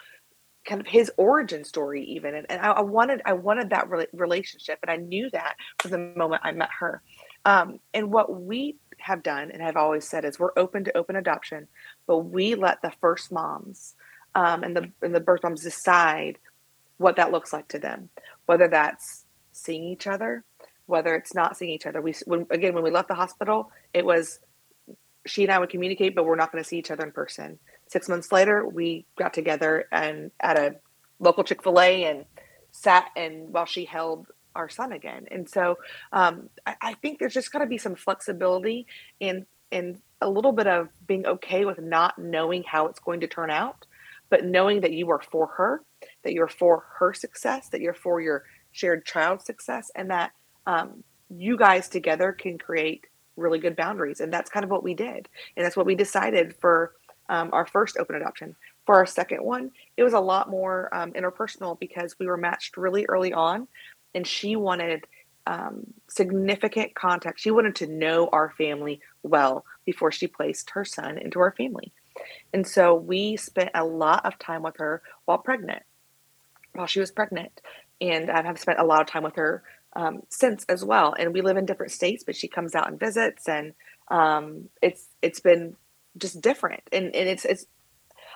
kind 0.66 0.80
of 0.80 0.86
his 0.86 1.12
origin 1.18 1.62
story 1.62 2.04
even 2.04 2.34
and, 2.34 2.46
and 2.50 2.60
I, 2.60 2.72
I, 2.72 2.80
wanted 2.80 3.22
i 3.24 3.34
wanted 3.34 3.70
that 3.70 3.88
re- 3.88 4.08
relationship 4.12 4.80
and 4.82 4.90
i 4.90 4.96
knew 4.96 5.30
that 5.30 5.54
from 5.78 5.92
the 5.92 5.98
moment 5.98 6.42
i 6.44 6.50
met 6.50 6.70
her 6.80 7.02
um, 7.44 7.78
and 7.94 8.10
what 8.10 8.42
we 8.42 8.76
have 9.06 9.22
done 9.22 9.50
and 9.50 9.62
have 9.62 9.76
always 9.76 10.08
said 10.08 10.24
is 10.24 10.38
we're 10.38 10.50
open 10.56 10.84
to 10.84 10.96
open 10.96 11.16
adoption 11.16 11.68
but 12.06 12.18
we 12.18 12.54
let 12.54 12.82
the 12.82 12.92
first 13.00 13.32
moms 13.32 13.94
um, 14.34 14.62
and 14.62 14.76
the 14.76 14.90
and 15.02 15.14
the 15.14 15.20
birth 15.20 15.42
moms 15.42 15.62
decide 15.62 16.38
what 16.98 17.16
that 17.16 17.32
looks 17.32 17.52
like 17.52 17.68
to 17.68 17.78
them 17.78 18.08
whether 18.46 18.68
that's 18.68 19.24
seeing 19.52 19.84
each 19.84 20.06
other 20.06 20.44
whether 20.86 21.14
it's 21.16 21.34
not 21.34 21.56
seeing 21.56 21.72
each 21.72 21.86
other. 21.86 22.00
We 22.00 22.14
when, 22.24 22.46
again 22.50 22.74
when 22.74 22.84
we 22.84 22.90
left 22.90 23.08
the 23.08 23.14
hospital 23.14 23.70
it 23.92 24.04
was 24.04 24.38
she 25.26 25.42
and 25.42 25.52
i 25.52 25.58
would 25.58 25.70
communicate 25.70 26.14
but 26.14 26.24
we're 26.24 26.36
not 26.36 26.52
going 26.52 26.62
to 26.62 26.68
see 26.68 26.78
each 26.78 26.90
other 26.90 27.04
in 27.04 27.12
person. 27.12 27.58
Six 27.88 28.08
months 28.08 28.32
later, 28.32 28.66
we 28.66 29.06
got 29.16 29.32
together 29.32 29.86
and 29.92 30.32
at 30.40 30.58
a 30.58 30.76
local 31.20 31.44
Chick 31.44 31.62
Fil 31.62 31.80
A 31.80 32.04
and 32.04 32.24
sat 32.72 33.10
and 33.16 33.52
while 33.52 33.64
she 33.66 33.84
held 33.84 34.26
our 34.56 34.68
son 34.68 34.92
again. 34.92 35.26
And 35.30 35.48
so 35.48 35.78
um, 36.12 36.48
I, 36.66 36.74
I, 36.80 36.94
think 36.94 37.18
there's 37.18 37.34
just 37.34 37.52
got 37.52 37.60
to 37.60 37.66
be 37.66 37.78
some 37.78 37.94
flexibility 37.94 38.86
in 39.20 39.46
in 39.70 40.00
a 40.20 40.30
little 40.30 40.52
bit 40.52 40.66
of 40.66 40.88
being 41.06 41.26
okay 41.26 41.64
with 41.64 41.80
not 41.80 42.18
knowing 42.18 42.62
how 42.62 42.86
it's 42.86 43.00
going 43.00 43.20
to 43.20 43.26
turn 43.26 43.50
out, 43.50 43.86
but 44.30 44.44
knowing 44.44 44.80
that 44.80 44.92
you 44.92 45.10
are 45.10 45.20
for 45.20 45.46
her, 45.48 45.82
that 46.22 46.32
you're 46.32 46.48
for 46.48 46.84
her 46.98 47.12
success, 47.12 47.68
that 47.70 47.80
you're 47.80 47.94
for 47.94 48.20
your 48.20 48.44
shared 48.72 49.04
child 49.04 49.42
success, 49.42 49.90
and 49.94 50.10
that 50.10 50.32
um, 50.66 51.02
you 51.28 51.56
guys 51.56 51.88
together 51.88 52.32
can 52.32 52.58
create 52.58 53.06
really 53.36 53.58
good 53.58 53.76
boundaries. 53.76 54.20
And 54.20 54.32
that's 54.32 54.50
kind 54.50 54.64
of 54.64 54.70
what 54.70 54.82
we 54.82 54.94
did, 54.94 55.28
and 55.56 55.64
that's 55.64 55.76
what 55.76 55.86
we 55.86 55.94
decided 55.94 56.54
for 56.60 56.92
um, 57.28 57.50
our 57.52 57.66
first 57.66 57.96
open 57.98 58.16
adoption. 58.16 58.56
For 58.84 58.94
our 58.94 59.06
second 59.06 59.42
one, 59.42 59.72
it 59.96 60.04
was 60.04 60.12
a 60.12 60.20
lot 60.20 60.48
more 60.48 60.94
um, 60.94 61.12
interpersonal 61.12 61.78
because 61.78 62.14
we 62.20 62.26
were 62.26 62.36
matched 62.36 62.76
really 62.76 63.04
early 63.08 63.32
on, 63.32 63.66
and 64.16 64.26
she 64.26 64.56
wanted 64.56 65.06
um, 65.46 65.92
significant 66.08 66.94
contact. 66.94 67.38
She 67.38 67.50
wanted 67.50 67.76
to 67.76 67.86
know 67.86 68.28
our 68.32 68.50
family 68.50 69.00
well 69.22 69.64
before 69.84 70.10
she 70.10 70.26
placed 70.26 70.70
her 70.70 70.84
son 70.84 71.18
into 71.18 71.38
our 71.38 71.52
family. 71.52 71.92
And 72.52 72.66
so 72.66 72.94
we 72.94 73.36
spent 73.36 73.70
a 73.74 73.84
lot 73.84 74.24
of 74.24 74.38
time 74.38 74.62
with 74.62 74.78
her 74.78 75.02
while 75.26 75.38
pregnant, 75.38 75.82
while 76.72 76.86
she 76.86 76.98
was 76.98 77.10
pregnant. 77.10 77.60
And 78.00 78.30
I 78.30 78.42
have 78.42 78.58
spent 78.58 78.78
a 78.80 78.84
lot 78.84 79.02
of 79.02 79.06
time 79.06 79.22
with 79.22 79.36
her 79.36 79.62
um, 79.94 80.22
since 80.30 80.64
as 80.64 80.82
well. 80.82 81.14
And 81.16 81.34
we 81.34 81.42
live 81.42 81.58
in 81.58 81.66
different 81.66 81.92
states, 81.92 82.24
but 82.24 82.36
she 82.36 82.48
comes 82.48 82.74
out 82.74 82.88
and 82.88 82.98
visits, 82.98 83.48
and 83.48 83.74
um, 84.08 84.68
it's 84.82 85.06
it's 85.22 85.40
been 85.40 85.76
just 86.16 86.40
different. 86.40 86.82
And 86.90 87.14
and 87.14 87.28
it's 87.28 87.44
it's 87.44 87.66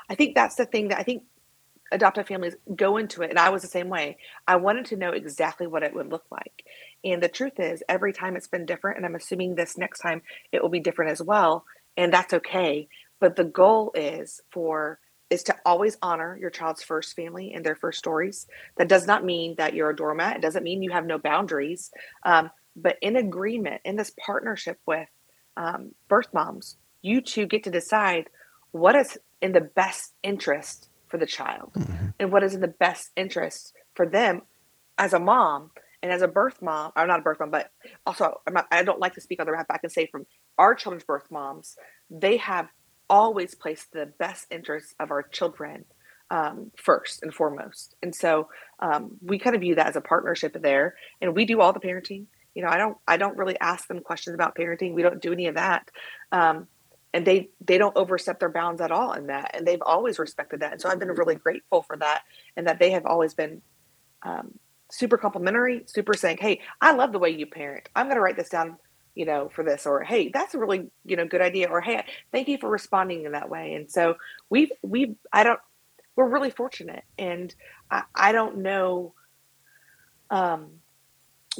I 0.08 0.14
think 0.14 0.34
that's 0.34 0.56
the 0.56 0.66
thing 0.66 0.88
that 0.88 0.98
I 0.98 1.02
think 1.02 1.24
adoptive 1.92 2.26
families 2.26 2.56
go 2.74 2.96
into 2.96 3.22
it 3.22 3.30
and 3.30 3.38
I 3.38 3.50
was 3.50 3.62
the 3.62 3.68
same 3.68 3.88
way. 3.88 4.18
I 4.46 4.56
wanted 4.56 4.86
to 4.86 4.96
know 4.96 5.10
exactly 5.10 5.66
what 5.66 5.82
it 5.82 5.94
would 5.94 6.10
look 6.10 6.24
like. 6.30 6.64
And 7.04 7.22
the 7.22 7.28
truth 7.28 7.58
is 7.58 7.82
every 7.88 8.12
time 8.12 8.36
it's 8.36 8.48
been 8.48 8.66
different 8.66 8.98
and 8.98 9.06
I'm 9.06 9.14
assuming 9.14 9.54
this 9.54 9.78
next 9.78 10.00
time 10.00 10.22
it 10.52 10.62
will 10.62 10.68
be 10.68 10.80
different 10.80 11.12
as 11.12 11.22
well 11.22 11.64
and 11.96 12.12
that's 12.12 12.34
okay. 12.34 12.88
But 13.20 13.36
the 13.36 13.44
goal 13.44 13.92
is 13.94 14.40
for 14.50 14.98
is 15.30 15.44
to 15.44 15.56
always 15.64 15.96
honor 16.02 16.36
your 16.40 16.50
child's 16.50 16.82
first 16.82 17.14
family 17.14 17.52
and 17.54 17.64
their 17.64 17.76
first 17.76 17.98
stories. 17.98 18.48
That 18.76 18.88
does 18.88 19.06
not 19.06 19.24
mean 19.24 19.54
that 19.58 19.74
you're 19.74 19.90
a 19.90 19.96
doormat. 19.96 20.36
It 20.36 20.42
doesn't 20.42 20.64
mean 20.64 20.82
you 20.82 20.90
have 20.90 21.06
no 21.06 21.18
boundaries. 21.18 21.92
Um, 22.24 22.50
but 22.74 22.96
in 23.00 23.14
agreement, 23.14 23.80
in 23.84 23.94
this 23.94 24.12
partnership 24.24 24.78
with 24.86 25.08
um, 25.56 25.92
birth 26.08 26.28
moms, 26.32 26.76
you 27.02 27.20
two 27.20 27.46
get 27.46 27.64
to 27.64 27.70
decide 27.70 28.28
what 28.72 28.96
is 28.96 29.18
in 29.40 29.52
the 29.52 29.60
best 29.60 30.12
interest 30.22 30.89
for 31.10 31.18
the 31.18 31.26
child. 31.26 31.72
Mm-hmm. 31.74 32.06
and 32.18 32.32
what 32.32 32.42
is 32.42 32.54
in 32.54 32.60
the 32.60 32.68
best 32.68 33.10
interest 33.16 33.74
for 33.94 34.06
them 34.06 34.42
as 34.96 35.12
a 35.12 35.18
mom 35.18 35.70
and 36.02 36.12
as 36.12 36.22
a 36.22 36.28
birth 36.28 36.62
mom 36.62 36.92
or 36.96 37.06
not 37.06 37.20
a 37.20 37.22
birth 37.22 37.40
mom 37.40 37.50
but 37.50 37.70
also 38.06 38.40
not, 38.50 38.66
i 38.70 38.82
don't 38.82 39.00
like 39.00 39.14
to 39.14 39.20
speak 39.20 39.40
on 39.40 39.46
their 39.46 39.54
behalf 39.54 39.66
i 39.70 39.78
can 39.78 39.90
say 39.90 40.06
from 40.06 40.26
our 40.58 40.74
children's 40.74 41.04
birth 41.04 41.30
moms 41.30 41.76
they 42.10 42.36
have 42.38 42.68
always 43.08 43.54
placed 43.54 43.92
the 43.92 44.06
best 44.18 44.46
interests 44.50 44.94
of 45.00 45.10
our 45.10 45.22
children 45.22 45.84
um, 46.30 46.70
first 46.76 47.22
and 47.22 47.34
foremost. 47.34 47.96
And 48.02 48.14
so 48.14 48.48
um, 48.78 49.16
we 49.20 49.38
kind 49.38 49.56
of 49.56 49.62
view 49.62 49.74
that 49.74 49.88
as 49.88 49.96
a 49.96 50.00
partnership 50.00 50.56
there. 50.62 50.94
And 51.20 51.34
we 51.34 51.44
do 51.44 51.60
all 51.60 51.72
the 51.72 51.80
parenting. 51.80 52.26
You 52.54 52.62
know 52.64 52.68
i 52.68 52.78
don't 52.78 52.98
i 53.06 53.16
don't 53.16 53.36
really 53.36 53.56
ask 53.60 53.86
them 53.86 54.00
questions 54.00 54.34
about 54.34 54.56
parenting. 54.56 54.92
We 54.92 55.02
don't 55.02 55.22
do 55.22 55.32
any 55.32 55.46
of 55.46 55.54
that. 55.54 55.88
Um, 56.32 56.66
and 57.12 57.26
they 57.26 57.50
they 57.60 57.78
don't 57.78 57.96
overstep 57.96 58.38
their 58.40 58.50
bounds 58.50 58.80
at 58.80 58.92
all 58.92 59.12
in 59.12 59.26
that 59.26 59.50
and 59.54 59.66
they've 59.66 59.82
always 59.82 60.18
respected 60.18 60.60
that 60.60 60.72
and 60.72 60.80
so 60.80 60.88
i've 60.88 60.98
been 60.98 61.08
really 61.08 61.34
grateful 61.34 61.82
for 61.82 61.96
that 61.96 62.22
and 62.56 62.66
that 62.66 62.78
they 62.78 62.90
have 62.90 63.06
always 63.06 63.34
been 63.34 63.62
um, 64.22 64.52
super 64.90 65.16
complimentary 65.16 65.82
super 65.86 66.14
saying 66.14 66.38
hey 66.40 66.60
i 66.80 66.92
love 66.92 67.12
the 67.12 67.18
way 67.18 67.30
you 67.30 67.46
parent. 67.46 67.88
I'm 67.94 68.06
going 68.06 68.16
to 68.16 68.22
write 68.22 68.36
this 68.36 68.48
down 68.48 68.76
you 69.14 69.24
know 69.24 69.48
for 69.48 69.64
this 69.64 69.86
or 69.86 70.02
hey 70.02 70.30
that's 70.32 70.54
a 70.54 70.58
really 70.58 70.88
you 71.04 71.16
know 71.16 71.26
good 71.26 71.40
idea 71.40 71.68
or 71.68 71.80
hey 71.80 72.04
thank 72.32 72.48
you 72.48 72.58
for 72.58 72.68
responding 72.70 73.24
in 73.24 73.32
that 73.32 73.50
way 73.50 73.74
and 73.74 73.90
so 73.90 74.14
we've 74.48 74.70
we've 74.82 75.16
i 75.32 75.42
don't 75.42 75.60
we're 76.16 76.28
really 76.28 76.50
fortunate 76.50 77.04
and 77.18 77.54
i, 77.90 78.02
I 78.14 78.32
don't 78.32 78.58
know 78.58 79.14
um 80.30 80.79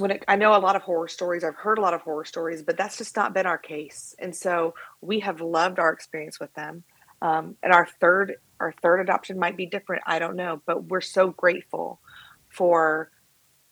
when 0.01 0.11
it, 0.11 0.25
I 0.29 0.37
know 0.37 0.57
a 0.57 0.59
lot 0.59 0.77
of 0.77 0.83
horror 0.83 1.09
stories, 1.09 1.45
I've 1.45 1.55
heard 1.55 1.79
a 1.79 1.81
lot 1.81 1.95
of 1.95 2.01
horror 2.01 2.25
stories, 2.25 2.63
but 2.63 2.77
that's 2.77 2.99
just 2.99 3.17
not 3.17 3.35
been 3.35 3.47
our 3.47 3.59
case. 3.59 4.15
And 4.19 4.35
so 4.35 4.75
we 5.01 5.21
have 5.21 5.41
loved 5.41 5.79
our 5.79 5.93
experience 5.93 6.41
with 6.41 6.53
them. 6.55 6.85
Um, 7.23 7.57
and 7.63 7.73
our 7.73 7.87
third, 8.01 8.37
our 8.59 8.73
third 8.83 9.01
adoption 9.01 9.39
might 9.39 9.57
be 9.57 9.67
different. 9.67 10.03
I 10.07 10.19
don't 10.19 10.37
know, 10.37 10.63
but 10.67 10.85
we're 10.85 11.01
so 11.01 11.31
grateful 11.31 12.01
for 12.49 13.11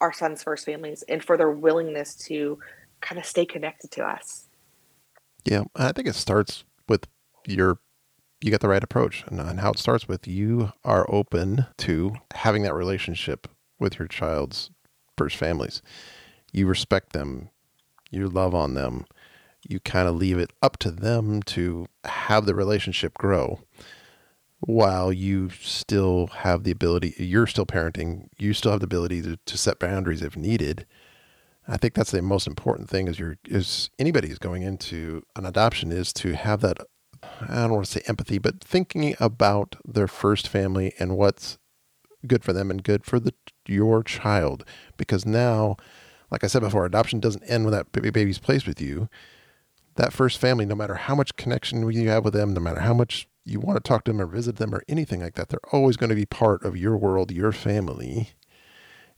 our 0.01 0.12
son's 0.12 0.43
first 0.43 0.64
families 0.64 1.03
and 1.09 1.25
for 1.25 1.37
their 1.37 1.51
willingness 1.51 2.14
to 2.14 2.59
kind 3.01 3.19
of 3.19 3.25
stay 3.25 3.47
connected 3.47 3.91
to 3.93 4.05
us. 4.05 4.47
Yeah, 5.45 5.64
I 5.75 5.93
think 5.93 6.09
it 6.09 6.14
starts 6.14 6.64
with 6.88 7.07
your 7.47 7.79
you 8.41 8.51
get 8.53 8.61
the 8.61 8.69
right 8.69 8.85
approach 8.85 9.25
and, 9.27 9.41
and 9.41 9.61
how 9.61 9.73
it 9.73 9.79
starts 9.79 10.07
with 10.07 10.29
you 10.29 10.73
are 10.85 11.07
open 11.12 11.67
to 11.77 12.14
having 12.35 12.62
that 12.62 12.75
relationship 12.75 13.49
with 13.81 13.99
your 13.99 14.07
child's 14.07 14.71
first 15.17 15.37
families. 15.37 15.83
You 16.53 16.67
respect 16.67 17.13
them, 17.13 17.51
you 18.11 18.29
love 18.29 18.55
on 18.55 18.75
them, 18.75 19.07
you 19.69 19.81
kind 19.81 20.09
of 20.09 20.17
leave 20.17 20.39
it 20.39 20.53
up 20.63 20.79
to 20.79 20.91
them 20.91 21.43
to 21.45 21.87
have 22.05 22.47
the 22.47 22.55
relationship 22.55 23.15
grow 23.15 23.61
while 24.61 25.13
you 25.13 25.51
still 25.51 26.29
have 26.29 26.65
the 26.65 26.71
ability, 26.71 27.15
you're 27.19 27.47
still 27.47 27.67
parenting, 27.67 28.29
you 28.39 28.53
still 28.53 28.73
have 28.73 28.81
the 28.81 28.87
ability 28.87 29.23
to, 29.23 29.39
to 29.47 29.57
set 29.59 29.79
boundaries 29.79 30.23
if 30.23 30.37
needed. 30.37 30.87
I 31.69 31.77
think 31.77 31.95
that's 31.95 32.11
the 32.11 32.23
most 32.23 32.47
important 32.47 32.89
thing 32.89 33.09
is 33.09 33.19
you're 33.19 33.37
is 33.45 33.91
anybody 33.99 34.29
who's 34.29 34.39
going 34.39 34.63
into 34.63 35.23
an 35.37 35.45
adoption 35.45 35.93
is 35.93 36.13
to 36.15 36.35
have 36.35 36.61
that 36.63 36.79
I 37.23 37.63
don't 37.63 37.73
want 37.73 37.87
to 37.87 37.93
say 37.93 38.03
empathy, 38.07 38.39
but 38.39 38.63
thinking 38.63 39.15
about 39.21 39.77
their 39.85 40.09
first 40.09 40.49
family 40.49 40.95
and 40.99 41.17
what's 41.17 41.59
good 42.27 42.43
for 42.43 42.53
them 42.53 42.71
and 42.71 42.83
good 42.83 43.05
for 43.05 43.21
the 43.21 43.35
your 43.67 44.03
child 44.03 44.65
because 44.97 45.27
now 45.27 45.77
like 46.31 46.45
i 46.45 46.47
said 46.47 46.61
before 46.61 46.85
adoption 46.85 47.21
doesn't 47.21 47.45
end 47.45 47.64
when 47.64 47.73
that 47.73 47.91
baby's 47.93 48.38
placed 48.38 48.67
with 48.67 48.81
you. 48.81 49.09
That 49.97 50.12
first 50.12 50.38
family 50.38 50.64
no 50.64 50.75
matter 50.75 50.95
how 50.95 51.14
much 51.14 51.37
connection 51.37 51.91
you 51.91 52.09
have 52.09 52.25
with 52.25 52.35
them 52.35 52.55
no 52.55 52.61
matter 52.61 52.81
how 52.81 52.95
much 52.95 53.29
you 53.45 53.59
want 53.59 53.83
to 53.83 53.88
talk 53.88 54.05
to 54.05 54.12
them 54.12 54.21
or 54.21 54.27
visit 54.27 54.57
them 54.57 54.75
or 54.75 54.85
anything 54.88 55.21
like 55.21 55.35
that 55.35 55.49
they're 55.49 55.59
always 55.73 55.97
going 55.97 56.11
to 56.11 56.17
be 56.17 56.27
part 56.27 56.64
of 56.64 56.77
your 56.77 56.97
world 56.97 57.33
your 57.33 57.53
family. 57.53 58.31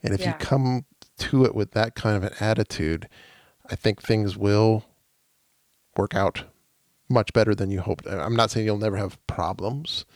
And 0.03 0.15
if 0.15 0.21
yeah. 0.21 0.29
you 0.29 0.35
come 0.39 0.87
to 1.19 1.45
it 1.45 1.55
with 1.55 1.73
that 1.73 1.95
kind 1.95 2.17
of 2.17 2.25
an 2.25 2.33
attitude 2.41 3.09
i 3.71 3.77
think 3.77 4.01
things 4.01 4.37
will 4.37 4.85
work 5.97 6.15
out 6.15 6.45
much 7.09 7.33
better 7.33 7.55
than 7.55 7.71
you 7.71 7.81
hoped. 7.81 8.07
I'm 8.07 8.37
not 8.37 8.51
saying 8.51 8.65
you'll 8.65 8.79
never 8.79 8.97
have 8.97 9.25
problems 9.27 10.07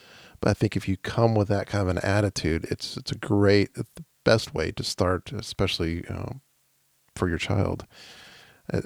but 0.45 0.51
I 0.51 0.53
think 0.53 0.77
if 0.77 0.87
you 0.87 0.99
come 0.99 1.35
with 1.35 1.49
that 1.49 1.67
kind 1.67 1.81
of 1.81 1.89
an 1.89 2.05
attitude, 2.05 2.67
it's 2.71 2.99
it's 2.99 3.11
a 3.11 3.17
great, 3.17 3.73
the 3.73 3.87
best 4.25 4.53
way 4.53 4.73
to 4.73 4.85
start, 4.85 5.33
especially 5.33 5.95
you 5.95 6.07
know, 6.11 6.41
for 7.15 7.29
your 7.29 7.39
child. 7.39 7.87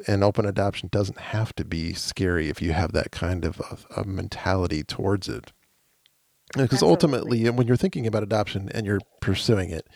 And 0.09 0.24
open 0.24 0.45
adoption 0.45 0.89
doesn't 0.91 1.18
have 1.18 1.55
to 1.55 1.64
be 1.64 1.93
scary 1.93 2.49
if 2.49 2.61
you 2.61 2.72
have 2.72 2.93
that 2.93 3.12
kind 3.12 3.45
of 3.45 3.61
a, 3.61 4.01
a 4.01 4.05
mentality 4.05 4.83
towards 4.83 5.29
it. 5.29 5.53
Because 6.57 6.83
ultimately, 6.83 7.49
when 7.51 7.66
you're 7.66 7.76
thinking 7.76 8.07
about 8.07 8.22
adoption 8.22 8.70
and 8.74 8.87
you're 8.87 9.01
pursuing 9.20 9.70
it, 9.70 9.87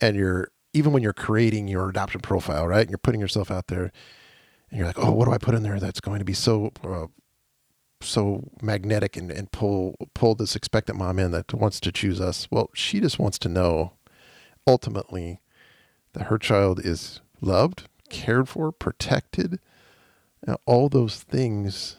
and 0.00 0.14
you're 0.16 0.48
even 0.74 0.92
when 0.92 1.02
you're 1.02 1.14
creating 1.14 1.68
your 1.68 1.88
adoption 1.88 2.20
profile, 2.20 2.66
right? 2.66 2.82
And 2.82 2.90
you're 2.90 2.98
putting 2.98 3.20
yourself 3.20 3.50
out 3.50 3.68
there, 3.68 3.90
and 4.70 4.78
you're 4.78 4.86
like, 4.86 4.98
oh, 4.98 5.12
what 5.12 5.24
do 5.24 5.32
I 5.32 5.38
put 5.38 5.54
in 5.54 5.62
there 5.62 5.80
that's 5.80 6.00
going 6.00 6.18
to 6.18 6.24
be 6.24 6.34
so 6.34 6.72
uh, 6.84 7.06
so 8.02 8.50
magnetic 8.60 9.16
and, 9.16 9.30
and 9.30 9.50
pull 9.52 9.94
pull 10.14 10.34
this 10.34 10.56
expectant 10.56 10.98
mom 10.98 11.18
in 11.18 11.30
that 11.30 11.52
wants 11.54 11.80
to 11.80 11.92
choose 11.92 12.20
us. 12.20 12.48
Well, 12.50 12.70
she 12.74 13.00
just 13.00 13.18
wants 13.18 13.38
to 13.40 13.48
know 13.48 13.92
ultimately 14.66 15.40
that 16.16 16.24
her 16.28 16.38
child 16.38 16.80
is 16.84 17.20
loved, 17.42 17.88
cared 18.08 18.48
for, 18.48 18.72
protected, 18.72 19.60
uh, 20.48 20.56
all 20.64 20.88
those 20.88 21.20
things 21.22 21.96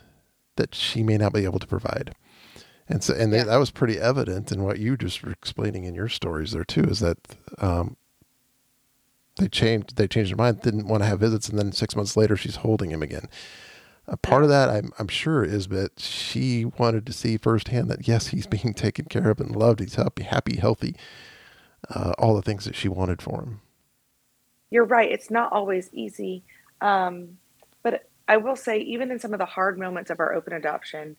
that 0.55 0.73
she 0.73 1.03
may 1.03 1.17
not 1.17 1.33
be 1.33 1.45
able 1.45 1.59
to 1.59 1.67
provide. 1.67 2.15
And 2.89 3.03
so, 3.03 3.13
and 3.13 3.31
Yeah. 3.31 3.43
that 3.43 3.57
was 3.57 3.69
pretty 3.69 3.99
evident 3.99 4.51
in 4.51 4.63
what 4.63 4.79
you 4.79 4.97
just 4.97 5.21
were 5.23 5.31
explaining 5.31 5.83
in 5.83 5.93
your 5.93 6.09
stories 6.09 6.51
there 6.51 6.63
too. 6.63 6.83
Is 6.83 6.99
that 7.01 7.17
um, 7.59 7.95
they 9.35 9.47
changed, 9.47 9.97
they 9.97 10.07
changed 10.07 10.31
their 10.31 10.37
mind, 10.37 10.61
didn't 10.61 10.87
want 10.87 11.03
to 11.03 11.07
have 11.07 11.19
visits, 11.19 11.47
and 11.47 11.59
then 11.59 11.71
six 11.71 11.95
months 11.95 12.17
later, 12.17 12.35
she's 12.35 12.55
holding 12.57 12.89
him 12.89 13.03
again. 13.03 13.27
A 14.07 14.17
part 14.17 14.43
of 14.43 14.49
that, 14.49 14.69
I'm, 14.69 14.93
I'm 14.97 15.09
sure, 15.09 15.43
is 15.43 15.67
that 15.67 15.99
she 15.99 16.65
wanted 16.65 17.05
to 17.05 17.13
see 17.13 17.37
firsthand 17.37 17.89
that 17.89 18.07
yes, 18.07 18.27
he's 18.27 18.47
being 18.57 18.73
taken 18.73 19.05
care 19.05 19.29
of 19.29 19.39
and 19.39 19.55
loved. 19.55 19.79
He's 19.81 19.95
happy, 19.95 20.23
happy, 20.23 20.55
healthy. 20.55 20.95
Uh, 21.93 22.13
all 22.17 22.35
the 22.35 22.41
things 22.41 22.65
that 22.65 22.75
she 22.75 22.87
wanted 22.89 23.21
for 23.21 23.41
him. 23.43 23.61
You're 24.69 24.85
right. 24.85 25.11
It's 25.11 25.31
not 25.31 25.51
always 25.51 25.89
easy. 25.93 26.43
Um, 26.81 27.37
but 27.83 28.09
I 28.27 28.37
will 28.37 28.55
say, 28.55 28.79
even 28.79 29.11
in 29.11 29.19
some 29.19 29.33
of 29.33 29.39
the 29.39 29.45
hard 29.45 29.79
moments 29.79 30.09
of 30.09 30.19
our 30.19 30.33
open 30.33 30.53
adoption, 30.53 31.15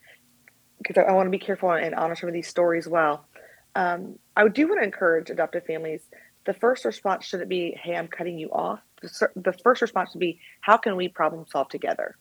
because 0.78 0.98
I, 0.98 1.02
I 1.02 1.12
want 1.12 1.26
to 1.26 1.30
be 1.30 1.38
careful 1.38 1.70
and 1.72 1.94
honest 1.94 2.22
with 2.22 2.34
these 2.34 2.48
stories 2.48 2.86
well, 2.86 3.26
um, 3.74 4.18
I 4.36 4.46
do 4.48 4.68
want 4.68 4.80
to 4.80 4.84
encourage 4.84 5.30
adoptive 5.30 5.64
families. 5.64 6.02
The 6.44 6.54
first 6.54 6.84
response 6.84 7.26
shouldn't 7.26 7.48
be, 7.48 7.78
hey, 7.82 7.96
I'm 7.96 8.08
cutting 8.08 8.38
you 8.38 8.48
off. 8.50 8.80
The, 9.02 9.28
the 9.36 9.52
first 9.52 9.82
response 9.82 10.12
should 10.12 10.20
be, 10.20 10.40
how 10.60 10.76
can 10.76 10.96
we 10.96 11.08
problem 11.08 11.46
solve 11.46 11.68
together? 11.68 12.16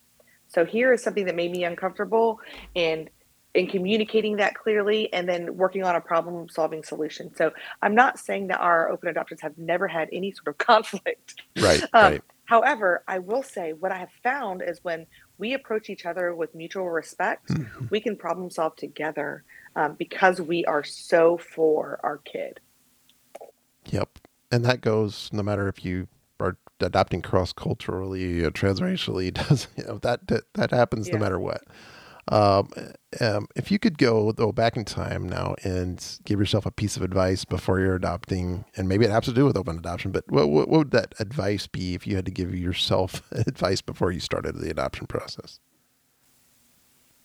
So 0.50 0.66
here 0.66 0.94
is 0.94 1.04
something 1.04 1.26
that 1.26 1.36
made 1.36 1.52
me 1.52 1.66
uncomfortable, 1.66 2.40
and 2.76 3.10
in 3.58 3.68
communicating 3.68 4.38
that 4.38 4.55
clearly 4.55 5.12
and 5.14 5.28
then 5.30 5.58
working 5.58 5.84
on 5.84 5.95
a 5.95 6.01
problem 6.01 6.49
solving 6.49 6.84
solution. 6.84 7.36
So 7.36 7.51
I'm 7.82 7.95
not 7.95 8.20
saying 8.20 8.47
that 8.49 8.60
our 8.62 8.89
open 8.91 9.10
adoptions 9.10 9.41
have 9.41 9.58
never 9.58 9.88
had 9.89 10.10
any 10.14 10.32
sort 10.32 10.49
of 10.49 10.60
conflict. 10.66 11.36
Right, 11.58 11.84
Um, 11.93 12.14
right. 12.14 12.24
However, 12.45 13.03
I 13.10 13.20
will 13.20 13.43
say 13.43 13.74
what 13.74 13.91
I 13.91 13.97
have 13.97 14.12
found 14.24 14.64
is 14.66 14.80
when 14.84 15.08
we 15.38 15.53
approach 15.55 15.89
each 15.89 16.05
other 16.05 16.36
with 16.36 16.55
mutual 16.55 16.89
respect, 16.89 17.49
Mhm. 17.49 17.91
we 17.91 17.99
can 18.01 18.16
problem 18.16 18.49
solve 18.51 18.76
together 18.78 19.43
um, 19.76 19.95
because 19.95 20.41
we 20.41 20.66
are 20.66 20.84
so 20.84 21.38
for 21.38 21.99
our 22.03 22.20
kid. 22.20 22.62
Yep. 23.88 24.20
And 24.51 24.66
that 24.66 24.82
goes 24.82 25.30
no 25.34 25.43
matter 25.43 25.68
if 25.68 25.84
you 25.86 26.08
are 26.39 26.58
adopting 26.80 27.22
cross 27.22 27.53
culturally 27.53 28.43
or 28.43 28.51
transracially, 28.51 29.34
does 29.49 29.68
you 29.78 29.84
know 29.86 29.97
that 29.99 30.28
that, 30.28 30.43
that 30.53 30.72
happens 30.72 31.12
no 31.12 31.20
matter 31.20 31.39
what. 31.39 31.64
Um, 32.30 32.70
um, 33.22 33.48
if 33.56 33.72
you 33.72 33.80
could 33.80 33.98
go 33.98 34.32
though 34.32 34.52
back 34.52 34.76
in 34.76 34.84
time 34.84 35.30
now 35.30 35.56
and 35.64 36.04
give 36.26 36.40
yourself 36.40 36.66
a 36.66 36.72
piece 36.72 36.98
of 36.98 37.04
advice 37.04 37.46
before 37.46 37.80
you're 37.80 37.96
adopting, 37.96 38.66
and 38.76 38.90
maybe 38.90 39.06
it 39.06 39.12
has 39.12 39.26
to 39.26 39.34
do 39.34 39.46
with 39.46 39.56
open 39.56 39.78
adoption, 39.78 40.12
but 40.12 40.26
what, 40.28 40.50
what, 40.50 40.68
what 40.68 40.78
would 40.80 40.92
that 40.92 41.14
advice 41.20 41.68
be 41.68 41.94
if 41.94 42.06
you 42.06 42.16
had 42.16 42.26
to 42.26 42.32
give 42.32 42.54
yourself 42.54 43.24
advice 43.32 43.82
before 43.82 44.12
you 44.12 44.20
started 44.20 44.56
the 44.56 44.70
adoption 44.70 45.08
process? 45.08 45.60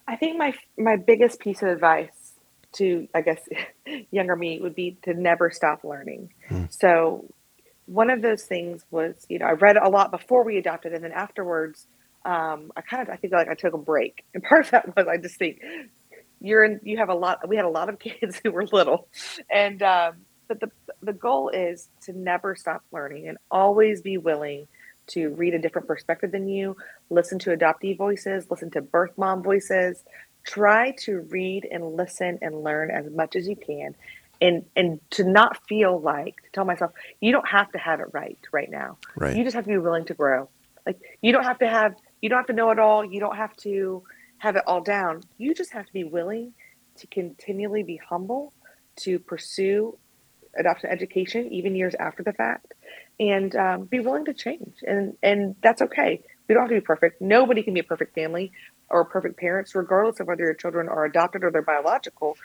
I 0.07 0.17
think 0.17 0.37
my 0.37 0.55
my 0.79 0.97
biggest 0.97 1.41
piece 1.41 1.63
of 1.63 1.69
advice 1.69 2.35
to 2.75 3.09
I 3.15 3.23
guess 3.23 3.49
younger 4.11 4.37
me 4.37 4.61
would 4.61 4.75
be 4.75 4.99
to 5.03 5.15
never 5.15 5.51
stop 5.51 5.85
learning. 5.85 6.33
Hmm. 6.49 6.65
So 6.71 7.27
one 7.87 8.11
of 8.11 8.23
those 8.23 8.45
things 8.45 8.85
was, 8.91 9.27
you 9.29 9.39
know, 9.39 9.47
I 9.47 9.53
read 9.53 9.77
a 9.77 9.89
lot 9.89 10.11
before 10.11 10.45
we 10.45 10.57
adopted, 10.59 10.93
and 10.93 11.03
then 11.03 11.13
afterwards, 11.13 11.87
um, 12.25 12.73
I 12.77 12.81
kind 12.83 13.03
of 13.03 13.13
I 13.13 13.17
think 13.17 13.33
like 13.33 13.49
I 13.49 13.55
took 13.55 13.75
a 13.75 13.79
break, 13.79 14.25
and 14.35 14.43
part 14.43 14.67
of 14.67 14.71
that 14.73 14.97
was 14.97 15.07
I 15.07 15.17
just 15.17 15.37
think 15.37 15.61
you're 16.41 16.65
in, 16.65 16.81
you 16.83 16.99
have 16.99 17.09
a 17.09 17.15
lot. 17.15 17.49
We 17.49 17.57
had 17.57 17.65
a 17.65 17.71
lot 17.71 17.89
of 17.89 17.99
kids 17.99 18.41
who 18.43 18.53
were 18.53 18.67
little, 18.67 19.09
and 19.51 19.83
um, 19.83 20.17
but 20.49 20.61
the 20.61 20.71
the 21.03 21.13
goal 21.13 21.49
is 21.49 21.89
to 22.03 22.13
never 22.13 22.55
stop 22.55 22.83
learning 22.93 23.29
and 23.29 23.39
always 23.51 24.03
be 24.03 24.19
willing 24.19 24.69
to 25.09 25.31
read 25.31 25.55
a 25.55 25.59
different 25.59 25.89
perspective 25.89 26.31
than 26.31 26.49
you, 26.49 26.77
listen 27.11 27.39
to 27.41 27.51
adoptee 27.51 27.97
voices, 27.97 28.51
listen 28.51 28.71
to 28.71 28.81
birth 28.81 29.11
mom 29.17 29.43
voices, 29.43 30.05
try 30.45 30.93
to 30.93 31.21
read 31.31 31.67
and 31.71 31.85
listen 31.97 32.39
and 32.41 32.63
learn 32.63 32.91
as 32.91 33.11
much 33.11 33.37
as 33.37 33.49
you 33.49 33.57
can. 33.57 33.95
And 34.41 34.65
and 34.75 35.01
to 35.11 35.25
not 35.25 35.67
feel 35.69 36.01
like 36.01 36.37
to 36.43 36.51
tell 36.53 36.65
myself 36.65 36.93
you 37.21 37.31
don't 37.31 37.47
have 37.49 37.71
to 37.73 37.79
have 37.79 38.01
it 38.01 38.09
right 38.13 38.39
right 38.51 38.71
now. 38.71 38.99
Right. 39.17 39.37
you 39.37 39.45
just 39.45 39.55
have 39.55 39.65
to 39.65 39.71
be 39.71 39.79
willing 39.79 40.05
to 40.07 40.15
grow. 40.15 40.49
Like 40.85 41.01
you 41.21 41.33
don't 41.33 41.45
have 41.45 41.61
to 41.61 41.69
have 41.69 41.95
you 42.23 42.29
don't 42.29 42.39
have 42.39 42.47
to 42.47 42.55
know 42.55 42.71
it 42.71 42.79
all. 42.79 43.05
You 43.05 43.21
don't 43.21 43.37
have 43.37 43.55
to 43.59 44.05
have 44.39 44.57
it 44.57 44.63
all 44.67 44.81
down. 44.81 45.23
You 45.37 45.55
just 45.55 45.73
have 45.73 45.87
to 45.87 45.93
be 45.93 46.05
willing 46.05 46.55
to 46.97 47.07
continually 47.09 47.83
be 47.83 47.97
humble 47.97 48.55
to 48.97 49.19
pursue 49.19 49.99
adoption 50.57 50.91
education 50.91 51.53
even 51.53 51.75
years 51.75 51.95
after 51.99 52.23
the 52.23 52.33
fact 52.33 52.75
and 53.19 53.57
um, 53.57 53.85
be 53.85 54.01
willing 54.01 54.25
to 54.27 54.35
change. 54.35 54.77
And 54.83 55.17
and 55.23 55.57
that's 55.63 55.83
okay. 55.83 56.23
We 56.49 56.55
don't 56.55 56.63
have 56.63 56.71
to 56.71 56.77
be 56.77 56.81
perfect. 56.81 57.21
Nobody 57.21 57.63
can 57.63 57.75
be 57.75 57.81
a 57.81 57.85
perfect 57.85 58.15
family 58.15 58.53
or 58.89 59.05
perfect 59.05 59.39
parents 59.39 59.75
regardless 59.75 60.21
of 60.21 60.27
whether 60.27 60.45
your 60.45 60.55
children 60.55 60.89
are 60.89 61.05
adopted 61.05 61.45
or 61.45 61.51
they're 61.51 61.63
biological. 61.63 62.37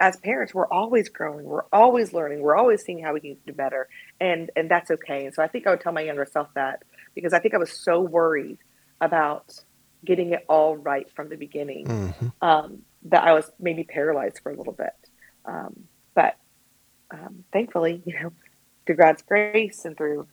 As 0.00 0.16
parents 0.16 0.54
we're 0.54 0.66
always 0.68 1.10
growing. 1.10 1.44
We're 1.44 1.66
always 1.72 2.12
learning. 2.14 2.40
We're 2.40 2.56
always 2.56 2.82
seeing 2.82 3.02
how 3.04 3.12
we 3.12 3.20
can 3.20 3.36
do 3.46 3.52
better. 3.52 3.86
And 4.20 4.50
and 4.56 4.68
that's 4.70 4.90
okay. 4.90 5.26
And 5.26 5.34
so 5.34 5.42
i 5.42 5.46
think 5.46 5.66
i 5.66 5.70
would 5.70 5.80
tell 5.80 5.92
my 5.92 6.00
younger 6.00 6.26
self 6.26 6.48
that 6.54 6.82
because 7.14 7.32
i 7.34 7.38
think 7.38 7.54
i 7.54 7.58
was 7.58 7.70
so 7.70 8.00
worried 8.00 8.58
about 9.00 9.52
getting 10.04 10.32
it 10.32 10.44
all 10.48 10.76
right 10.76 11.10
from 11.14 11.28
the 11.28 11.36
beginning 11.36 11.86
hmm 11.86 12.28
um, 12.42 12.78
that 13.04 13.24
I 13.24 13.32
was 13.32 13.50
maybe 13.58 13.84
paralyzed 13.84 14.40
for 14.42 14.52
a 14.52 14.56
little 14.56 14.72
bit. 14.72 14.92
Um, 15.44 15.84
but 16.14 16.36
um, 17.10 17.44
thankfully, 17.52 18.02
you 18.04 18.14
know, 18.14 18.32
through 18.86 18.96
God's 18.96 19.22
grace 19.22 19.84
and 19.84 19.96
through 19.96 20.26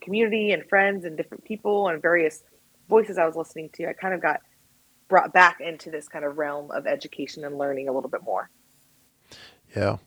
community 0.00 0.52
and 0.52 0.68
friends 0.68 1.04
and 1.04 1.16
different 1.16 1.44
people 1.44 1.88
and 1.88 2.00
various 2.00 2.42
voices 2.88 3.18
I 3.18 3.26
was 3.26 3.36
listening 3.36 3.70
to, 3.74 3.88
I 3.88 3.92
kind 3.92 4.14
of 4.14 4.20
got 4.20 4.40
brought 5.08 5.32
back 5.32 5.60
into 5.60 5.90
this 5.90 6.08
kind 6.08 6.24
of 6.24 6.38
realm 6.38 6.70
of 6.70 6.86
education 6.86 7.44
and 7.44 7.58
learning 7.58 7.88
a 7.88 7.92
little 7.92 8.10
bit 8.10 8.22
more. 8.22 8.50
Yeah. 9.74 9.98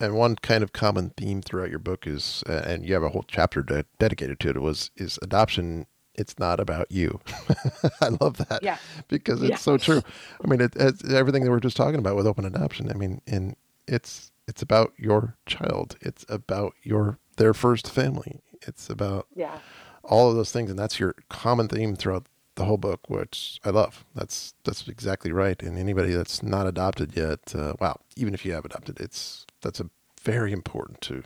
And 0.00 0.14
one 0.14 0.36
kind 0.36 0.62
of 0.62 0.72
common 0.72 1.10
theme 1.16 1.40
throughout 1.40 1.70
your 1.70 1.78
book 1.78 2.06
is, 2.06 2.42
uh, 2.48 2.62
and 2.64 2.84
you 2.84 2.94
have 2.94 3.02
a 3.02 3.10
whole 3.10 3.24
chapter 3.26 3.62
de- 3.62 3.84
dedicated 3.98 4.40
to 4.40 4.50
it, 4.50 4.60
was 4.60 4.90
is 4.96 5.18
adoption. 5.22 5.86
It's 6.14 6.38
not 6.38 6.60
about 6.60 6.90
you. 6.92 7.20
I 8.00 8.08
love 8.20 8.36
that 8.48 8.60
Yeah. 8.62 8.78
because 9.08 9.42
it's 9.42 9.50
Yeah. 9.50 9.56
so 9.56 9.76
true. 9.76 10.02
I 10.42 10.46
mean, 10.46 10.60
it, 10.60 10.74
it's 10.76 11.04
everything 11.12 11.44
that 11.44 11.50
we're 11.50 11.60
just 11.60 11.76
talking 11.76 11.98
about 11.98 12.16
with 12.16 12.26
open 12.26 12.44
adoption. 12.44 12.90
I 12.90 12.94
mean, 12.94 13.20
and 13.26 13.56
it's 13.86 14.30
it's 14.46 14.62
about 14.62 14.92
your 14.98 15.36
child. 15.46 15.96
It's 16.00 16.24
about 16.28 16.74
your 16.82 17.18
their 17.36 17.54
first 17.54 17.90
family. 17.90 18.40
It's 18.62 18.88
about 18.90 19.26
Yeah. 19.34 19.58
all 20.04 20.30
of 20.30 20.36
those 20.36 20.52
things, 20.52 20.70
and 20.70 20.78
that's 20.78 21.00
your 21.00 21.14
common 21.28 21.68
theme 21.68 21.96
throughout 21.96 22.26
the 22.56 22.64
whole 22.66 22.76
book, 22.76 23.10
which 23.10 23.58
I 23.64 23.70
love. 23.70 24.04
That's 24.14 24.54
that's 24.64 24.86
exactly 24.86 25.32
right. 25.32 25.60
And 25.62 25.76
anybody 25.78 26.12
that's 26.14 26.42
not 26.42 26.66
adopted 26.68 27.16
yet, 27.16 27.54
uh, 27.54 27.72
wow, 27.80 28.00
even 28.16 28.34
if 28.34 28.44
you 28.44 28.52
have 28.52 28.64
adopted, 28.64 29.00
it's 29.00 29.46
that's 29.62 29.80
a 29.80 29.90
very 30.22 30.52
important 30.52 31.00
to 31.02 31.24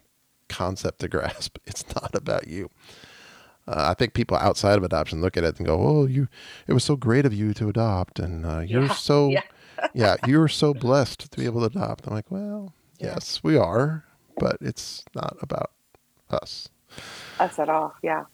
concept 0.48 1.00
to 1.00 1.08
grasp. 1.14 1.58
It's 1.66 1.84
not 1.94 2.14
about 2.14 2.48
you. 2.48 2.70
Uh, 3.68 3.88
I 3.90 3.94
think 3.94 4.14
people 4.14 4.36
outside 4.38 4.78
of 4.78 4.82
adoption 4.84 5.20
look 5.20 5.36
at 5.36 5.44
it 5.44 5.58
and 5.58 5.66
go, 5.66 5.78
"Oh, 5.80 6.06
you, 6.06 6.28
it 6.66 6.72
was 6.72 6.84
so 6.84 6.96
great 6.96 7.26
of 7.26 7.34
you 7.34 7.52
to 7.54 7.68
adopt, 7.68 8.18
and 8.18 8.46
uh, 8.46 8.60
you're 8.66 8.82
Yeah, 8.82 8.88
so, 8.88 9.28
yeah. 9.32 9.42
yeah, 9.94 10.16
you're 10.26 10.48
so 10.48 10.72
blessed 10.72 11.30
to 11.30 11.38
be 11.38 11.44
able 11.44 11.60
to 11.60 11.66
adopt." 11.78 12.06
I'm 12.06 12.14
like, 12.14 12.30
"Well, 12.30 12.74
Yeah. 12.98 13.08
yes, 13.14 13.42
we 13.44 13.56
are, 13.56 14.04
but 14.38 14.56
it's 14.60 15.04
not 15.14 15.36
about 15.42 15.70
us." 16.30 16.70
us 17.38 17.58
at 17.58 17.68
all. 17.68 17.94
Yeah. 18.02 18.24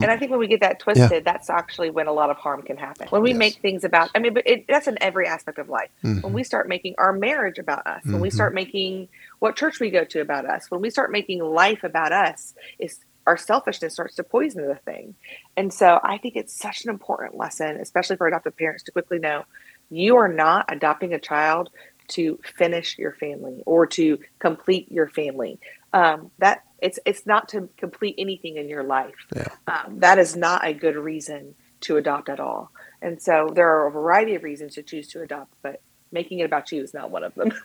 And 0.00 0.10
I 0.10 0.16
think 0.16 0.30
when 0.30 0.40
we 0.40 0.48
get 0.48 0.60
that 0.60 0.80
twisted, 0.80 1.24
that's 1.24 1.48
actually 1.50 1.90
when 1.90 2.06
a 2.08 2.12
lot 2.12 2.30
of 2.30 2.36
harm 2.36 2.62
can 2.62 2.76
happen. 2.76 3.06
When 3.10 3.22
we 3.22 3.30
Yes. 3.30 3.38
make 3.38 3.54
things 3.60 3.84
about, 3.84 4.10
I 4.16 4.18
mean, 4.18 4.34
but 4.34 4.42
it, 4.46 4.64
that's 4.66 4.88
in 4.88 4.96
every 5.00 5.26
aspect 5.28 5.58
of 5.58 5.68
life. 5.68 5.90
Mhm. 6.02 6.22
When 6.24 6.32
we 6.32 6.42
start 6.42 6.68
making 6.68 6.94
our 6.98 7.12
marriage 7.12 7.58
about 7.58 7.86
us, 7.86 8.02
when 8.06 8.20
we 8.20 8.28
Mhm. 8.28 8.32
start 8.32 8.54
making 8.54 9.08
what 9.38 9.54
church 9.54 9.78
we 9.78 9.90
go 9.90 10.02
to 10.04 10.20
about 10.20 10.44
us, 10.44 10.70
when 10.70 10.80
we 10.80 10.90
start 10.90 11.12
making 11.12 11.38
life 11.40 11.84
about 11.84 12.10
us, 12.10 12.54
is 12.80 12.98
our 13.26 13.36
selfishness 13.36 13.94
starts 13.94 14.16
to 14.16 14.24
poison 14.24 14.66
the 14.66 14.74
thing. 14.74 15.14
And 15.56 15.72
so 15.72 16.00
I 16.02 16.18
think 16.18 16.36
it's 16.36 16.52
such 16.52 16.84
an 16.84 16.90
important 16.90 17.36
lesson, 17.36 17.76
especially 17.76 18.16
for 18.16 18.26
adoptive 18.26 18.56
parents, 18.56 18.82
to 18.84 18.92
quickly 18.92 19.18
know 19.18 19.44
you 19.90 20.16
are 20.16 20.28
not 20.28 20.66
adopting 20.68 21.12
a 21.12 21.18
child 21.18 21.70
to 22.08 22.38
finish 22.56 22.98
your 22.98 23.12
family 23.12 23.62
or 23.64 23.86
to 23.86 24.18
complete 24.38 24.90
your 24.90 25.08
family. 25.08 25.58
Um, 25.92 26.30
that 26.38 26.64
it's 26.80 26.98
it's 27.04 27.26
not 27.26 27.48
to 27.50 27.68
complete 27.76 28.16
anything 28.18 28.56
in 28.56 28.68
your 28.68 28.82
life. 28.82 29.14
Yeah. 29.34 29.48
Um, 29.66 30.00
that 30.00 30.18
is 30.18 30.34
not 30.34 30.66
a 30.66 30.72
good 30.72 30.96
reason 30.96 31.54
to 31.82 31.96
adopt 31.96 32.28
at 32.28 32.40
all. 32.40 32.72
And 33.00 33.20
so 33.20 33.50
there 33.54 33.68
are 33.68 33.88
a 33.88 33.90
variety 33.90 34.34
of 34.34 34.42
reasons 34.42 34.74
to 34.74 34.82
choose 34.82 35.08
to 35.08 35.22
adopt, 35.22 35.52
but 35.62 35.82
making 36.10 36.38
it 36.40 36.44
about 36.44 36.72
you 36.72 36.82
is 36.82 36.94
not 36.94 37.10
one 37.10 37.24
of 37.24 37.34
them. 37.34 37.52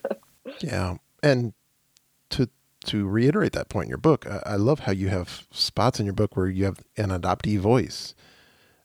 Yeah, 0.62 0.96
and 1.22 1.54
to 2.30 2.50
to 2.88 3.08
reiterate 3.08 3.54
that 3.54 3.70
point 3.70 3.86
in 3.86 3.90
your 3.90 3.98
book, 3.98 4.26
I, 4.28 4.42
I 4.46 4.56
love 4.56 4.82
how 4.82 4.92
you 4.92 5.10
have 5.10 5.48
spots 5.52 6.00
in 6.00 6.06
your 6.06 6.14
book 6.14 6.36
where 6.36 6.48
you 6.48 6.66
have 6.66 6.80
an 6.98 7.10
adoptee 7.10 7.60
voice, 7.60 8.16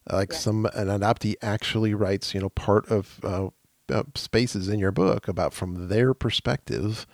like 0.09 0.31
Yeah. 0.33 0.37
some 0.39 0.65
an 0.67 0.87
adoptee 0.87 1.35
actually 1.41 1.93
writes, 1.93 2.33
you 2.33 2.41
know, 2.41 2.49
part 2.49 2.89
of 2.89 3.19
uh, 3.23 3.47
uh, 3.89 4.03
spaces 4.15 4.69
in 4.69 4.79
your 4.79 4.91
book 4.91 5.27
about 5.27 5.53
from 5.53 5.87
their 5.89 6.13
perspective 6.13 7.05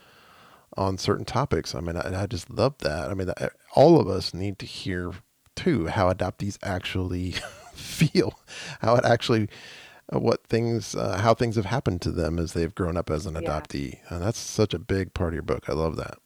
on 0.78 0.98
certain 0.98 1.26
topics. 1.26 1.74
I 1.74 1.80
mean, 1.82 1.96
I, 1.98 2.24
I 2.24 2.26
just 2.28 2.50
love 2.50 2.78
that. 2.80 3.10
I 3.10 3.14
mean, 3.14 3.30
I, 3.38 3.50
all 3.76 4.00
of 4.00 4.08
us 4.08 4.34
need 4.34 4.60
to 4.60 4.66
hear 4.66 5.12
too 5.56 5.88
how 5.88 6.12
adoptees 6.12 6.58
actually 6.64 7.32
feel, 7.74 8.40
how 8.82 8.96
it 8.96 9.04
actually, 9.06 9.50
uh, 10.14 10.20
what 10.20 10.46
things, 10.48 10.96
uh, 10.96 11.18
how 11.18 11.34
things 11.34 11.56
have 11.56 11.66
happened 11.66 12.02
to 12.04 12.12
them 12.12 12.40
as 12.40 12.54
they've 12.54 12.74
grown 12.76 12.98
up 12.98 13.10
as 13.10 13.26
an 13.26 13.36
Yeah. 13.36 13.42
adoptee. 13.42 14.00
And 14.10 14.22
that's 14.22 14.40
such 14.40 14.74
a 14.74 14.80
big 14.80 15.14
part 15.14 15.30
of 15.30 15.36
your 15.36 15.44
book. 15.44 15.70
I 15.70 15.74
love 15.74 15.96
that. 15.98 16.18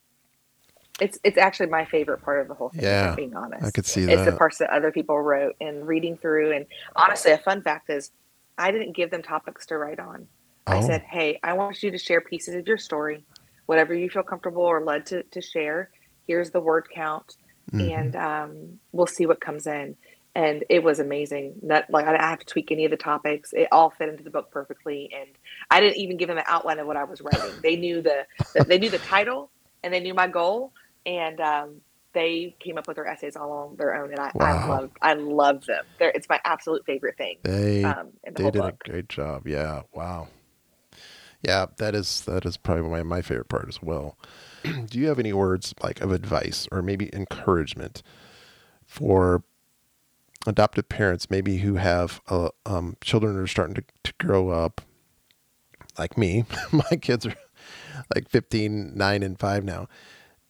It's 1.01 1.17
it's 1.23 1.37
actually 1.37 1.67
my 1.67 1.85
favorite 1.85 2.21
part 2.21 2.41
of 2.41 2.47
the 2.47 2.53
whole 2.53 2.69
thing. 2.69 2.83
Yeah, 2.83 3.15
being 3.15 3.35
honest, 3.35 3.65
I 3.65 3.71
could 3.71 3.85
see 3.85 4.03
it's 4.03 4.25
the 4.25 4.31
parts 4.31 4.59
that 4.59 4.69
other 4.69 4.91
people 4.91 5.19
wrote 5.19 5.55
and 5.59 5.87
reading 5.87 6.17
through. 6.17 6.51
And 6.55 6.67
honestly, 6.95 7.31
a 7.31 7.37
fun 7.37 7.63
fact 7.63 7.89
is, 7.89 8.11
I 8.57 8.71
didn't 8.71 8.93
give 8.95 9.09
them 9.09 9.23
topics 9.23 9.65
to 9.67 9.77
write 9.77 9.99
on. 9.99 10.27
I 10.67 10.77
Oh, 10.77 10.81
said, 10.87 11.01
"Hey, 11.01 11.39
I 11.41 11.53
want 11.53 11.81
you 11.81 11.89
to 11.91 11.97
share 11.97 12.21
pieces 12.21 12.53
of 12.55 12.67
your 12.67 12.77
story, 12.77 13.23
whatever 13.65 13.93
you 13.95 14.07
feel 14.09 14.23
comfortable 14.23 14.61
or 14.61 14.81
led 14.83 15.07
to 15.07 15.23
to 15.23 15.41
share. 15.41 15.89
Here's 16.27 16.51
the 16.51 16.61
word 16.61 16.87
count, 16.93 17.37
mhm. 17.71 17.91
and 17.91 18.15
um, 18.15 18.79
we'll 18.91 19.07
see 19.07 19.25
what 19.25 19.41
comes 19.41 19.65
in." 19.65 19.95
And 20.35 20.63
it 20.69 20.83
was 20.83 20.99
amazing. 20.99 21.55
Not 21.61 21.89
like 21.89 22.05
I 22.05 22.11
didn't 22.11 22.23
have 22.23 22.39
to 22.39 22.45
tweak 22.45 22.71
any 22.71 22.85
of 22.85 22.91
the 22.91 22.97
topics. 22.97 23.51
It 23.53 23.67
all 23.71 23.89
fit 23.91 24.09
into 24.09 24.23
the 24.23 24.31
book 24.31 24.51
perfectly, 24.51 25.11
and 25.15 25.29
I 25.71 25.79
didn't 25.79 25.97
even 25.97 26.17
give 26.17 26.27
them 26.27 26.37
an 26.37 26.43
outline 26.47 26.79
of 26.79 26.85
what 26.87 26.97
I 26.97 27.03
was 27.03 27.19
writing. 27.21 27.51
They 27.61 27.75
knew 27.77 28.01
the, 28.01 28.25
the 28.53 28.63
they 28.63 28.77
knew 28.79 28.89
the 28.91 28.99
title 28.99 29.49
and 29.83 29.93
they 29.93 29.99
knew 29.99 30.13
my 30.13 30.27
goal, 30.27 30.71
and 31.05 31.39
um, 31.41 31.81
they 32.13 32.55
came 32.59 32.77
up 32.77 32.87
with 32.87 32.95
their 32.95 33.07
essays 33.07 33.35
all 33.35 33.51
on 33.51 33.75
their 33.77 33.95
own. 33.95 34.11
And 34.11 34.19
I, 34.19 34.31
I 34.39 34.53
love 34.53 34.91
I 35.01 35.13
love 35.13 35.65
them. 35.65 35.85
They're, 35.99 36.11
it's 36.13 36.29
my 36.29 36.39
absolute 36.43 36.85
favorite 36.85 37.17
thing 37.17 37.37
They, 37.43 37.83
um, 37.83 38.11
the 38.25 38.31
they 38.31 38.51
did 38.51 38.55
book. 38.55 38.75
a 38.85 38.89
great 38.89 39.09
job. 39.09 39.47
Yeah. 39.47 39.83
Wow. 39.93 40.29
Yeah, 41.41 41.65
that 41.77 41.93
is 41.93 42.21
that 42.21 42.45
is 42.45 42.55
probably 42.57 42.89
my, 42.89 43.03
my 43.03 43.21
favorite 43.21 43.49
part 43.49 43.67
as 43.67 43.81
well. 43.81 44.17
Do 44.63 44.97
you 44.99 45.07
have 45.07 45.19
any 45.19 45.33
words 45.33 45.73
like 45.83 45.99
of 46.01 46.11
advice 46.11 46.67
or 46.71 46.81
maybe 46.81 47.09
encouragement 47.13 48.01
for 48.85 49.43
adoptive 50.47 50.87
parents, 50.89 51.29
maybe 51.29 51.57
who 51.57 51.75
have 51.75 52.21
uh, 52.29 52.49
um, 52.65 52.95
children 53.01 53.35
that 53.35 53.41
are 53.41 53.47
starting 53.47 53.75
to, 53.75 53.83
to 54.03 54.13
grow 54.19 54.49
up, 54.49 54.81
like 55.97 56.17
me? 56.17 56.45
my 56.71 56.97
kids 57.01 57.25
are 57.25 57.35
like 58.15 58.29
15, 58.29 58.95
9, 58.95 59.23
and 59.23 59.39
5 59.39 59.63
now, 59.63 59.87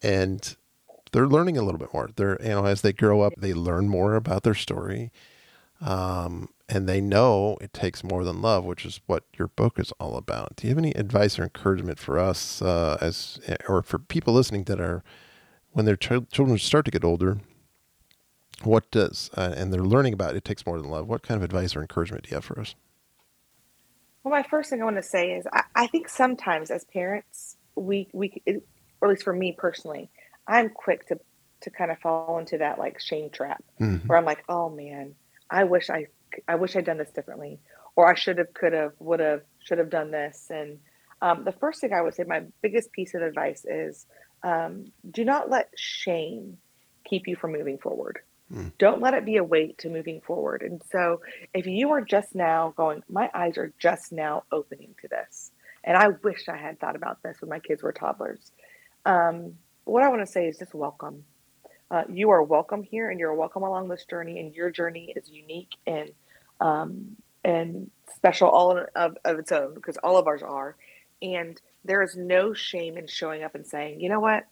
and 0.04 0.56
they're 1.12 1.28
learning 1.28 1.58
a 1.58 1.64
little 1.64 1.80
bit 1.80 1.94
more. 1.94 2.10
They're 2.16 2.38
you 2.42 2.50
know 2.50 2.66
as 2.66 2.82
they 2.82 2.94
grow 2.94 3.22
up, 3.22 3.34
they 3.38 3.54
learn 3.54 3.88
more 3.90 4.16
about 4.16 4.44
their 4.44 4.56
story 4.56 5.12
um, 5.84 6.50
and 6.70 6.88
they 6.88 7.02
know 7.02 7.58
it 7.62 7.74
takes 7.74 8.04
more 8.04 8.24
than 8.24 8.42
love, 8.42 8.64
which 8.64 8.86
is 8.86 9.02
what 9.06 9.26
your 9.38 9.50
book 9.50 9.78
is 9.78 9.92
all 10.00 10.16
about. 10.16 10.56
Do 10.56 10.68
you 10.68 10.72
have 10.72 10.78
any 10.78 10.92
advice 10.92 11.38
or 11.38 11.44
encouragement 11.44 12.00
for 12.00 12.18
us 12.18 12.62
uh, 12.62 12.98
as, 13.02 13.40
or 13.68 13.82
for 13.84 14.00
people 14.00 14.34
listening 14.34 14.64
that 14.66 14.80
are, 14.80 15.04
when 15.72 15.86
their 15.86 15.98
ch- 15.98 16.30
children 16.32 16.58
start 16.58 16.86
to 16.86 16.92
get 16.92 17.04
older, 17.04 17.40
what 18.64 18.90
does, 18.92 19.30
uh, 19.36 19.54
and 19.58 19.74
they're 19.74 19.82
learning 19.82 20.14
about 20.14 20.36
it 20.36 20.46
takes 20.46 20.66
more 20.66 20.80
than 20.80 20.90
love. 20.90 21.08
What 21.08 21.22
kind 21.22 21.38
of 21.38 21.44
advice 21.44 21.76
or 21.76 21.82
encouragement 21.82 22.24
do 22.24 22.30
you 22.30 22.36
have 22.36 22.46
for 22.46 22.60
us? 22.60 22.76
Well, 24.24 24.32
my 24.32 24.44
first 24.44 24.70
thing 24.70 24.82
I 24.82 24.86
want 24.86 24.96
to 24.96 25.04
say 25.04 25.34
is 25.34 25.46
I, 25.52 25.64
I 25.76 25.88
think 25.88 26.08
sometimes 26.08 26.72
as 26.72 26.86
parents, 26.86 27.58
we 27.76 28.08
we 28.14 28.42
or 29.04 29.08
at 29.08 29.10
least 29.10 29.24
for 29.24 29.34
me 29.34 29.52
personally, 29.52 30.10
I'm 30.48 30.70
quick 30.70 31.06
to 31.10 31.20
to 31.62 31.70
kind 31.70 31.92
of 31.92 32.00
fall 32.00 32.40
into 32.40 32.58
that 32.58 32.80
like 32.80 33.00
shame 33.00 33.30
trap 33.30 33.64
Mhm. 33.80 34.08
where 34.08 34.18
I'm 34.18 34.26
like, 34.26 34.44
oh 34.50 34.70
man, 34.70 35.16
I 35.50 35.66
wish 35.66 35.90
I 35.90 36.08
I 36.48 36.56
wish 36.56 36.76
I'd 36.76 36.86
done 36.86 36.98
this 36.98 37.12
differently, 37.12 37.60
or 37.96 38.10
I 38.10 38.16
should 38.16 38.38
have, 38.40 38.54
could 38.54 38.74
have, 38.74 38.94
would 39.00 39.20
have, 39.20 39.44
should 39.60 39.78
have 39.78 39.92
done 39.92 40.10
this. 40.10 40.48
And 40.50 40.80
um, 41.22 41.44
the 41.44 41.52
first 41.52 41.80
thing 41.80 41.94
I 41.94 42.02
would 42.02 42.16
say, 42.16 42.24
my 42.24 42.42
biggest 42.64 42.92
piece 42.92 43.14
of 43.14 43.22
advice 43.22 43.66
is, 43.66 44.08
um, 44.42 44.92
do 45.12 45.24
not 45.24 45.52
let 45.52 45.70
shame 45.76 46.58
keep 47.06 47.28
you 47.28 47.36
from 47.36 47.52
moving 47.52 47.78
forward. 47.78 48.20
Mm. 48.52 48.72
Don't 48.80 49.00
let 49.00 49.14
it 49.14 49.26
be 49.26 49.38
a 49.38 49.44
weight 49.44 49.78
to 49.80 49.90
moving 49.90 50.22
forward. 50.22 50.64
And 50.64 50.82
so, 50.92 51.22
if 51.54 51.68
you 51.68 51.92
are 51.92 52.02
just 52.02 52.34
now 52.34 52.74
going, 52.76 53.04
my 53.08 53.30
eyes 53.34 53.60
are 53.60 53.72
just 53.78 54.12
now 54.12 54.44
opening 54.52 54.96
to 55.02 55.08
this, 55.08 55.52
and 55.84 55.96
I 55.96 56.08
wish 56.24 56.50
I 56.50 56.58
had 56.58 56.80
thought 56.80 56.96
about 56.96 57.22
this 57.22 57.42
when 57.42 57.50
my 57.50 57.60
kids 57.60 57.84
were 57.84 57.92
toddlers. 57.94 58.52
Um, 59.06 59.54
what 59.86 60.04
I 60.04 60.10
want 60.10 60.22
to 60.22 60.32
say 60.32 60.48
is 60.48 60.58
just 60.58 60.74
welcome. 60.74 61.24
Uh, 61.92 62.04
you 62.10 62.30
are 62.32 62.42
welcome 62.42 62.84
here, 62.84 63.10
and 63.10 63.20
you're 63.20 63.36
welcome 63.36 63.64
along 63.64 63.88
this 63.88 64.06
journey. 64.06 64.40
And 64.40 64.54
your 64.54 64.72
journey 64.72 65.14
is 65.16 65.30
unique 65.30 65.76
and 65.86 66.10
um, 66.60 67.18
and 67.44 67.92
special 68.16 68.50
all 68.50 68.86
of, 68.96 69.18
of 69.26 69.40
its 69.40 69.52
own 69.52 69.74
because 69.74 69.98
all 69.98 70.18
of 70.18 70.28
ours 70.28 70.42
are. 70.44 70.76
And 71.22 71.60
there 71.86 72.02
is 72.02 72.16
no 72.16 72.54
shame 72.54 72.98
in 72.98 73.08
showing 73.08 73.44
up 73.44 73.56
and 73.56 73.66
saying, 73.66 74.00
you 74.00 74.10
know 74.10 74.20
what, 74.20 74.46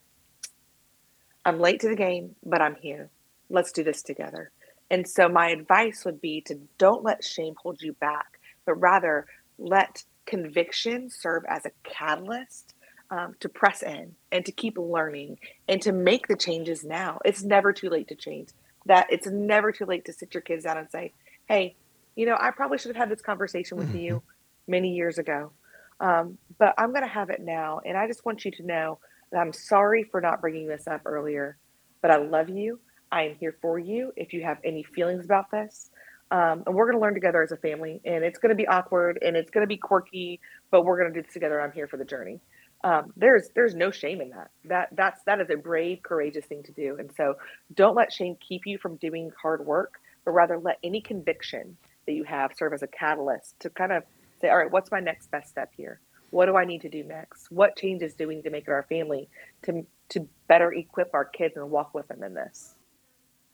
I'm 1.45 1.59
late 1.59 1.79
to 1.81 1.89
the 1.89 1.95
game, 1.95 2.35
but 2.43 2.61
I'm 2.61 2.75
here. 2.75 3.09
Let's 3.49 3.71
do 3.71 3.83
this 3.83 4.01
together. 4.01 4.51
And 4.89 5.07
so 5.07 5.29
my 5.29 5.49
advice 5.49 6.03
would 6.05 6.19
be 6.19 6.41
to 6.41 6.59
don't 6.77 7.03
let 7.03 7.23
shame 7.23 7.55
hold 7.61 7.81
you 7.81 7.93
back, 7.93 8.39
but 8.65 8.75
rather 8.75 9.25
let 9.57 10.03
conviction 10.25 11.09
serve 11.09 11.43
as 11.47 11.65
a 11.65 11.71
catalyst 11.83 12.73
um, 13.11 13.35
to 13.41 13.49
press 13.49 13.83
in 13.83 14.15
and 14.31 14.45
to 14.45 14.51
keep 14.51 14.77
learning 14.77 15.37
and 15.67 15.81
to 15.81 15.91
make 15.91 16.27
the 16.27 16.35
changes 16.35 16.83
now. 16.83 17.19
It's 17.25 17.43
never 17.43 17.73
too 17.73 17.89
late 17.89 18.07
to 18.07 18.15
change. 18.15 18.49
That 18.85 19.07
it's 19.11 19.27
never 19.27 19.71
too 19.71 19.85
late 19.85 20.05
to 20.05 20.13
sit 20.13 20.33
your 20.33 20.41
kids 20.41 20.63
down 20.63 20.77
and 20.77 20.89
say, 20.89 21.13
"Hey, 21.45 21.75
you 22.15 22.25
know, 22.25 22.37
I 22.39 22.49
probably 22.51 22.79
should 22.79 22.95
have 22.95 22.95
had 22.95 23.09
this 23.09 23.21
conversation 23.21 23.77
with 23.77 23.93
you 23.93 24.23
many 24.67 24.95
years 24.95 25.19
ago, 25.19 25.51
um, 25.99 26.37
but 26.57 26.73
I'm 26.77 26.91
going 26.91 27.03
to 27.03 27.07
have 27.07 27.29
it 27.29 27.41
now, 27.41 27.81
and 27.85 27.95
I 27.95 28.07
just 28.07 28.25
want 28.25 28.43
you 28.43 28.51
to 28.51 28.63
know 28.63 28.99
that 29.31 29.39
I'm 29.39 29.53
sorry 29.53 30.03
for 30.03 30.19
not 30.19 30.41
bringing 30.41 30.67
this 30.67 30.87
up 30.87 31.01
earlier, 31.05 31.57
but 32.01 32.09
I 32.09 32.17
love 32.17 32.49
you. 32.49 32.79
I 33.11 33.23
am 33.23 33.35
here 33.35 33.55
for 33.61 33.77
you. 33.77 34.13
If 34.15 34.33
you 34.33 34.41
have 34.43 34.57
any 34.63 34.83
feelings 34.83 35.25
about 35.25 35.51
this." 35.51 35.91
Um, 36.31 36.63
and 36.65 36.73
we're 36.73 36.85
going 36.85 36.97
to 36.97 37.01
learn 37.01 37.13
together 37.13 37.43
as 37.43 37.51
a 37.51 37.57
family, 37.57 37.99
and 38.05 38.23
it's 38.23 38.39
going 38.39 38.51
to 38.51 38.55
be 38.55 38.65
awkward 38.65 39.19
and 39.21 39.35
it's 39.35 39.51
going 39.51 39.63
to 39.63 39.67
be 39.67 39.75
quirky, 39.75 40.39
but 40.71 40.85
we're 40.85 40.97
going 40.97 41.13
to 41.13 41.19
do 41.19 41.23
this 41.23 41.33
together. 41.33 41.59
I'm 41.59 41.73
here 41.73 41.87
for 41.87 41.97
the 41.97 42.05
journey 42.05 42.39
um, 42.83 43.13
there's 43.17 43.49
there's 43.55 43.75
no 43.75 43.91
shame 43.91 44.21
in 44.21 44.29
that. 44.31 44.51
That 44.65 44.89
that's 44.93 45.21
that 45.25 45.41
is 45.41 45.49
a 45.49 45.57
brave, 45.57 45.99
courageous 46.03 46.45
thing 46.45 46.63
to 46.63 46.71
do. 46.71 46.97
And 46.99 47.11
so, 47.15 47.35
don't 47.75 47.95
let 47.95 48.13
shame 48.13 48.37
keep 48.47 48.63
you 48.65 48.77
from 48.77 48.97
doing 48.97 49.31
hard 49.41 49.65
work, 49.65 49.95
but 50.25 50.31
rather 50.31 50.57
let 50.59 50.79
any 50.83 51.01
conviction 51.01 51.77
that 52.07 52.13
you 52.13 52.23
have 52.25 52.51
serve 52.57 52.73
as 52.73 52.83
a 52.83 52.87
catalyst 52.87 53.55
to 53.61 53.69
kind 53.69 53.91
of 53.91 54.03
say, 54.41 54.49
all 54.49 54.57
right, 54.57 54.71
what's 54.71 54.91
my 54.91 54.99
next 54.99 55.31
best 55.31 55.49
step 55.49 55.71
here? 55.77 56.01
What 56.31 56.47
do 56.47 56.57
I 56.57 56.65
need 56.65 56.81
to 56.81 56.89
do 56.89 57.03
next? 57.03 57.47
What 57.51 57.77
changes 57.77 58.15
do 58.15 58.27
we 58.27 58.35
need 58.35 58.43
to 58.45 58.51
make 58.51 58.67
in 58.67 58.73
our 58.73 58.83
family 58.89 59.29
to 59.63 59.85
to 60.09 60.27
better 60.47 60.73
equip 60.73 61.13
our 61.13 61.25
kids 61.25 61.57
and 61.57 61.69
walk 61.71 61.93
with 61.93 62.07
them 62.09 62.23
in 62.23 62.33
this? 62.33 62.75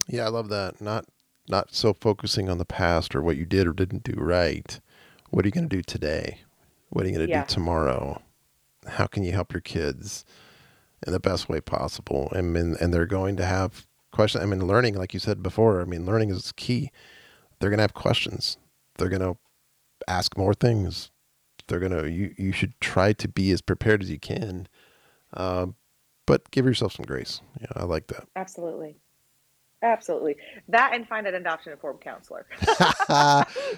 Yeah, 0.07 0.25
I 0.25 0.29
love 0.29 0.49
that. 0.49 0.81
Not 0.81 1.05
not 1.49 1.73
so 1.73 1.93
focusing 1.93 2.49
on 2.49 2.57
the 2.59 2.65
past 2.65 3.15
or 3.15 3.21
what 3.23 3.37
you 3.37 3.45
did 3.45 3.67
or 3.67 3.73
didn't 3.73 4.03
do 4.03 4.15
right. 4.17 4.79
What 5.31 5.45
are 5.45 5.47
you 5.47 5.51
going 5.53 5.69
to 5.69 5.75
do 5.77 5.83
today? 5.83 6.41
What 6.89 7.05
are 7.05 7.09
you 7.09 7.15
going 7.15 7.27
to 7.29 7.31
Yeah. 7.31 7.39
do 7.39 7.43
tomorrow? 7.43 8.21
How 8.87 9.07
can 9.07 9.23
you 9.23 9.31
help 9.33 9.53
your 9.53 9.61
kids 9.61 10.25
in 11.05 11.13
the 11.13 11.19
best 11.19 11.49
way 11.49 11.61
possible? 11.61 12.29
I 12.35 12.41
mean, 12.41 12.75
and 12.79 12.93
they're 12.93 13.05
going 13.05 13.35
to 13.37 13.45
have 13.45 13.85
questions. 14.11 14.43
I 14.43 14.47
mean, 14.47 14.65
learning, 14.65 14.95
like 14.95 15.13
you 15.13 15.19
said 15.19 15.43
before, 15.43 15.81
I 15.81 15.85
mean, 15.85 16.05
learning 16.05 16.29
is 16.31 16.51
key. 16.55 16.91
They're 17.59 17.69
going 17.69 17.79
to 17.79 17.83
have 17.83 17.93
questions. 17.93 18.57
They're 18.97 19.09
going 19.09 19.21
to 19.21 19.37
ask 20.07 20.37
more 20.37 20.53
things. 20.53 21.11
They're 21.67 21.79
going 21.79 21.91
to, 21.91 22.09
you, 22.09 22.33
you 22.37 22.51
should 22.51 22.79
try 22.79 23.13
to 23.13 23.27
be 23.27 23.51
as 23.51 23.61
prepared 23.61 24.01
as 24.01 24.09
you 24.09 24.19
can. 24.19 24.67
Um, 25.33 25.75
but 26.25 26.49
give 26.51 26.65
yourself 26.65 26.93
some 26.93 27.05
grace. 27.05 27.41
Yeah, 27.59 27.67
I 27.75 27.83
like 27.83 28.07
that. 28.07 28.27
Absolutely. 28.35 28.95
Absolutely. 29.83 30.35
That 30.69 30.93
and 30.93 31.07
find 31.07 31.27
an 31.27 31.35
adoption 31.35 31.71
informed 31.71 32.01
counselor. 32.01 32.45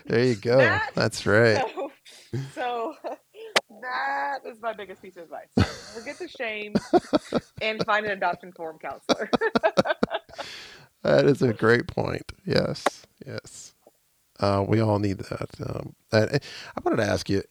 there 0.06 0.24
you 0.24 0.36
go. 0.36 0.58
That- 0.60 0.92
That's 0.96 1.26
right. 1.26 1.64
So, 2.54 2.96
so 3.04 3.18
that 3.82 4.40
is 4.46 4.62
my 4.62 4.74
biggest 4.74 5.02
piece 5.02 5.18
of 5.18 5.24
advice. 5.24 5.50
Forget 5.94 6.20
the 6.20 6.28
shame 6.28 6.74
and 7.62 7.84
find 7.86 8.06
an 8.06 8.12
adoption 8.14 8.52
form 8.54 8.78
counselor. 8.80 9.30
That 11.04 11.26
is 11.26 11.42
a 11.42 11.54
great 11.54 11.88
point. 11.88 12.32
Yes, 12.46 13.06
yes. 13.26 13.74
Uh, 14.40 14.66
we 14.68 14.80
all 14.80 15.00
need 15.00 15.20
that. 15.20 15.50
Um, 15.66 15.96
and 16.12 16.42
I 16.76 16.82
wanted 16.84 16.98
to 16.98 17.10
ask 17.10 17.30
you, 17.30 17.44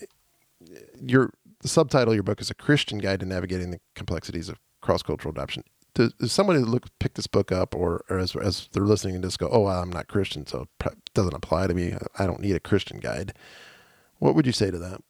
your 1.01 1.33
the 1.61 1.69
subtitle 1.69 2.11
of 2.11 2.17
your 2.17 2.23
book 2.23 2.41
is 2.41 2.51
a 2.51 2.55
Christian 2.55 2.99
guide 2.99 3.21
to 3.21 3.27
navigating 3.27 3.71
the 3.71 3.81
complexities 3.95 4.49
of 4.49 4.59
cross 4.81 5.03
cultural 5.03 5.33
adoption. 5.33 5.65
Does, 5.95 6.13
does 6.15 6.33
somebody 6.33 6.61
look 6.61 6.87
pick 7.01 7.15
this 7.15 7.27
book 7.27 7.51
up, 7.51 7.75
or, 7.75 8.05
or 8.11 8.19
as 8.19 8.37
as 8.37 8.69
they're 8.73 8.85
listening 8.85 9.15
and 9.15 9.25
just 9.25 9.39
go, 9.39 9.49
"Oh, 9.51 9.67
I'm 9.67 9.91
not 9.91 10.09
Christian, 10.09 10.47
so 10.47 10.69
it 10.85 10.95
doesn't 11.15 11.35
apply 11.35 11.67
to 11.69 11.75
me. 11.75 11.95
I 12.19 12.27
don't 12.27 12.41
need 12.41 12.55
a 12.55 12.61
Christian 12.61 12.99
guide." 12.99 13.33
What 14.19 14.35
would 14.35 14.47
you 14.47 14.53
say 14.53 14.71
to 14.71 14.79
that? 14.79 15.01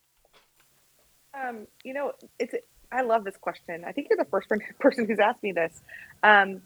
Um, 1.49 1.67
you 1.85 1.95
know, 1.95 2.13
it's 2.39 2.55
I 2.91 3.03
love 3.03 3.25
this 3.25 3.37
question. 3.37 3.85
I 3.87 3.93
think 3.93 4.09
you're 4.11 4.17
the 4.19 4.31
first 4.31 4.49
person 4.81 5.07
who's 5.07 5.19
asked 5.19 5.43
me 5.43 5.53
this. 5.53 5.81
Um, 6.23 6.63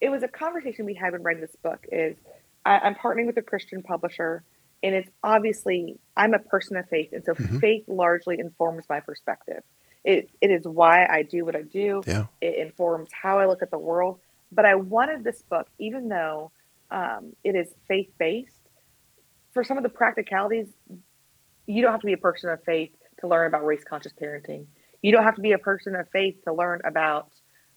it 0.00 0.08
was 0.10 0.22
a 0.22 0.28
conversation 0.28 0.84
we 0.84 0.94
had 0.94 1.12
when 1.12 1.22
writing 1.22 1.40
this 1.40 1.56
book. 1.62 1.86
Is 1.90 2.16
I, 2.64 2.78
I'm 2.78 2.94
partnering 2.94 3.26
with 3.26 3.36
a 3.36 3.42
Christian 3.42 3.82
publisher, 3.82 4.42
and 4.82 4.94
it's 4.94 5.10
obviously 5.22 5.98
I'm 6.16 6.34
a 6.34 6.38
person 6.38 6.76
of 6.76 6.88
faith, 6.88 7.10
and 7.12 7.24
so 7.24 7.34
Mhm. 7.34 7.60
faith 7.60 7.84
largely 7.88 8.38
informs 8.38 8.84
my 8.88 9.00
perspective. 9.00 9.62
It 10.04 10.30
it 10.40 10.50
is 10.50 10.64
why 10.66 11.06
I 11.06 11.22
do 11.22 11.44
what 11.44 11.56
I 11.56 11.62
do. 11.62 12.02
Yeah. 12.06 12.26
It 12.40 12.56
informs 12.58 13.10
how 13.12 13.38
I 13.38 13.46
look 13.46 13.62
at 13.62 13.70
the 13.70 13.78
world. 13.78 14.20
But 14.52 14.66
I 14.66 14.76
wanted 14.76 15.24
this 15.24 15.42
book, 15.42 15.66
even 15.78 16.08
though 16.08 16.52
um, 16.90 17.34
it 17.42 17.56
is 17.56 17.74
faith 17.88 18.10
based. 18.18 18.52
For 19.52 19.64
some 19.64 19.76
of 19.78 19.82
the 19.82 19.88
practicalities, 19.88 20.68
you 21.66 21.82
don't 21.82 21.90
have 21.92 22.00
to 22.02 22.06
be 22.06 22.12
a 22.12 22.18
person 22.18 22.50
of 22.50 22.62
faith 22.62 22.90
to 23.20 23.28
learn 23.28 23.46
about 23.46 23.64
race 23.64 23.84
conscious 23.84 24.12
parenting. 24.20 24.66
You 25.02 25.12
don't 25.12 25.24
have 25.24 25.36
to 25.36 25.42
be 25.42 25.52
a 25.52 25.58
person 25.58 25.94
of 25.94 26.08
faith 26.10 26.36
to 26.44 26.52
learn 26.52 26.80
about 26.84 27.28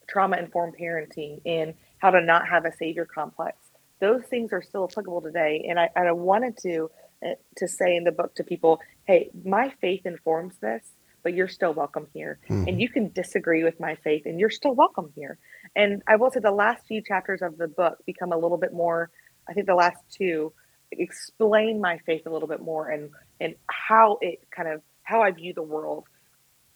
trauma 0.10 0.38
informed 0.38 0.76
parenting 0.80 1.42
and 1.46 1.74
how 1.98 2.12
to 2.12 2.22
not 2.22 2.48
have 2.48 2.66
a 2.66 2.72
savior 2.72 3.06
complex. 3.06 3.58
Those 4.00 4.24
things 4.30 4.54
are 4.54 4.62
still 4.62 4.88
applicable 4.90 5.22
today. 5.22 5.66
And 5.70 5.80
I, 5.80 5.90
I 5.96 6.12
wanted 6.12 6.58
to 6.64 6.90
uh, 7.26 7.30
to 7.58 7.68
say 7.68 7.96
in 7.96 8.04
the 8.04 8.12
book 8.12 8.36
to 8.36 8.44
people, 8.44 8.80
hey, 9.06 9.32
my 9.44 9.74
faith 9.82 10.06
informs 10.06 10.56
this, 10.58 10.84
but 11.24 11.34
you're 11.34 11.48
still 11.48 11.74
welcome 11.74 12.06
here. 12.14 12.38
Mm-hmm. 12.48 12.68
And 12.68 12.82
you 12.82 12.90
can 12.90 13.12
disagree 13.12 13.64
with 13.64 13.80
my 13.80 13.96
faith 13.96 14.24
and 14.26 14.40
you're 14.40 14.52
still 14.52 14.76
welcome 14.76 15.12
here. 15.16 15.40
And 15.76 16.04
I 16.08 16.18
will 16.18 16.30
say 16.30 16.42
the 16.42 16.52
last 16.52 16.86
few 16.88 17.02
chapters 17.02 17.42
of 17.42 17.58
the 17.58 17.68
book 17.68 17.98
become 18.06 18.32
a 18.32 18.38
little 18.38 18.58
bit 18.58 18.72
more, 18.72 19.10
I 19.50 19.54
think 19.54 19.66
the 19.66 19.76
last 19.76 19.98
two 20.16 20.54
explain 20.92 21.82
my 21.82 21.98
faith 22.06 22.26
a 22.28 22.30
little 22.30 22.48
bit 22.48 22.62
more 22.62 22.90
and 22.90 23.10
and 23.42 23.56
how 23.70 24.18
it 24.22 24.40
kind 24.56 24.70
of 24.70 24.82
how 25.08 25.22
I 25.22 25.32
view 25.32 25.53
the 25.53 25.64
world. 25.64 26.03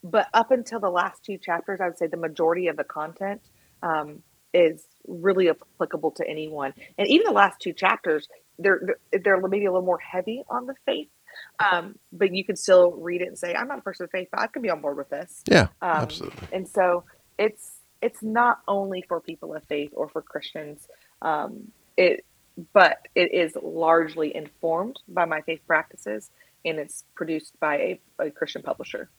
But 0.02 0.26
up 0.32 0.50
until 0.50 0.80
the 0.80 0.90
last 0.90 1.22
two 1.22 1.36
chapters, 1.36 1.80
I 1.80 1.86
would 1.86 1.98
say 1.98 2.06
the 2.06 2.16
majority 2.16 2.66
of 2.68 2.76
the 2.76 2.84
content 2.84 3.42
um, 3.82 4.22
is 4.54 4.86
really 5.06 5.50
applicable 5.50 6.12
to 6.12 6.26
anyone. 6.26 6.72
And 6.96 7.06
even 7.08 7.26
the 7.26 7.32
last 7.32 7.60
two 7.60 7.74
chapters, 7.74 8.26
they're 8.58 8.96
they're 9.12 9.40
maybe 9.40 9.66
a 9.66 9.72
little 9.72 9.86
more 9.86 9.98
heavy 9.98 10.42
on 10.48 10.66
the 10.66 10.74
faith, 10.86 11.08
um, 11.58 11.96
but 12.10 12.34
you 12.34 12.44
can 12.44 12.56
still 12.56 12.92
read 12.92 13.20
it 13.20 13.28
and 13.28 13.38
say, 13.38 13.54
"I'm 13.54 13.68
not 13.68 13.78
a 13.78 13.82
person 13.82 14.04
of 14.04 14.10
faith, 14.10 14.28
but 14.30 14.40
I 14.40 14.46
can 14.46 14.62
be 14.62 14.70
on 14.70 14.80
board 14.80 14.96
with 14.96 15.10
this." 15.10 15.42
Yeah, 15.46 15.68
um, 15.82 16.02
absolutely. 16.02 16.48
And 16.52 16.66
so 16.66 17.04
it's 17.38 17.80
it's 18.00 18.22
not 18.22 18.60
only 18.66 19.04
for 19.06 19.20
people 19.20 19.54
of 19.54 19.62
faith 19.64 19.90
or 19.94 20.08
for 20.08 20.22
Christians. 20.22 20.88
Um, 21.20 21.70
it 21.96 22.24
but 22.72 23.08
it 23.14 23.32
is 23.32 23.56
largely 23.62 24.34
informed 24.34 24.98
by 25.08 25.24
my 25.24 25.40
faith 25.42 25.60
practices, 25.66 26.30
and 26.64 26.78
it's 26.78 27.04
produced 27.14 27.58
by 27.60 27.76
a, 27.76 28.00
a 28.18 28.30
Christian 28.30 28.62
publisher. 28.62 29.10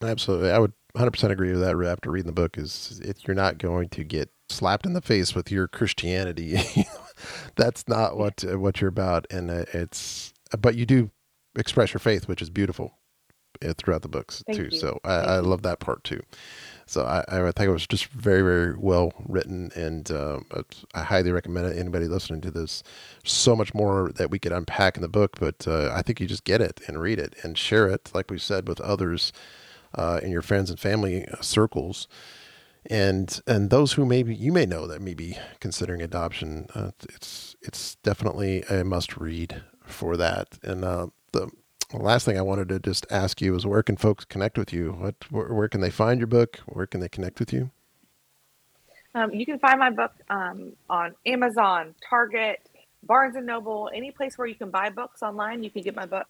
Absolutely, 0.00 0.50
I 0.50 0.58
would 0.58 0.72
100% 0.96 1.30
agree 1.30 1.52
with 1.52 1.60
that. 1.60 1.76
After 1.86 2.10
reading 2.10 2.26
the 2.26 2.32
book, 2.32 2.56
is 2.56 3.00
if 3.04 3.26
you're 3.26 3.34
not 3.34 3.58
going 3.58 3.88
to 3.90 4.04
get 4.04 4.30
slapped 4.48 4.86
in 4.86 4.92
the 4.92 5.00
face 5.00 5.34
with 5.34 5.50
your 5.50 5.68
Christianity. 5.68 6.58
That's 7.56 7.86
not 7.88 8.16
what 8.16 8.44
uh, 8.44 8.58
what 8.58 8.80
you're 8.80 8.88
about, 8.88 9.26
and 9.30 9.50
uh, 9.50 9.64
it's 9.72 10.32
but 10.60 10.76
you 10.76 10.86
do 10.86 11.10
express 11.56 11.92
your 11.92 12.00
faith, 12.00 12.28
which 12.28 12.40
is 12.40 12.50
beautiful 12.50 12.98
uh, 13.64 13.74
throughout 13.76 14.02
the 14.02 14.08
books 14.08 14.42
Thank 14.46 14.58
too. 14.58 14.68
You. 14.70 14.78
So 14.78 15.00
I, 15.04 15.14
I, 15.14 15.38
love 15.40 15.62
that 15.62 15.80
part 15.80 16.04
too. 16.04 16.22
So 16.88 17.04
I, 17.04 17.22
I 17.28 17.52
think 17.52 17.68
it 17.68 17.72
was 17.72 17.86
just 17.86 18.06
very 18.06 18.42
very 18.42 18.74
well 18.76 19.12
written, 19.26 19.70
and 19.76 20.10
uh, 20.10 20.40
I 20.94 21.02
highly 21.02 21.30
recommend 21.32 21.66
it. 21.66 21.78
Anybody 21.78 22.06
listening 22.06 22.40
to 22.42 22.50
this, 22.50 22.82
so 23.24 23.54
much 23.54 23.74
more 23.74 24.10
that 24.16 24.30
we 24.30 24.38
could 24.38 24.52
unpack 24.52 24.96
in 24.96 25.02
the 25.02 25.08
book, 25.08 25.36
but 25.38 25.68
uh, 25.68 25.92
I 25.94 26.02
think 26.02 26.20
you 26.20 26.26
just 26.26 26.44
get 26.44 26.60
it 26.60 26.80
and 26.86 27.00
read 27.00 27.18
it 27.18 27.34
and 27.42 27.56
share 27.56 27.88
it, 27.88 28.10
like 28.14 28.30
we 28.30 28.38
said, 28.38 28.66
with 28.66 28.80
others 28.80 29.32
uh, 29.94 30.20
in 30.22 30.30
your 30.30 30.42
friends 30.42 30.70
and 30.70 30.80
family 30.80 31.26
circles 31.40 32.08
and 32.86 33.40
and 33.46 33.70
those 33.70 33.92
who 33.92 34.06
maybe 34.06 34.34
you 34.34 34.52
may 34.52 34.66
know 34.66 34.86
that 34.86 35.02
may 35.02 35.14
be 35.14 35.36
considering 35.60 36.00
adoption, 36.00 36.66
uh, 36.74 36.90
it's 37.02 37.54
it's 37.62 37.96
definitely 37.96 38.62
a 38.62 38.84
must 38.84 39.16
read 39.16 39.62
for 39.84 40.16
that. 40.16 40.58
And 40.62 40.84
uh, 40.84 41.08
the 41.32 41.50
last 41.96 42.26
thing 42.26 42.36
I 42.36 42.42
wanted 42.42 42.68
to 42.68 42.78
just 42.80 43.06
ask 43.10 43.40
you 43.40 43.54
is 43.54 43.64
where 43.64 43.82
can 43.82 43.96
folks 43.96 44.24
connect 44.26 44.58
with 44.58 44.72
you? 44.72 44.92
What 44.92 45.14
where, 45.30 45.54
where 45.54 45.68
can 45.68 45.80
they 45.80 45.90
find 45.90 46.20
your 46.20 46.26
book? 46.26 46.58
Where 46.66 46.86
can 46.86 47.00
they 47.00 47.08
connect 47.08 47.40
with 47.40 47.52
you? 47.52 47.70
Um, 49.14 49.32
you 49.32 49.46
can 49.46 49.58
find 49.58 49.78
my 49.78 49.90
book 49.90 50.12
um, 50.28 50.72
on 50.90 51.14
Amazon, 51.24 51.94
Target, 52.08 52.68
Barnes 53.02 53.36
and 53.36 53.46
Noble, 53.46 53.90
any 53.94 54.10
place 54.10 54.36
where 54.36 54.46
you 54.46 54.54
can 54.54 54.70
buy 54.70 54.90
books 54.90 55.22
online. 55.22 55.62
You 55.62 55.70
can 55.70 55.82
get 55.82 55.96
my 55.96 56.04
book, 56.04 56.28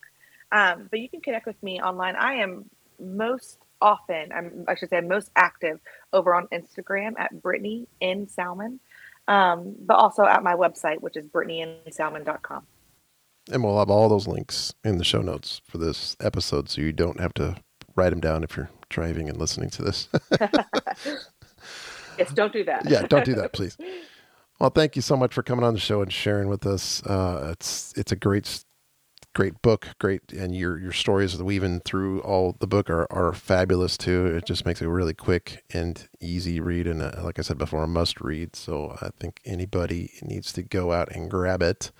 um, 0.52 0.86
but 0.90 1.00
you 1.00 1.08
can 1.08 1.20
connect 1.20 1.46
with 1.46 1.60
me 1.62 1.80
online. 1.80 2.14
I 2.14 2.34
am 2.34 2.70
most 3.00 3.58
often, 3.80 4.32
I'm, 4.32 4.64
I 4.68 4.74
should 4.74 4.90
say, 4.90 4.98
I'm 4.98 5.08
most 5.08 5.30
active 5.36 5.80
over 6.12 6.34
on 6.34 6.46
Instagram 6.48 7.14
at 7.18 7.42
Brittany 7.42 7.86
N 8.00 8.28
Salmon, 8.28 8.80
um, 9.26 9.74
but 9.80 9.94
also 9.94 10.24
at 10.24 10.42
my 10.42 10.54
website, 10.54 11.00
which 11.00 11.16
is 11.16 11.24
brittanynsalmon.com. 11.26 12.66
And 13.50 13.64
we'll 13.64 13.78
have 13.78 13.90
all 13.90 14.08
those 14.08 14.26
links 14.26 14.74
in 14.84 14.98
the 14.98 15.04
show 15.04 15.22
notes 15.22 15.60
for 15.66 15.78
this 15.78 16.16
episode, 16.20 16.68
so 16.68 16.80
you 16.80 16.92
don't 16.92 17.20
have 17.20 17.34
to 17.34 17.56
write 17.96 18.10
them 18.10 18.20
down 18.20 18.44
if 18.44 18.56
you're 18.56 18.70
driving 18.88 19.28
and 19.28 19.38
listening 19.38 19.70
to 19.70 19.82
this. 19.82 20.08
yes, 22.18 22.32
don't 22.34 22.52
do 22.52 22.64
that. 22.64 22.88
yeah, 22.88 23.02
don't 23.02 23.24
do 23.24 23.34
that, 23.34 23.52
please. 23.52 23.76
Well, 24.60 24.70
thank 24.70 24.96
you 24.96 25.02
so 25.02 25.16
much 25.16 25.34
for 25.34 25.42
coming 25.42 25.64
on 25.64 25.74
the 25.74 25.80
show 25.80 26.02
and 26.02 26.12
sharing 26.12 26.48
with 26.48 26.66
us. 26.66 27.02
Uh, 27.04 27.50
it's 27.52 27.92
it's 27.96 28.12
a 28.12 28.16
great 28.16 28.64
great 29.34 29.62
book, 29.62 29.86
great, 30.00 30.32
and 30.32 30.56
your 30.56 30.78
your 30.80 30.92
stories 30.92 31.40
weaving 31.40 31.80
through 31.80 32.20
all 32.22 32.56
the 32.58 32.66
book 32.66 32.90
are 32.90 33.06
are 33.12 33.32
fabulous 33.32 33.96
too. 33.96 34.26
It 34.26 34.44
just 34.46 34.66
makes 34.66 34.82
it 34.82 34.86
a 34.86 34.90
really 34.90 35.14
quick 35.14 35.62
and 35.72 36.08
easy 36.20 36.58
read, 36.58 36.88
and 36.88 37.00
a, 37.00 37.20
like 37.22 37.38
I 37.38 37.42
said 37.42 37.56
before, 37.56 37.84
a 37.84 37.88
must 37.88 38.20
read. 38.20 38.56
So 38.56 38.96
I 39.00 39.10
think 39.18 39.40
anybody 39.44 40.12
needs 40.22 40.52
to 40.54 40.62
go 40.62 40.92
out 40.92 41.12
and 41.12 41.30
grab 41.30 41.62
it. 41.62 41.92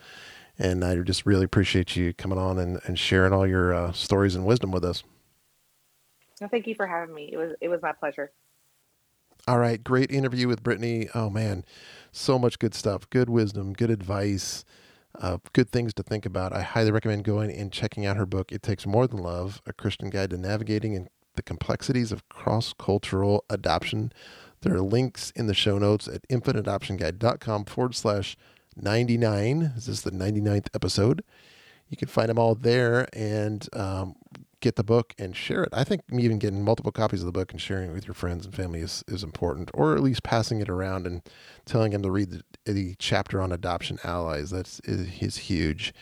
And 0.59 0.85
I 0.85 0.97
just 0.97 1.25
really 1.25 1.45
appreciate 1.45 1.95
you 1.95 2.13
coming 2.13 2.39
on 2.39 2.59
and, 2.59 2.81
and 2.85 2.99
sharing 2.99 3.33
all 3.33 3.47
your 3.47 3.73
uh, 3.73 3.93
stories 3.93 4.35
and 4.35 4.45
wisdom 4.45 4.73
with 4.73 4.85
us. 4.85 5.05
Well, 6.41 6.51
thank 6.51 6.67
you 6.67 6.75
for 6.75 6.87
having 6.87 7.15
me. 7.15 7.31
It 7.33 7.37
was 7.37 7.55
it 7.61 7.69
was 7.69 7.81
my 7.83 7.93
pleasure. 7.93 8.33
All 9.47 9.59
right, 9.59 9.83
great 9.83 10.11
interview 10.11 10.49
with 10.49 10.63
Brittany. 10.63 11.09
Oh 11.15 11.31
man, 11.31 11.65
so 12.13 12.39
much 12.39 12.59
good 12.59 12.75
stuff, 12.75 13.09
good 13.11 13.31
wisdom, 13.31 13.73
good 13.73 13.91
advice 13.91 14.65
uh, 15.21 15.39
good 15.53 15.71
things 15.71 15.95
to 15.95 16.03
think 16.03 16.27
about. 16.27 16.53
I 16.53 16.63
highly 16.63 16.91
recommend 16.91 17.25
going 17.25 17.51
and 17.51 17.73
checking 17.73 18.07
out 18.07 18.17
her 18.17 18.27
book, 18.27 18.53
It 18.53 18.63
Takes 18.63 18.87
More 18.87 19.07
Than 19.07 19.19
Love 19.19 19.61
A 19.67 19.73
Christian 19.73 20.11
Guide 20.11 20.31
to 20.31 20.39
Navigating 20.39 20.95
in 20.95 21.09
the 21.35 21.43
Complexities 21.43 22.13
of 22.13 22.29
Cross 22.29 22.75
Cultural 22.79 23.45
Adoption. 23.51 24.13
There 24.61 24.75
are 24.75 24.81
links 24.81 25.33
in 25.35 25.47
the 25.47 25.55
show 25.55 25.79
notes 25.79 26.09
at 26.09 26.27
infantadoptionguide.com 26.29 27.65
forward 27.65 27.95
slash 27.95 28.37
99. 28.83 29.73
This 29.75 29.89
is 29.89 30.03
the 30.03 30.11
99th 30.11 30.69
episode. 30.75 31.23
You 31.89 31.97
can 31.97 32.09
find 32.09 32.29
them 32.29 32.39
all 32.39 32.55
there 32.55 33.09
and 33.13 33.67
um, 33.73 34.15
get 34.61 34.77
the 34.77 34.85
book 34.85 35.15
and 35.19 35.35
share 35.37 35.63
it. 35.63 35.71
I 35.73 35.85
think 35.85 36.03
even 36.13 36.39
getting 36.39 36.63
multiple 36.63 36.93
copies 36.93 37.21
of 37.21 37.27
the 37.27 37.33
book 37.33 37.53
and 37.53 37.61
sharing 37.61 37.91
it 37.91 37.95
with 37.95 38.07
your 38.07 38.15
friends 38.15 38.45
and 38.45 38.55
family 38.55 38.81
is, 38.81 39.05
is 39.09 39.23
important, 39.23 39.71
or 39.75 39.95
at 39.95 40.03
least 40.03 40.23
passing 40.23 40.61
it 40.61 40.69
around 40.69 41.07
and 41.07 41.23
telling 41.65 41.93
them 41.93 42.03
to 42.03 42.11
read 42.11 42.31
the, 42.31 42.73
the 42.73 42.95
chapter 42.99 43.41
on 43.41 43.53
adoption 43.53 43.99
allies. 44.05 44.51
That's 44.51 44.81
is, 44.81 45.37
huge. 45.37 45.95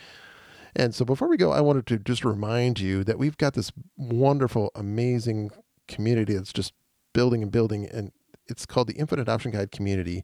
And 0.75 0.93
so 0.93 1.05
before 1.05 1.27
we 1.27 1.37
go, 1.37 1.51
I 1.51 1.61
wanted 1.61 1.87
to 1.87 1.99
just 1.99 2.25
remind 2.25 2.79
you 2.79 3.03
that 3.03 3.17
we've 3.17 3.37
got 3.37 3.53
this 3.53 3.71
wonderful, 3.95 4.71
amazing 4.75 5.51
community 5.87 6.33
that's 6.33 6.53
just 6.53 6.73
building 7.13 7.41
and 7.41 7.51
building, 7.51 7.87
and 7.87 8.11
it's 8.47 8.65
called 8.65 8.87
the 8.87 8.95
Infant 8.95 9.21
Adoption 9.21 9.51
Guide 9.51 9.71
Community, 9.71 10.23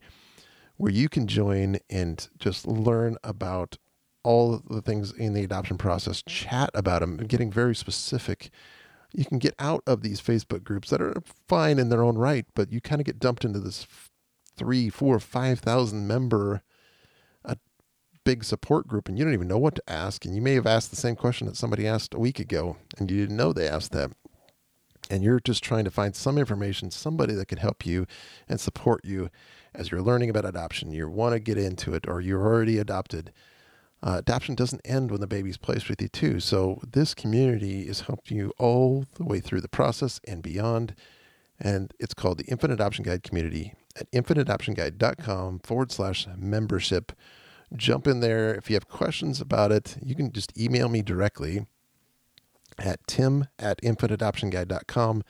where 0.84 0.92
you 0.92 1.08
can 1.08 1.28
join 1.28 1.78
and 1.90 2.28
just 2.38 2.68
learn 2.68 3.16
about 3.24 3.78
all 4.22 4.62
the 4.70 4.82
things 4.82 5.14
in 5.14 5.34
the 5.34 5.42
adoption 5.42 5.78
process, 5.78 6.22
chat 6.28 6.70
about 6.74 7.00
them, 7.00 7.16
getting 7.16 7.50
very 7.50 7.74
specific. 7.74 8.52
You 9.14 9.24
can 9.24 9.40
get 9.40 9.56
out 9.60 9.82
of 9.88 10.02
these 10.02 10.20
Facebook 10.20 10.62
groups 10.62 10.90
that 10.90 11.02
are 11.02 11.24
fine 11.48 11.80
in 11.80 11.88
their 11.88 12.04
own 12.04 12.18
right, 12.18 12.46
but 12.54 12.70
you 12.70 12.82
kind 12.82 13.00
of 13.00 13.06
get 13.06 13.18
dumped 13.18 13.46
into 13.46 13.62
this 13.62 13.88
three, 14.58 14.90
four, 14.90 15.22
five 15.22 15.62
thousand 15.62 16.06
member 16.06 16.64
a 17.46 17.56
big 18.26 18.44
support 18.44 18.86
group, 18.86 19.08
and 19.08 19.18
you 19.18 19.24
don't 19.24 19.34
even 19.34 19.48
know 19.48 19.58
what 19.58 19.76
to 19.76 19.90
ask. 19.90 20.26
And 20.26 20.36
you 20.36 20.42
may 20.42 20.56
have 20.56 20.68
asked 20.68 20.90
the 20.90 20.98
same 20.98 21.16
question 21.16 21.48
that 21.48 21.56
somebody 21.56 21.88
asked 21.88 22.14
a 22.14 22.20
week 22.20 22.40
ago, 22.42 22.76
and 22.98 23.10
you 23.10 23.22
didn't 23.22 23.38
know 23.38 23.54
they 23.54 23.70
asked 23.70 23.94
that. 23.94 24.12
And 25.10 25.24
you're 25.24 25.40
just 25.40 25.64
trying 25.64 25.86
to 25.86 25.92
find 25.92 26.14
some 26.14 26.38
information, 26.38 26.92
somebody 26.92 27.34
that 27.36 27.48
could 27.48 27.60
help 27.60 27.86
you 27.86 28.06
and 28.50 28.60
support 28.60 29.06
you 29.06 29.30
as 29.76 29.92
you're 29.92 30.02
learning 30.02 30.30
about 30.30 30.46
adoption. 30.46 30.92
You 30.92 31.10
want 31.10 31.34
to 31.34 31.40
get 31.40 31.58
into 31.58 31.94
it, 31.94 32.08
or 32.08 32.22
you're 32.22 32.46
already 32.46 32.78
adopted 32.78 33.32
uh, 34.04 34.18
adoption 34.18 34.54
doesn't 34.54 34.82
end 34.84 35.10
when 35.10 35.22
the 35.22 35.28
baby's 35.28 35.56
placed 35.56 35.88
with 35.88 36.02
you, 36.02 36.10
too. 36.10 36.42
So, 36.42 36.82
this 36.86 37.14
community 37.14 37.88
is 37.88 38.02
helping 38.02 38.36
you 38.36 38.52
all 38.60 39.06
the 39.16 39.24
way 39.24 39.40
through 39.40 39.62
the 39.62 39.70
process 39.70 40.20
and 40.28 40.44
beyond. 40.44 40.94
And 41.58 41.94
it's 42.00 42.14
called 42.14 42.40
the 42.40 42.46
Infant 42.46 42.74
Adoption 42.74 43.06
Guide 43.06 43.24
Community 43.24 43.74
at 43.96 44.12
infantadoptionguide.com 44.12 45.60
forward 45.60 45.92
slash 45.92 46.28
membership. 46.36 47.14
Jump 47.74 48.06
in 48.06 48.20
there. 48.20 48.54
If 48.54 48.70
you 48.70 48.76
have 48.76 48.90
questions 48.90 49.40
about 49.40 49.72
it, 49.72 49.98
you 50.04 50.16
can 50.16 50.34
just 50.34 50.58
email 50.60 50.90
me 50.90 51.02
directly 51.02 51.66
at 52.78 53.08
tim 53.08 53.48
at 53.58 53.82
infantadoptionguide.com. 53.82 55.24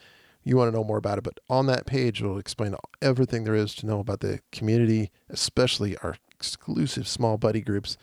You 0.44 0.56
want 0.56 0.70
to 0.70 0.76
know 0.76 0.84
more 0.84 0.98
about 0.98 1.18
it, 1.18 1.24
but 1.24 1.40
on 1.48 1.66
that 1.66 1.86
page, 1.86 2.20
it'll 2.20 2.38
explain 2.38 2.74
everything 3.00 3.44
there 3.44 3.54
is 3.54 3.74
to 3.76 3.86
know 3.86 3.98
about 3.98 4.20
the 4.20 4.40
community, 4.52 5.10
especially 5.30 5.96
our 5.98 6.16
exclusive 6.30 7.08
small 7.08 7.38
buddy 7.38 7.62
groups 7.62 7.96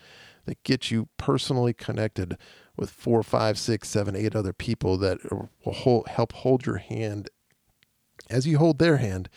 that 0.46 0.62
get 0.64 0.90
you 0.90 1.08
personally 1.18 1.72
connected 1.72 2.36
with 2.76 2.90
four, 2.90 3.22
five, 3.22 3.58
six, 3.58 3.88
seven, 3.88 4.16
eight 4.16 4.34
other 4.34 4.52
people 4.52 4.98
that 4.98 5.18
will 5.30 5.50
hold, 5.72 6.08
help 6.08 6.32
hold 6.32 6.66
your 6.66 6.78
hand 6.78 7.30
as 8.28 8.46
you 8.46 8.58
hold 8.58 8.78
their 8.78 8.96
hand 8.96 9.28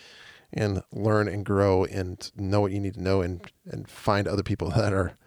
and 0.52 0.82
learn 0.92 1.28
and 1.28 1.46
grow 1.46 1.86
and 1.86 2.32
know 2.36 2.62
what 2.62 2.72
you 2.72 2.80
need 2.80 2.96
to 2.96 3.04
know 3.04 3.22
and, 3.22 3.42
and 3.66 3.88
find 3.88 4.28
other 4.28 4.44
people 4.44 4.70
that 4.72 4.94
are 4.94 5.18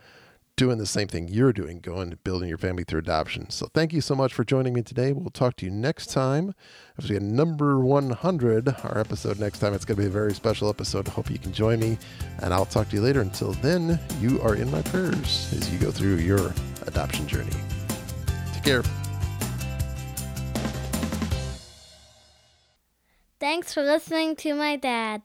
doing 0.59 0.77
the 0.77 0.87
same 0.87 1.07
thing 1.07 1.29
you're 1.29 1.53
doing, 1.53 1.79
going 1.79 2.11
to 2.11 2.17
building 2.17 2.49
your 2.49 2.59
family 2.59 2.83
through 2.83 2.99
adoption. 2.99 3.49
So 3.49 3.69
thank 3.73 3.93
you 3.93 4.01
so 4.01 4.17
much 4.17 4.35
for 4.35 4.43
joining 4.43 4.75
me 4.75 4.83
today. 4.83 5.13
We'll 5.13 5.31
talk 5.31 5.55
to 5.57 5.65
you 5.65 5.71
next 5.71 6.11
time. 6.11 6.53
As 6.99 7.09
we 7.09 7.15
get 7.15 7.23
number 7.23 7.79
100, 7.79 8.69
our 8.83 8.99
episode 8.99 9.39
next 9.39 9.61
time, 9.61 9.73
it's 9.73 9.85
going 9.85 9.97
to 9.97 10.03
be 10.03 10.09
a 10.09 10.11
very 10.11 10.35
special 10.35 10.69
episode. 10.69 11.07
Hope 11.07 11.31
you 11.31 11.39
can 11.39 11.53
join 11.53 11.79
me, 11.79 11.97
and 12.43 12.53
I'll 12.53 12.67
talk 12.67 12.89
to 12.89 12.97
you 12.97 13.03
later. 13.03 13.21
Until 13.21 13.53
then, 13.53 14.01
you 14.21 14.43
are 14.43 14.57
in 14.57 14.69
my 14.71 14.83
prayers 14.83 15.49
as 15.57 15.73
you 15.73 15.79
go 15.79 15.93
through 15.93 16.17
your 16.17 16.53
adoption 16.89 17.29
journey. 17.29 17.53
Take 18.53 18.65
care. 18.65 18.83
Thanks 23.39 23.73
for 23.73 23.85
listening 23.85 24.35
to 24.37 24.55
my 24.55 24.75
dad. 24.75 25.23